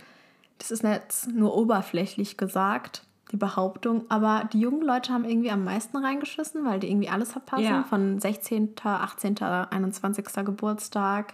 das 0.57 0.71
ist 0.71 0.83
jetzt 0.83 1.27
nur 1.33 1.55
oberflächlich 1.55 2.37
gesagt, 2.37 3.03
die 3.31 3.37
Behauptung, 3.37 4.05
aber 4.09 4.47
die 4.53 4.59
jungen 4.59 4.81
Leute 4.81 5.11
haben 5.11 5.25
irgendwie 5.25 5.51
am 5.51 5.63
meisten 5.63 5.97
reingeschissen, 5.97 6.63
weil 6.65 6.79
die 6.79 6.89
irgendwie 6.89 7.09
alles 7.09 7.31
verpassen, 7.33 7.63
Ja. 7.65 7.83
von 7.83 8.19
16., 8.19 8.75
18., 8.83 9.37
21. 9.41 10.25
Geburtstag, 10.45 11.33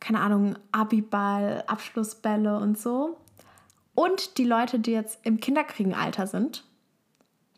keine 0.00 0.20
Ahnung, 0.20 0.56
Abiball, 0.72 1.64
Abschlussbälle 1.66 2.58
und 2.58 2.78
so. 2.78 3.18
Und 3.94 4.38
die 4.38 4.44
Leute, 4.44 4.78
die 4.78 4.92
jetzt 4.92 5.18
im 5.24 5.40
Kinderkriegenalter 5.40 6.26
sind, 6.26 6.64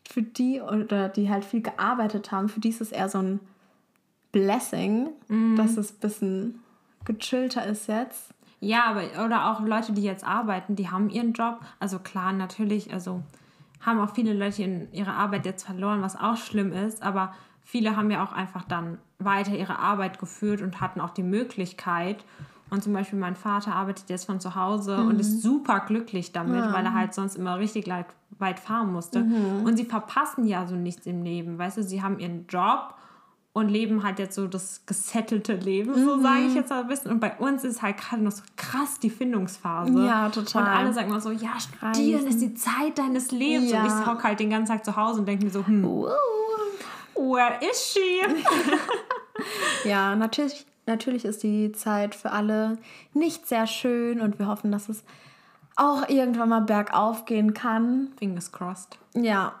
für 0.07 0.21
die 0.21 0.61
oder 0.61 1.09
die 1.09 1.29
halt 1.29 1.43
viel 1.45 1.61
gearbeitet 1.61 2.31
haben, 2.31 2.47
für 2.49 2.59
die 2.59 2.69
ist 2.69 2.81
es 2.81 2.91
eher 2.91 3.09
so 3.09 3.17
ein 3.19 3.39
Blessing, 4.31 5.09
dass 5.55 5.77
es 5.77 5.93
ein 5.93 5.99
bisschen 5.99 6.63
gechillter 7.05 7.65
ist 7.65 7.87
jetzt. 7.87 8.33
Ja, 8.59 8.85
aber 8.85 9.25
oder 9.25 9.51
auch 9.51 9.61
Leute, 9.61 9.93
die 9.93 10.01
jetzt 10.01 10.25
arbeiten, 10.25 10.75
die 10.75 10.89
haben 10.89 11.09
ihren 11.09 11.33
Job. 11.33 11.59
Also 11.79 11.99
klar, 11.99 12.33
natürlich, 12.33 12.91
also 12.91 13.21
haben 13.81 13.99
auch 13.99 14.13
viele 14.13 14.33
Leute 14.33 14.63
in 14.63 14.91
ihre 14.91 15.13
Arbeit 15.13 15.45
jetzt 15.45 15.65
verloren, 15.65 16.01
was 16.01 16.19
auch 16.19 16.37
schlimm 16.37 16.71
ist, 16.71 17.03
aber 17.03 17.33
viele 17.63 17.95
haben 17.95 18.09
ja 18.09 18.23
auch 18.23 18.33
einfach 18.33 18.63
dann 18.63 18.97
weiter 19.19 19.55
ihre 19.55 19.79
Arbeit 19.79 20.19
geführt 20.19 20.61
und 20.61 20.81
hatten 20.81 21.01
auch 21.01 21.11
die 21.11 21.23
Möglichkeit. 21.23 22.23
Und 22.69 22.83
zum 22.83 22.91
Beispiel 22.93 23.17
mein 23.17 23.35
Vater 23.35 23.75
arbeitet 23.75 24.09
jetzt 24.09 24.25
von 24.25 24.41
zu 24.41 24.55
Hause 24.55 24.97
und 24.97 25.21
ist 25.21 25.41
super 25.41 25.79
glücklich 25.79 26.33
damit, 26.33 26.63
weil 26.73 26.83
er 26.83 26.93
halt 26.93 27.13
sonst 27.13 27.35
immer 27.35 27.57
richtig 27.59 27.87
weit, 27.87 28.07
weit 28.39 28.59
fahren 28.59 28.91
musste. 28.91 29.21
Und 29.63 29.77
sie 29.77 29.85
verpassen 29.85 30.45
ja 30.45 30.67
so 30.67 30.75
nichts 30.75 31.05
im 31.05 31.23
Leben. 31.23 31.57
Weißt 31.57 31.77
du, 31.77 31.83
sie 31.83 32.03
haben 32.03 32.19
ihren 32.19 32.45
Job 32.47 32.95
und 33.57 33.69
leben 33.69 34.03
halt 34.03 34.19
jetzt 34.19 34.35
so 34.35 34.45
das 34.45 34.81
gesettelte 34.85 35.55
Leben, 35.55 35.95
so 35.95 36.21
sage 36.21 36.41
ich 36.47 36.53
jetzt 36.53 36.69
mal 36.69 36.81
ein 36.81 36.87
bisschen. 36.87 37.09
Und 37.09 37.19
bei 37.19 37.35
uns 37.37 37.63
ist 37.63 37.81
halt 37.81 37.97
gerade 37.97 38.21
noch 38.21 38.31
so 38.31 38.43
krass 38.55 38.99
die 38.99 39.09
Findungsphase. 39.09 40.05
Ja, 40.05 40.29
total. 40.29 40.61
Und 40.61 40.69
alle 40.69 40.93
sagen 40.93 41.09
immer 41.09 41.19
so, 41.19 41.31
ja, 41.31 41.59
studieren 41.59 42.25
Reisen. 42.25 42.27
ist 42.27 42.41
die 42.41 42.53
Zeit 42.53 42.99
deines 42.99 43.31
Lebens. 43.31 43.71
Ja. 43.71 43.81
Und 43.81 43.87
ich 43.87 44.05
hocke 44.05 44.23
halt 44.23 44.39
den 44.39 44.51
ganzen 44.51 44.73
Tag 44.73 44.85
zu 44.85 44.95
Hause 44.95 45.21
und 45.21 45.25
denke 45.27 45.45
mir 45.45 45.51
so, 45.51 45.65
hm, 45.65 45.83
where 47.15 47.59
is 47.67 47.93
she? 47.93 48.21
Ja, 49.85 50.15
natürlich, 50.15 50.65
natürlich 50.85 51.25
ist 51.25 51.43
die 51.43 51.71
Zeit 51.71 52.15
für 52.15 52.31
alle 52.31 52.77
nicht 53.13 53.47
sehr 53.47 53.67
schön 53.67 54.19
und 54.19 54.39
wir 54.39 54.47
hoffen, 54.47 54.71
dass 54.71 54.89
es 54.89 55.03
auch 55.75 56.09
irgendwann 56.09 56.49
mal 56.49 56.61
bergauf 56.61 57.25
gehen 57.25 57.53
kann. 57.53 58.09
Fingers 58.17 58.51
crossed. 58.51 58.97
Ja, 59.13 59.53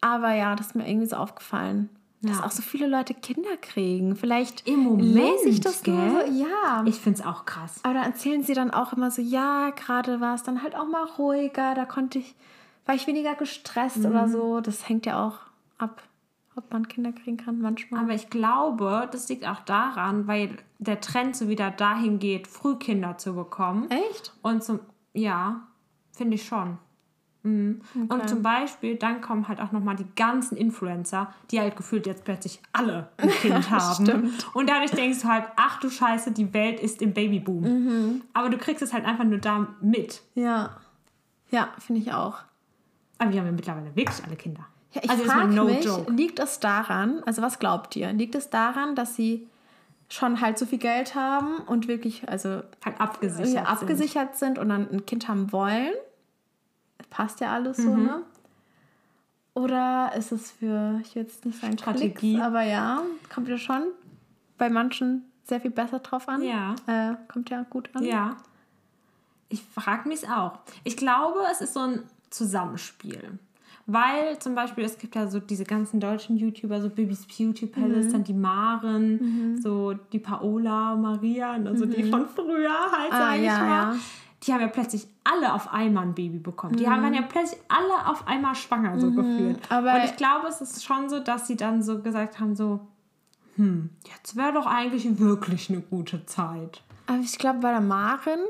aber 0.00 0.32
ja, 0.34 0.54
das 0.54 0.68
ist 0.68 0.74
mir 0.76 0.88
irgendwie 0.88 1.06
so 1.06 1.16
aufgefallen. 1.16 1.88
Dass 2.24 2.38
Ja. 2.38 2.44
auch 2.46 2.50
so 2.50 2.62
viele 2.62 2.86
Leute 2.86 3.14
Kinder 3.14 3.56
kriegen. 3.60 4.16
Vielleicht 4.16 4.66
Im 4.66 4.80
Moment, 4.80 5.12
lese 5.14 5.48
ich 5.48 5.60
das 5.60 5.84
nur 5.86 5.96
gell? 5.96 6.26
so. 6.32 6.42
Ja. 6.44 6.82
Ich 6.86 6.96
finde 6.96 7.20
es 7.20 7.26
auch 7.26 7.44
krass. 7.44 7.80
Aber 7.82 7.94
da 7.94 8.02
erzählen 8.02 8.42
sie 8.42 8.54
dann 8.54 8.70
auch 8.70 8.92
immer 8.92 9.10
so, 9.10 9.20
ja, 9.22 9.70
gerade 9.70 10.20
war 10.20 10.34
es 10.34 10.42
dann 10.42 10.62
halt 10.62 10.74
auch 10.76 10.86
mal 10.86 11.04
ruhiger, 11.18 11.74
da 11.74 11.84
konnte 11.84 12.18
ich, 12.18 12.34
war 12.86 12.94
ich 12.94 13.06
weniger 13.06 13.34
gestresst 13.34 13.98
Mhm. 13.98 14.06
oder 14.06 14.28
so. 14.28 14.60
Das 14.60 14.88
hängt 14.88 15.06
ja 15.06 15.26
auch 15.26 15.38
ab, 15.78 16.02
ob 16.56 16.72
man 16.72 16.88
Kinder 16.88 17.12
kriegen 17.12 17.36
kann 17.36 17.60
manchmal. 17.60 18.00
Aber 18.02 18.14
ich 18.14 18.30
glaube, 18.30 19.08
das 19.10 19.28
liegt 19.28 19.46
auch 19.46 19.60
daran, 19.60 20.26
weil 20.26 20.56
der 20.78 21.00
Trend 21.00 21.34
so 21.36 21.48
wieder 21.48 21.70
dahin 21.70 22.18
geht, 22.18 22.46
Frühkinder 22.46 23.18
zu 23.18 23.34
bekommen. 23.34 23.90
Echt? 23.90 24.32
Und 24.42 24.62
zum, 24.64 24.80
ja, 25.12 25.62
finde 26.12 26.36
ich 26.36 26.46
schon. 26.46 26.78
Mhm. 27.44 27.80
Und 28.08 28.28
zum 28.28 28.42
Beispiel, 28.42 28.96
dann 28.96 29.20
kommen 29.20 29.46
halt 29.48 29.60
auch 29.60 29.70
nochmal 29.70 29.94
die 29.96 30.06
ganzen 30.16 30.56
Influencer, 30.56 31.32
die 31.50 31.60
halt 31.60 31.76
gefühlt 31.76 32.06
jetzt 32.06 32.24
plötzlich 32.24 32.60
alle 32.72 33.08
ein 33.18 33.28
Kind 33.42 33.70
haben. 33.70 34.04
Stimmt. 34.06 34.46
Und 34.56 34.68
dadurch 34.68 34.90
denkst 34.92 35.20
du 35.22 35.28
halt, 35.28 35.44
ach 35.56 35.78
du 35.80 35.90
Scheiße, 35.90 36.32
die 36.32 36.52
Welt 36.54 36.80
ist 36.80 37.02
im 37.02 37.12
Babyboom. 37.12 37.62
Mhm. 37.62 38.22
Aber 38.32 38.48
du 38.50 38.56
kriegst 38.58 38.82
es 38.82 38.92
halt 38.92 39.04
einfach 39.04 39.24
nur 39.24 39.38
da 39.38 39.68
mit. 39.80 40.22
Ja. 40.34 40.70
Ja, 41.50 41.68
finde 41.78 42.00
ich 42.00 42.12
auch. 42.12 42.38
Aber 43.18 43.30
wir 43.32 43.38
haben 43.40 43.46
ja 43.46 43.52
mittlerweile 43.52 43.94
wirklich 43.94 44.24
alle 44.26 44.36
Kinder. 44.36 44.64
Ja, 44.92 45.02
ich 45.04 45.10
Also 45.10 45.24
frage 45.24 45.48
no 45.54 45.64
mich, 45.64 45.84
joke. 45.84 46.10
liegt 46.12 46.38
es 46.38 46.60
daran, 46.60 47.22
also 47.26 47.42
was 47.42 47.58
glaubt 47.58 47.94
ihr? 47.96 48.12
Liegt 48.12 48.34
es 48.34 48.48
daran, 48.50 48.94
dass 48.96 49.14
sie 49.16 49.46
schon 50.08 50.40
halt 50.40 50.58
so 50.58 50.66
viel 50.66 50.78
Geld 50.78 51.14
haben 51.14 51.58
und 51.66 51.88
wirklich, 51.88 52.28
also 52.28 52.62
Halt 52.84 53.00
abgesichert. 53.00 53.52
ja, 53.54 53.62
abgesichert 53.64 54.36
sind. 54.36 54.58
und 54.58 54.68
dann 54.68 54.88
ein 54.90 55.04
Kind 55.06 55.28
haben 55.28 55.50
wollen? 55.52 55.90
Passt 57.10 57.40
ja 57.40 57.52
alles 57.52 57.76
so, 57.78 57.90
Mhm. 57.90 58.04
ne? 58.04 58.22
Oder 59.54 60.12
ist 60.16 60.32
es 60.32 60.50
für, 60.50 60.98
ich 61.02 61.14
will 61.14 61.22
jetzt 61.22 61.44
nicht 61.44 61.60
sagen 61.60 61.78
Strategie. 61.78 62.12
Klicks, 62.12 62.40
aber 62.42 62.62
ja, 62.62 63.02
kommt 63.32 63.48
ja 63.48 63.56
schon 63.56 63.82
bei 64.58 64.68
manchen 64.68 65.22
sehr 65.44 65.60
viel 65.60 65.70
besser 65.70 66.00
drauf 66.00 66.28
an. 66.28 66.42
Ja. 66.42 66.74
Äh, 66.86 67.14
kommt 67.28 67.50
ja 67.50 67.62
gut 67.70 67.88
an. 67.94 68.02
Ja. 68.04 68.36
Ich 69.48 69.62
frage 69.62 70.08
mich 70.08 70.28
auch. 70.28 70.58
Ich 70.82 70.96
glaube, 70.96 71.40
es 71.52 71.60
ist 71.60 71.74
so 71.74 71.80
ein 71.80 72.02
Zusammenspiel. 72.30 73.38
Weil 73.86 74.38
zum 74.38 74.54
Beispiel, 74.54 74.82
es 74.84 74.96
gibt 74.96 75.14
ja 75.14 75.28
so 75.28 75.38
diese 75.38 75.64
ganzen 75.64 76.00
deutschen 76.00 76.36
YouTuber, 76.38 76.80
so 76.80 76.88
Bibis 76.88 77.26
Beauty 77.26 77.66
Palace, 77.66 78.10
dann 78.10 78.24
die 78.24 78.32
Maren, 78.32 79.60
so 79.60 79.92
die 79.92 80.18
Paola, 80.18 80.96
Maria, 80.96 81.52
also 81.52 81.84
die 81.84 82.04
von 82.04 82.26
früher 82.26 82.72
halt, 82.90 83.12
Ah, 83.12 83.18
sag 83.18 83.36
ich 83.36 83.44
ja, 83.44 83.58
mal. 83.58 83.94
ja. 83.94 83.96
Die 84.46 84.52
haben 84.52 84.60
ja 84.60 84.68
plötzlich 84.68 85.06
alle 85.24 85.52
auf 85.54 85.72
einmal 85.72 86.04
ein 86.04 86.14
Baby 86.14 86.38
bekommen. 86.38 86.76
Die 86.76 86.88
haben 86.88 87.02
dann 87.02 87.14
ja 87.14 87.22
plötzlich 87.22 87.58
alle 87.68 88.10
auf 88.10 88.26
einmal 88.26 88.54
schwanger 88.54 88.98
so 89.00 89.10
gefühlt. 89.12 89.58
aber- 89.70 89.94
Und 89.94 90.04
ich 90.04 90.16
glaube, 90.16 90.46
es 90.48 90.60
ist 90.60 90.84
schon 90.84 91.08
so, 91.08 91.20
dass 91.20 91.46
sie 91.46 91.56
dann 91.56 91.82
so 91.82 92.00
gesagt 92.02 92.40
haben, 92.40 92.54
so, 92.54 92.80
hm, 93.56 93.90
jetzt 94.12 94.36
wäre 94.36 94.52
doch 94.52 94.66
eigentlich 94.66 95.18
wirklich 95.18 95.70
eine 95.70 95.80
gute 95.80 96.26
Zeit. 96.26 96.82
Aber 97.06 97.18
ich 97.20 97.38
glaube, 97.38 97.60
bei 97.60 97.70
der 97.70 97.80
Maren, 97.80 98.40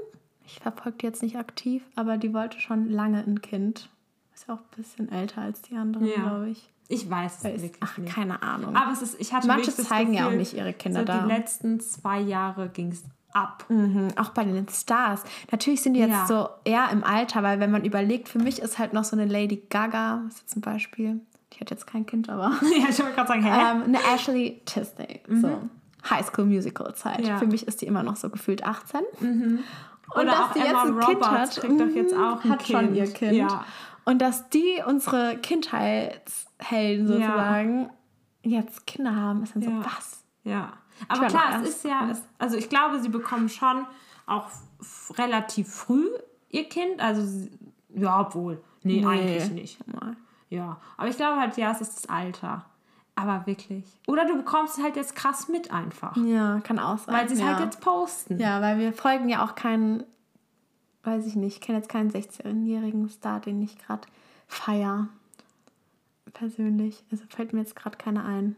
ich 0.46 0.60
verfolge 0.60 0.98
die 0.98 1.06
jetzt 1.06 1.22
nicht 1.22 1.36
aktiv, 1.36 1.82
aber 1.96 2.16
die 2.16 2.32
wollte 2.34 2.58
schon 2.60 2.88
lange 2.88 3.18
ein 3.24 3.40
Kind. 3.42 3.88
Ist 4.34 4.48
ja 4.48 4.54
auch 4.54 4.58
ein 4.58 4.76
bisschen 4.76 5.12
älter 5.12 5.42
als 5.42 5.62
die 5.62 5.76
anderen, 5.76 6.06
Ja. 6.08 6.14
glaube 6.22 6.50
ich. 6.50 6.70
Ich 6.88 7.08
weiß 7.08 7.38
es 7.38 7.62
wirklich 7.62 7.72
Ach, 7.80 7.96
nicht. 7.98 8.12
keine 8.12 8.42
Ahnung. 8.42 8.76
Aber 8.76 8.92
es 8.92 9.00
ist, 9.00 9.18
ich 9.20 9.32
hatte 9.32 9.46
Manche 9.46 9.72
zeigen 9.72 10.12
ja 10.12 10.24
Gefühl, 10.24 10.34
auch 10.34 10.38
nicht 10.38 10.52
ihre 10.54 10.72
Kinder 10.74 11.00
so 11.00 11.06
da. 11.06 11.22
Die 11.22 11.28
letzten 11.32 11.80
zwei 11.80 12.20
Jahre 12.20 12.68
ging 12.68 12.88
es 12.92 13.04
ab. 13.34 13.64
Mhm, 13.68 14.08
auch 14.16 14.30
bei 14.30 14.44
den 14.44 14.66
Stars. 14.68 15.22
Natürlich 15.50 15.82
sind 15.82 15.94
die 15.94 16.00
jetzt 16.00 16.10
Ja. 16.10 16.26
so 16.26 16.48
eher 16.64 16.88
im 16.90 17.04
Alter, 17.04 17.42
weil 17.42 17.60
wenn 17.60 17.70
man 17.70 17.84
überlegt, 17.84 18.28
für 18.28 18.38
mich 18.38 18.60
ist 18.62 18.78
halt 18.78 18.92
noch 18.92 19.04
so 19.04 19.16
eine 19.16 19.26
Lady 19.26 19.62
Gaga, 19.68 20.22
was 20.26 20.38
jetzt 20.40 20.50
zum 20.50 20.62
Beispiel, 20.62 21.20
die 21.52 21.60
hat 21.60 21.70
jetzt 21.70 21.86
kein 21.86 22.06
Kind, 22.06 22.28
aber 22.30 22.52
ja, 22.78 22.88
ich 22.88 22.98
wollte 23.00 23.14
gerade 23.14 23.28
sagen, 23.28 23.42
hä? 23.42 23.50
ähm, 23.72 23.82
eine 23.84 23.98
Ashley 24.14 24.62
Tisdale, 24.64 25.20
so 25.28 25.68
High 26.08 26.24
School 26.26 26.44
Musical 26.46 26.94
Zeit. 26.94 27.20
Mhm. 27.20 27.24
Ja. 27.26 27.34
Mhm. 27.34 27.38
Für 27.40 27.46
mich 27.46 27.66
ist 27.68 27.80
die 27.82 27.86
immer 27.86 28.02
noch 28.02 28.16
so 28.16 28.30
gefühlt 28.30 28.64
18. 28.64 29.00
Und 29.20 29.60
Oder 30.14 30.24
dass 30.26 30.40
auch 30.40 30.52
die 30.52 30.58
jetzt 30.60 30.68
Emma 30.70 30.82
ein 30.82 30.98
Kind 31.00 31.16
Roberts 31.24 31.56
hat, 31.56 31.60
kriegt 31.64 31.80
doch 31.80 31.86
jetzt 31.88 32.14
mhm, 32.14 32.22
auch 32.22 32.44
ein 32.44 32.50
hat 32.50 32.66
schon 32.66 32.80
Kind. 32.80 32.96
ihr 32.96 33.12
Kind. 33.12 33.32
Ja. 33.34 33.64
Und 34.04 34.20
dass 34.20 34.50
die 34.50 34.82
unsere 34.86 35.38
Kindheitshelden 35.38 37.06
sozusagen 37.06 37.90
jetzt 38.42 38.86
Kinder 38.86 39.16
haben, 39.16 39.42
ist 39.42 39.54
dann 39.54 39.62
so, 39.62 39.70
Ja. 39.70 39.80
was? 39.84 40.24
Ja. 40.44 40.72
Aber 41.08 41.26
klar, 41.26 41.60
es 41.62 41.68
ist 41.68 41.84
ja, 41.84 42.08
es, 42.10 42.22
also 42.38 42.56
ich 42.56 42.68
glaube, 42.68 43.00
sie 43.00 43.08
bekommen 43.08 43.48
schon 43.48 43.86
auch 44.26 44.46
relativ 45.16 45.68
früh 45.72 46.08
ihr 46.50 46.68
Kind. 46.68 47.00
Also, 47.00 47.48
ja, 47.94 48.20
obwohl. 48.20 48.62
Nee, 48.82 49.00
Nee. 49.00 49.06
eigentlich 49.06 49.50
nicht. 49.50 49.78
Ja. 50.50 50.80
Aber 50.96 51.08
ich 51.08 51.16
glaube 51.16 51.40
halt, 51.40 51.56
ja, 51.56 51.72
es 51.72 51.80
ist 51.80 51.96
das 51.96 52.08
Alter. 52.08 52.64
Aber 53.16 53.46
wirklich. 53.46 53.84
Oder 54.06 54.26
du 54.26 54.36
bekommst 54.36 54.78
es 54.78 54.84
halt 54.84 54.96
jetzt 54.96 55.14
krass 55.14 55.48
mit 55.48 55.70
einfach. 55.70 56.16
Ja, 56.16 56.60
kann 56.60 56.78
auch 56.78 56.98
sein. 56.98 57.14
Weil 57.14 57.28
sie 57.28 57.34
es 57.34 57.40
ja. 57.40 57.46
halt 57.46 57.60
jetzt 57.60 57.80
posten. 57.80 58.38
Ja, 58.38 58.60
weil 58.60 58.78
wir 58.78 58.92
folgen 58.92 59.28
ja 59.28 59.44
auch 59.44 59.54
keinen, 59.54 60.04
weiß 61.04 61.26
ich 61.26 61.36
nicht, 61.36 61.56
ich 61.56 61.60
kenne 61.60 61.78
jetzt 61.78 61.88
keinen 61.88 62.10
16-jährigen 62.10 63.08
Star, 63.08 63.40
den 63.40 63.62
ich 63.62 63.78
gerade 63.78 64.02
feier. 64.48 65.08
Persönlich. 66.32 67.04
Also 67.12 67.24
fällt 67.28 67.52
mir 67.52 67.60
jetzt 67.60 67.76
gerade 67.76 67.96
keiner 67.96 68.24
ein. 68.24 68.56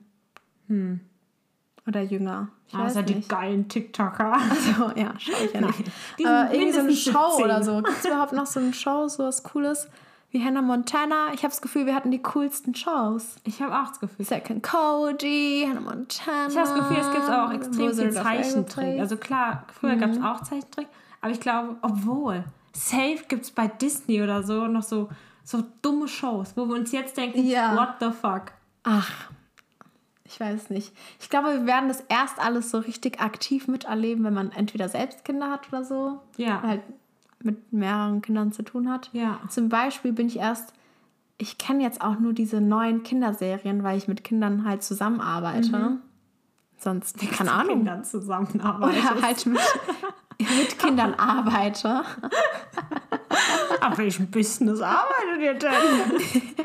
Oder 1.87 2.03
jünger. 2.03 2.49
Ich 2.69 2.75
weiß 2.77 2.93
Außer 2.93 3.03
die 3.05 3.15
nicht. 3.17 3.29
geilen 3.29 3.69
TikToker. 3.69 4.39
So, 4.77 4.91
ja, 5.01 5.13
schaue 5.19 5.45
ich 5.45 5.53
ja 5.53 5.61
nicht. 5.61 5.79
die 6.19 6.23
sind 6.25 6.27
Aber 6.33 6.53
irgendwie 6.53 6.73
so 6.73 6.81
eine 6.81 6.93
Show 6.97 7.31
17. 7.37 7.45
oder 7.45 7.63
so. 7.63 7.77
Gibt 7.77 7.99
es 7.99 8.05
überhaupt 8.05 8.33
noch 8.33 8.47
so 8.47 8.59
eine 8.61 8.73
Show, 8.73 9.07
so 9.09 9.25
was 9.25 9.43
Cooles? 9.45 9.89
Wie 10.33 10.45
Hannah 10.45 10.63
Montana. 10.63 11.29
Ich 11.33 11.39
habe 11.45 11.51
das 11.51 11.63
Gefühl, 11.63 11.87
wir 11.87 11.95
hatten 11.95 12.11
die 12.11 12.21
coolsten 12.21 12.75
Shows. 12.75 13.37
Ich 13.45 13.63
habe 13.63 13.73
auch 13.79 13.89
das 13.89 14.01
Gefühl. 14.01 14.25
Second 14.27 14.63
Cody, 14.65 15.65
Hannah 15.69 15.81
Montana. 15.81 16.49
Ich 16.49 16.57
habe 16.57 16.69
das 16.69 16.75
Gefühl, 16.75 16.97
es 17.01 17.13
gibt 17.13 17.31
auch 17.31 17.53
extrem 17.53 17.95
viel 17.95 18.11
Zeichentrick. 18.11 18.99
Also 19.01 19.17
klar, 19.17 19.65
früher 19.79 19.95
gab 19.97 20.11
es 20.11 20.21
auch 20.21 20.43
Zeichentrick, 20.43 20.89
aber 21.21 21.31
ich 21.33 21.41
glaube, 21.41 21.77
obwohl, 21.83 22.43
safe 22.73 23.21
gibt 23.29 23.45
es 23.45 23.51
bei 23.53 23.69
Disney 23.69 24.21
oder 24.21 24.43
so 24.43 24.67
noch 24.67 24.83
so, 24.83 25.09
so 25.45 25.63
dumme 25.83 26.09
Shows, 26.09 26.53
wo 26.57 26.67
wir 26.67 26.75
uns 26.75 26.91
jetzt 26.91 27.17
denken, 27.17 27.47
Ja. 27.47 27.77
what 27.77 27.95
the 28.01 28.11
fuck? 28.11 28.53
Ach, 28.83 29.09
ich 30.29 30.41
weiß 30.41 30.71
nicht. 30.71 30.93
Ich 31.21 31.31
glaube, 31.31 31.49
wir 31.49 31.67
werden 31.67 31.89
das 31.89 32.01
erst 32.09 32.39
alles 32.41 32.71
so 32.71 32.79
richtig 32.79 33.21
aktiv 33.21 33.69
miterleben, 33.69 34.25
wenn 34.25 34.35
man 34.35 34.53
entweder 34.53 34.89
selbst 34.89 35.25
Kinder 35.25 35.51
hat 35.51 35.69
oder 35.69 35.85
so. 35.85 36.21
Ja. 36.37 36.63
Halt 36.63 36.83
mit 37.43 37.73
mehreren 37.73 38.23
Kindern 38.23 38.53
zu 38.53 38.63
tun 38.63 38.91
hat. 38.91 39.11
Ja. 39.13 39.41
Zum 39.49 39.69
Beispiel 39.69 40.13
bin 40.13 40.27
ich 40.27 40.39
erst, 40.39 40.73
ich 41.39 41.59
kenne 41.59 41.83
jetzt 41.83 42.01
auch 42.01 42.19
nur 42.19 42.33
diese 42.33 42.61
neuen 42.61 43.03
Kinderserien, 43.03 43.83
weil 43.83 43.99
ich 43.99 44.09
mit 44.09 44.25
Kindern 44.25 44.65
halt 44.65 44.83
zusammenarbeite. 44.83 45.99
Sonst, 46.79 47.19
keine 47.19 47.51
Mit 47.51 47.59
Ahnung. 47.59 47.77
Kindern 47.79 48.05
zusammenarbeiten. 48.05 48.99
Oder 48.99 49.23
halt 49.23 49.47
mit, 49.47 49.61
mit 50.39 50.79
Kindern 50.79 51.15
arbeite. 51.15 52.03
Ab 53.81 53.99
welchem 53.99 54.31
Business 54.31 54.81
arbeitet 54.81 55.41
ihr 55.41 55.55
denn? 55.55 55.73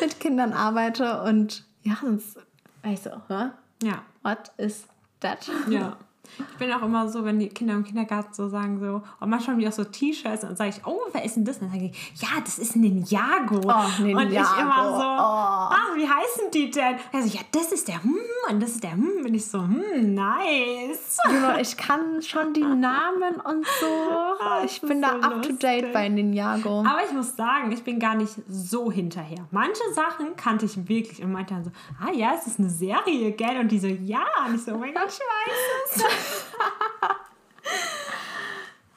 mit 0.00 0.20
Kindern 0.20 0.52
arbeite 0.52 1.22
und 1.22 1.64
ja, 1.82 1.96
sonst 2.00 2.38
war 2.82 2.92
ich 2.92 3.00
so, 3.00 3.10
hä? 3.28 3.50
Ja, 3.82 4.02
What 4.22 4.52
is 4.58 4.86
that? 5.20 5.48
ja. 5.68 5.96
Ich 6.38 6.58
bin 6.58 6.72
auch 6.72 6.82
immer 6.82 7.08
so, 7.08 7.24
wenn 7.24 7.38
die 7.38 7.48
Kinder 7.48 7.74
im 7.74 7.84
Kindergarten 7.84 8.32
so 8.32 8.48
sagen, 8.48 8.78
so, 8.80 9.02
und 9.20 9.28
manchmal 9.30 9.54
haben 9.54 9.60
die 9.60 9.68
auch 9.68 9.72
so 9.72 9.84
T-Shirts 9.84 10.42
und 10.42 10.50
dann 10.50 10.56
sage 10.56 10.70
ich, 10.70 10.86
oh, 10.86 10.98
wer 11.12 11.24
ist 11.24 11.36
denn 11.36 11.44
das? 11.44 11.56
Und 11.58 11.64
dann 11.64 11.72
sage 11.72 11.90
ich, 11.92 12.20
ja, 12.22 12.28
das 12.44 12.58
ist 12.58 12.74
ein 12.76 12.80
Ninjago. 12.82 13.56
Oh, 13.64 14.02
Ninjago. 14.02 14.20
Und 14.20 14.32
ich 14.32 14.60
immer 14.60 14.88
so, 14.88 15.02
Oh. 15.02 15.74
ach, 15.74 15.88
wie 15.96 16.08
heißen 16.08 16.50
die 16.52 16.70
denn? 16.70 16.96
Also, 17.12 17.28
ja, 17.28 17.40
das 17.52 17.72
ist 17.72 17.86
der, 17.88 18.02
hm, 18.02 18.16
und 18.50 18.60
das 18.62 18.70
ist 18.70 18.82
der, 18.84 18.92
hm. 18.92 19.24
Und 19.24 19.34
ich 19.34 19.46
so, 19.46 19.58
hm, 19.60 20.14
nice. 20.14 21.18
Juno, 21.30 21.58
ich 21.60 21.76
kann 21.76 22.22
schon 22.22 22.52
die 22.54 22.60
Namen 22.64 23.34
und 23.44 23.66
so. 23.80 23.86
Ich 24.64 24.80
das 24.80 24.88
bin 24.88 25.02
da 25.02 25.10
so 25.10 25.16
up 25.28 25.42
to 25.42 25.52
date 25.52 25.60
lustig. 25.82 25.92
bei 25.92 26.08
Ninjago. 26.08 26.80
Aber 26.80 27.00
ich 27.06 27.12
muss 27.12 27.34
sagen, 27.36 27.72
ich 27.72 27.82
bin 27.82 27.98
gar 27.98 28.14
nicht 28.14 28.32
so 28.48 28.90
hinterher. 28.92 29.46
Manche 29.50 29.82
Sachen 29.94 30.36
kannte 30.36 30.66
ich 30.66 30.88
wirklich 30.88 31.22
und 31.22 31.32
meinte 31.32 31.54
dann 31.54 31.64
so, 31.64 31.70
ah 32.00 32.12
ja, 32.12 32.32
es 32.38 32.46
ist 32.46 32.58
eine 32.58 32.70
Serie, 32.70 33.32
gell? 33.32 33.58
Und 33.58 33.70
die 33.72 33.78
so, 33.78 33.86
ja. 33.88 34.20
Und 34.46 34.54
ich 34.56 34.62
so, 34.64 34.72
oh 34.74 34.78
mein 34.78 34.94
Gott, 34.94 35.08
ich 35.08 35.18
weiß 35.20 35.96
es. 35.96 36.02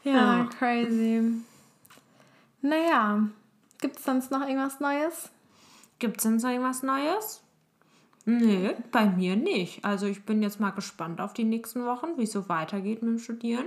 Ja, 0.03 0.11
Ja. 0.39 0.49
crazy. 0.57 1.21
Naja, 2.61 3.27
gibt 3.81 3.97
es 3.97 4.05
sonst 4.05 4.31
noch 4.31 4.41
irgendwas 4.41 4.79
Neues? 4.79 5.29
Gibt 5.99 6.17
es 6.17 6.23
denn 6.23 6.39
so 6.39 6.47
irgendwas 6.47 6.83
Neues? 6.83 7.41
Nee, 8.25 8.75
bei 8.91 9.05
mir 9.05 9.35
nicht. 9.35 9.85
Also 9.85 10.07
ich 10.07 10.23
bin 10.25 10.41
jetzt 10.41 10.59
mal 10.59 10.71
gespannt 10.71 11.21
auf 11.21 11.33
die 11.33 11.43
nächsten 11.43 11.85
Wochen, 11.85 12.17
wie 12.17 12.23
es 12.23 12.31
so 12.31 12.49
weitergeht 12.49 13.01
mit 13.03 13.11
dem 13.11 13.19
Studieren. 13.19 13.65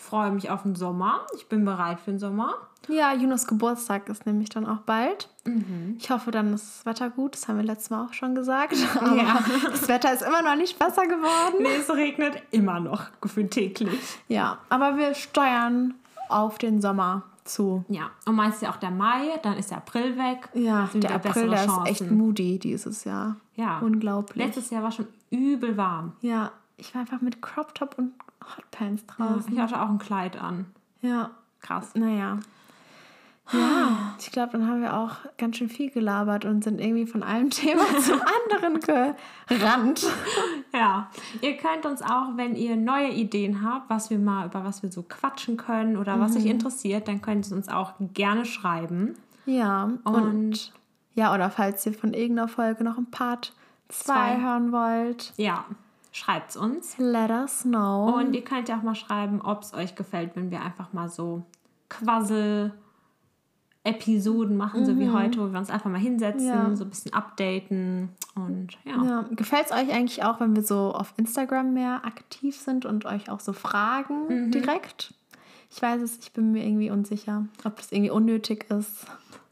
Ich 0.00 0.06
freue 0.06 0.30
mich 0.32 0.48
auf 0.50 0.62
den 0.62 0.74
Sommer. 0.74 1.26
Ich 1.36 1.46
bin 1.48 1.66
bereit 1.66 2.00
für 2.00 2.10
den 2.10 2.18
Sommer. 2.18 2.54
Ja, 2.88 3.12
Junos 3.12 3.46
Geburtstag 3.46 4.08
ist 4.08 4.24
nämlich 4.24 4.48
dann 4.48 4.66
auch 4.66 4.78
bald. 4.78 5.28
Mhm. 5.44 5.96
Ich 5.98 6.10
hoffe, 6.10 6.30
dann 6.30 6.54
ist 6.54 6.78
das 6.78 6.86
Wetter 6.86 7.10
gut. 7.10 7.34
Das 7.34 7.46
haben 7.46 7.58
wir 7.58 7.64
letztes 7.64 7.90
Mal 7.90 8.06
auch 8.06 8.14
schon 8.14 8.34
gesagt. 8.34 8.74
Aber 8.98 9.14
Ja. 9.14 9.38
das 9.70 9.88
Wetter 9.88 10.10
ist 10.14 10.22
immer 10.22 10.40
noch 10.40 10.56
nicht 10.56 10.78
besser 10.78 11.02
geworden. 11.06 11.56
Nee, 11.60 11.76
es 11.78 11.90
regnet 11.90 12.42
immer 12.50 12.80
noch, 12.80 13.02
gefühlt 13.20 13.50
täglich. 13.50 14.00
Ja, 14.28 14.58
aber 14.70 14.96
wir 14.96 15.12
steuern 15.14 15.94
auf 16.30 16.56
den 16.56 16.80
Sommer 16.80 17.22
zu. 17.44 17.84
Ja, 17.88 18.10
und 18.24 18.36
meinst 18.36 18.62
du 18.62 18.70
auch 18.70 18.76
der 18.76 18.90
Mai, 18.90 19.38
dann 19.42 19.58
ist 19.58 19.70
der 19.70 19.78
April 19.78 20.16
weg. 20.16 20.48
Ja, 20.54 20.88
der 20.94 21.14
April, 21.16 21.50
der 21.50 21.64
ist 21.66 21.78
echt 21.84 22.10
moody 22.10 22.58
dieses 22.58 23.04
Jahr. 23.04 23.36
Ja. 23.54 23.80
Unglaublich. 23.80 24.44
Letztes 24.46 24.70
Jahr 24.70 24.82
war 24.82 24.92
schon 24.92 25.08
übel 25.28 25.76
warm. 25.76 26.12
Ja, 26.22 26.52
ich 26.80 26.94
war 26.94 27.02
einfach 27.02 27.20
mit 27.20 27.42
Crop 27.42 27.74
Top 27.74 27.96
und 27.98 28.12
Hotpants 28.56 29.04
draußen. 29.06 29.52
Ich 29.52 29.58
hatte 29.58 29.80
auch 29.80 29.88
ein 29.88 29.98
Kleid 29.98 30.40
an. 30.40 30.66
Ja, 31.02 31.30
Krass. 31.60 31.94
naja. 31.94 32.38
Ja, 33.52 34.14
ich 34.20 34.30
glaube, 34.30 34.52
dann 34.52 34.68
haben 34.68 34.80
wir 34.80 34.96
auch 34.96 35.16
ganz 35.36 35.56
schön 35.56 35.68
viel 35.68 35.90
gelabert 35.90 36.44
und 36.44 36.62
sind 36.62 36.80
irgendwie 36.80 37.06
von 37.06 37.24
einem 37.24 37.50
Thema 37.50 37.82
zum 38.00 38.20
anderen 38.20 38.80
gerannt. 38.80 40.06
Ja, 40.72 41.10
ihr 41.40 41.56
könnt 41.56 41.84
uns 41.84 42.00
auch, 42.00 42.36
wenn 42.36 42.54
ihr 42.54 42.76
neue 42.76 43.08
Ideen 43.10 43.64
habt, 43.64 43.90
was 43.90 44.08
wir 44.08 44.20
mal, 44.20 44.46
über 44.46 44.64
was 44.64 44.84
wir 44.84 44.92
so 44.92 45.02
quatschen 45.02 45.56
können 45.56 45.96
oder 45.96 46.20
was 46.20 46.36
euch 46.36 46.46
interessiert, 46.46 47.08
dann 47.08 47.22
könnt 47.22 47.50
ihr 47.50 47.56
uns 47.56 47.68
auch 47.68 47.94
gerne 48.14 48.44
schreiben. 48.44 49.16
Ja, 49.46 49.90
und, 50.04 50.14
Und 50.14 50.72
ja, 51.14 51.34
oder 51.34 51.50
falls 51.50 51.84
ihr 51.86 51.92
von 51.92 52.14
irgendeiner 52.14 52.46
Folge 52.46 52.84
noch 52.84 52.98
ein 52.98 53.10
Part 53.10 53.52
2 53.88 54.04
Zwei. 54.04 54.40
hören 54.40 54.70
wollt, 54.70 55.32
ja, 55.36 55.64
schreibt's 56.12 56.56
uns. 56.56 56.96
let 56.98 57.30
us 57.30 57.62
know. 57.62 58.14
Und 58.16 58.34
ihr 58.34 58.42
könnt 58.44 58.68
ja 58.68 58.78
auch 58.78 58.82
mal 58.82 58.94
schreiben, 58.94 59.40
ob 59.42 59.62
es 59.62 59.74
euch 59.74 59.94
gefällt, 59.94 60.36
wenn 60.36 60.50
wir 60.50 60.62
einfach 60.62 60.92
mal 60.92 61.08
so 61.08 61.44
Quassel 61.88 62.72
Episoden 63.82 64.58
machen, 64.58 64.84
so 64.84 64.98
wie 64.98 65.08
heute, 65.08 65.38
wo 65.40 65.50
wir 65.52 65.58
uns 65.58 65.70
einfach 65.70 65.88
mal 65.90 65.98
hinsetzen, 65.98 66.46
Ja. 66.46 66.76
so 66.76 66.84
ein 66.84 66.90
bisschen 66.90 67.14
updaten 67.14 68.10
und 68.34 68.76
ja. 68.84 69.02
Ja. 69.02 69.24
Gefällt 69.30 69.66
es 69.66 69.72
euch 69.72 69.90
eigentlich 69.90 70.22
auch, 70.22 70.38
wenn 70.38 70.54
wir 70.54 70.62
so 70.62 70.92
auf 70.92 71.14
Instagram 71.16 71.72
mehr 71.72 72.04
aktiv 72.04 72.54
sind 72.58 72.84
und 72.84 73.06
euch 73.06 73.30
auch 73.30 73.40
so 73.40 73.54
fragen 73.54 74.26
Mhm. 74.48 74.50
direkt? 74.50 75.14
Ich 75.70 75.80
weiß 75.80 76.02
es, 76.02 76.18
ich 76.18 76.32
bin 76.32 76.52
mir 76.52 76.66
irgendwie 76.66 76.90
unsicher, 76.90 77.46
ob 77.64 77.76
das 77.76 77.90
irgendwie 77.90 78.10
unnötig 78.10 78.66
ist. 78.70 79.06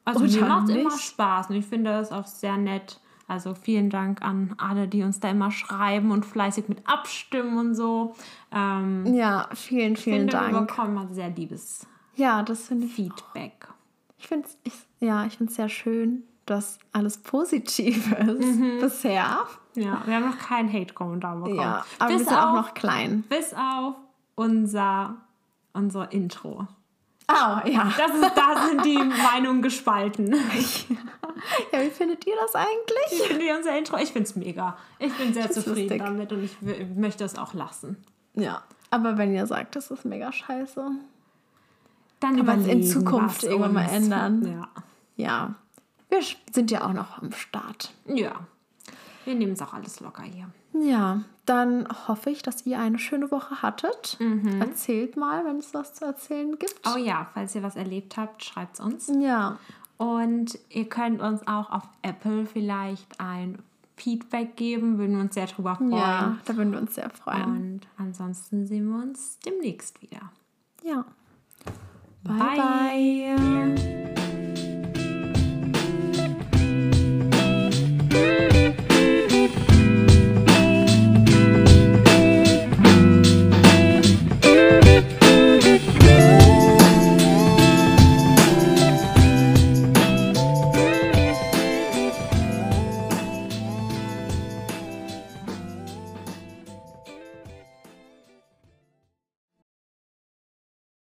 Also 0.04 0.24
mir 0.24 0.46
macht 0.46 0.68
es 0.68 0.76
immer. 0.76 0.90
Spaß 0.90 1.48
und 1.48 1.56
ich 1.56 1.66
finde 1.66 1.90
das 1.92 2.12
auch 2.12 2.26
sehr 2.26 2.58
nett. 2.58 3.00
Also 3.28 3.54
vielen 3.54 3.90
Dank 3.90 4.22
an 4.22 4.54
alle, 4.58 4.88
die 4.88 5.02
uns 5.02 5.20
da 5.20 5.28
immer 5.30 5.50
schreiben 5.50 6.10
und 6.10 6.24
fleißig 6.24 6.68
mit 6.68 6.78
abstimmen 6.88 7.58
und 7.58 7.74
so. 7.74 8.14
Ähm, 8.50 9.04
Ja, 9.14 9.48
vielen, 9.54 9.96
vielen 9.96 10.28
finde, 10.30 10.32
wir 10.32 10.40
Dank. 10.52 10.68
bekommen 10.68 10.96
immer 10.96 11.12
sehr 11.14 11.28
liebes 11.28 11.86
Ja, 12.16 12.42
das 12.42 12.66
finde 12.68 12.86
ich. 12.86 12.94
Feedback. 12.94 13.68
Ich 14.16 14.26
finde 14.28 14.48
es 14.64 14.86
ja, 15.00 15.26
ich 15.26 15.38
sehr 15.50 15.68
schön, 15.68 16.24
dass 16.46 16.78
alles 16.92 17.18
positiv 17.18 18.10
ist 18.18 18.58
Mhm. 18.58 18.78
bisher. 18.80 19.44
Ja, 19.74 20.02
wir 20.06 20.14
haben 20.16 20.30
noch 20.30 20.38
keinen 20.38 20.72
Hate-Kommentar 20.72 21.36
bekommen. 21.36 21.56
Ja, 21.60 21.84
aber 22.00 22.08
bis 22.08 22.20
wir 22.22 22.28
sind 22.30 22.36
auf, 22.38 22.44
auch 22.44 22.54
noch 22.54 22.74
klein. 22.74 23.22
Bis 23.28 23.52
auf 23.54 23.94
unser, 24.34 25.16
unser 25.74 26.10
Intro. 26.12 26.66
Oh, 27.30 27.68
ja. 27.68 27.92
Das 27.98 28.14
ist, 28.14 28.36
da 28.36 28.66
sind 28.66 28.84
die 28.84 28.98
Meinungen 28.98 29.62
gespalten. 29.62 30.34
Ja, 31.72 31.80
wie 31.82 31.90
findet 31.90 32.26
ihr 32.26 32.34
das 32.40 32.56
eigentlich? 32.56 33.12
Ich 33.12 33.22
finde 33.22 33.56
unser 33.56 33.78
Intro, 33.78 33.96
ich 33.98 34.10
finde 34.10 34.28
es 34.28 34.34
mega. 34.34 34.76
Ich 34.98 35.16
bin 35.16 35.32
sehr 35.32 35.48
zufrieden 35.48 35.82
lustig. 35.82 36.02
damit 36.02 36.32
und 36.32 36.42
ich 36.42 36.56
möchte 36.96 37.22
es 37.22 37.38
auch 37.38 37.54
lassen. 37.54 37.96
Ja, 38.34 38.64
aber 38.90 39.18
wenn 39.18 39.32
ihr 39.32 39.46
sagt, 39.46 39.76
das 39.76 39.92
ist 39.92 40.04
mega 40.04 40.32
scheiße. 40.32 40.90
Dann 42.18 42.36
Kann 42.36 42.44
man's 42.46 42.66
in 42.66 42.82
Zukunft 42.82 43.44
irgendwann 43.44 43.72
mal 43.72 43.88
ändern. 43.88 44.48
Ja. 44.48 44.68
Ja, 45.16 45.54
wir 46.08 46.20
sind 46.52 46.72
ja 46.72 46.84
auch 46.88 46.92
noch 46.92 47.22
am 47.22 47.30
Start. 47.32 47.92
Ja. 48.06 48.32
Wir 49.28 49.34
nehmen 49.34 49.52
es 49.52 49.60
auch 49.60 49.74
alles 49.74 50.00
locker 50.00 50.22
hier. 50.22 50.48
Ja, 50.72 51.20
dann 51.44 51.86
hoffe 52.08 52.30
ich, 52.30 52.40
dass 52.40 52.64
ihr 52.64 52.78
eine 52.80 52.98
schöne 52.98 53.30
Woche 53.30 53.60
hattet. 53.60 54.16
Erzählt 54.58 55.18
mal, 55.18 55.44
wenn 55.44 55.58
es 55.58 55.74
was 55.74 55.92
zu 55.92 56.06
erzählen 56.06 56.58
gibt. 56.58 56.80
Oh 56.86 56.96
ja, 56.96 57.28
falls 57.34 57.54
ihr 57.54 57.62
was 57.62 57.76
erlebt 57.76 58.16
habt, 58.16 58.42
schreibt 58.42 58.78
es 58.78 58.80
uns. 58.80 59.12
Ja, 59.20 59.58
Und 59.98 60.58
ihr 60.70 60.88
könnt 60.88 61.20
uns 61.20 61.46
auch 61.46 61.70
auf 61.70 61.82
Apple 62.00 62.46
vielleicht 62.46 63.20
ein 63.20 63.58
Feedback 63.96 64.56
geben. 64.56 64.96
Würden 64.96 65.16
wir 65.16 65.20
uns 65.24 65.34
sehr 65.34 65.46
drüber 65.46 65.76
freuen. 65.76 65.92
ja, 65.92 66.38
da 66.46 66.56
würden 66.56 66.72
wir 66.72 66.80
uns 66.80 66.94
sehr 66.94 67.10
freuen. 67.10 67.44
Und 67.44 67.80
ansonsten 67.98 68.66
sehen 68.66 68.88
wir 68.88 69.02
uns 69.02 69.38
demnächst 69.40 70.00
wieder. 70.00 70.32
Ja. 70.82 71.04
Bye. 72.24 72.56
bye. 73.36 74.27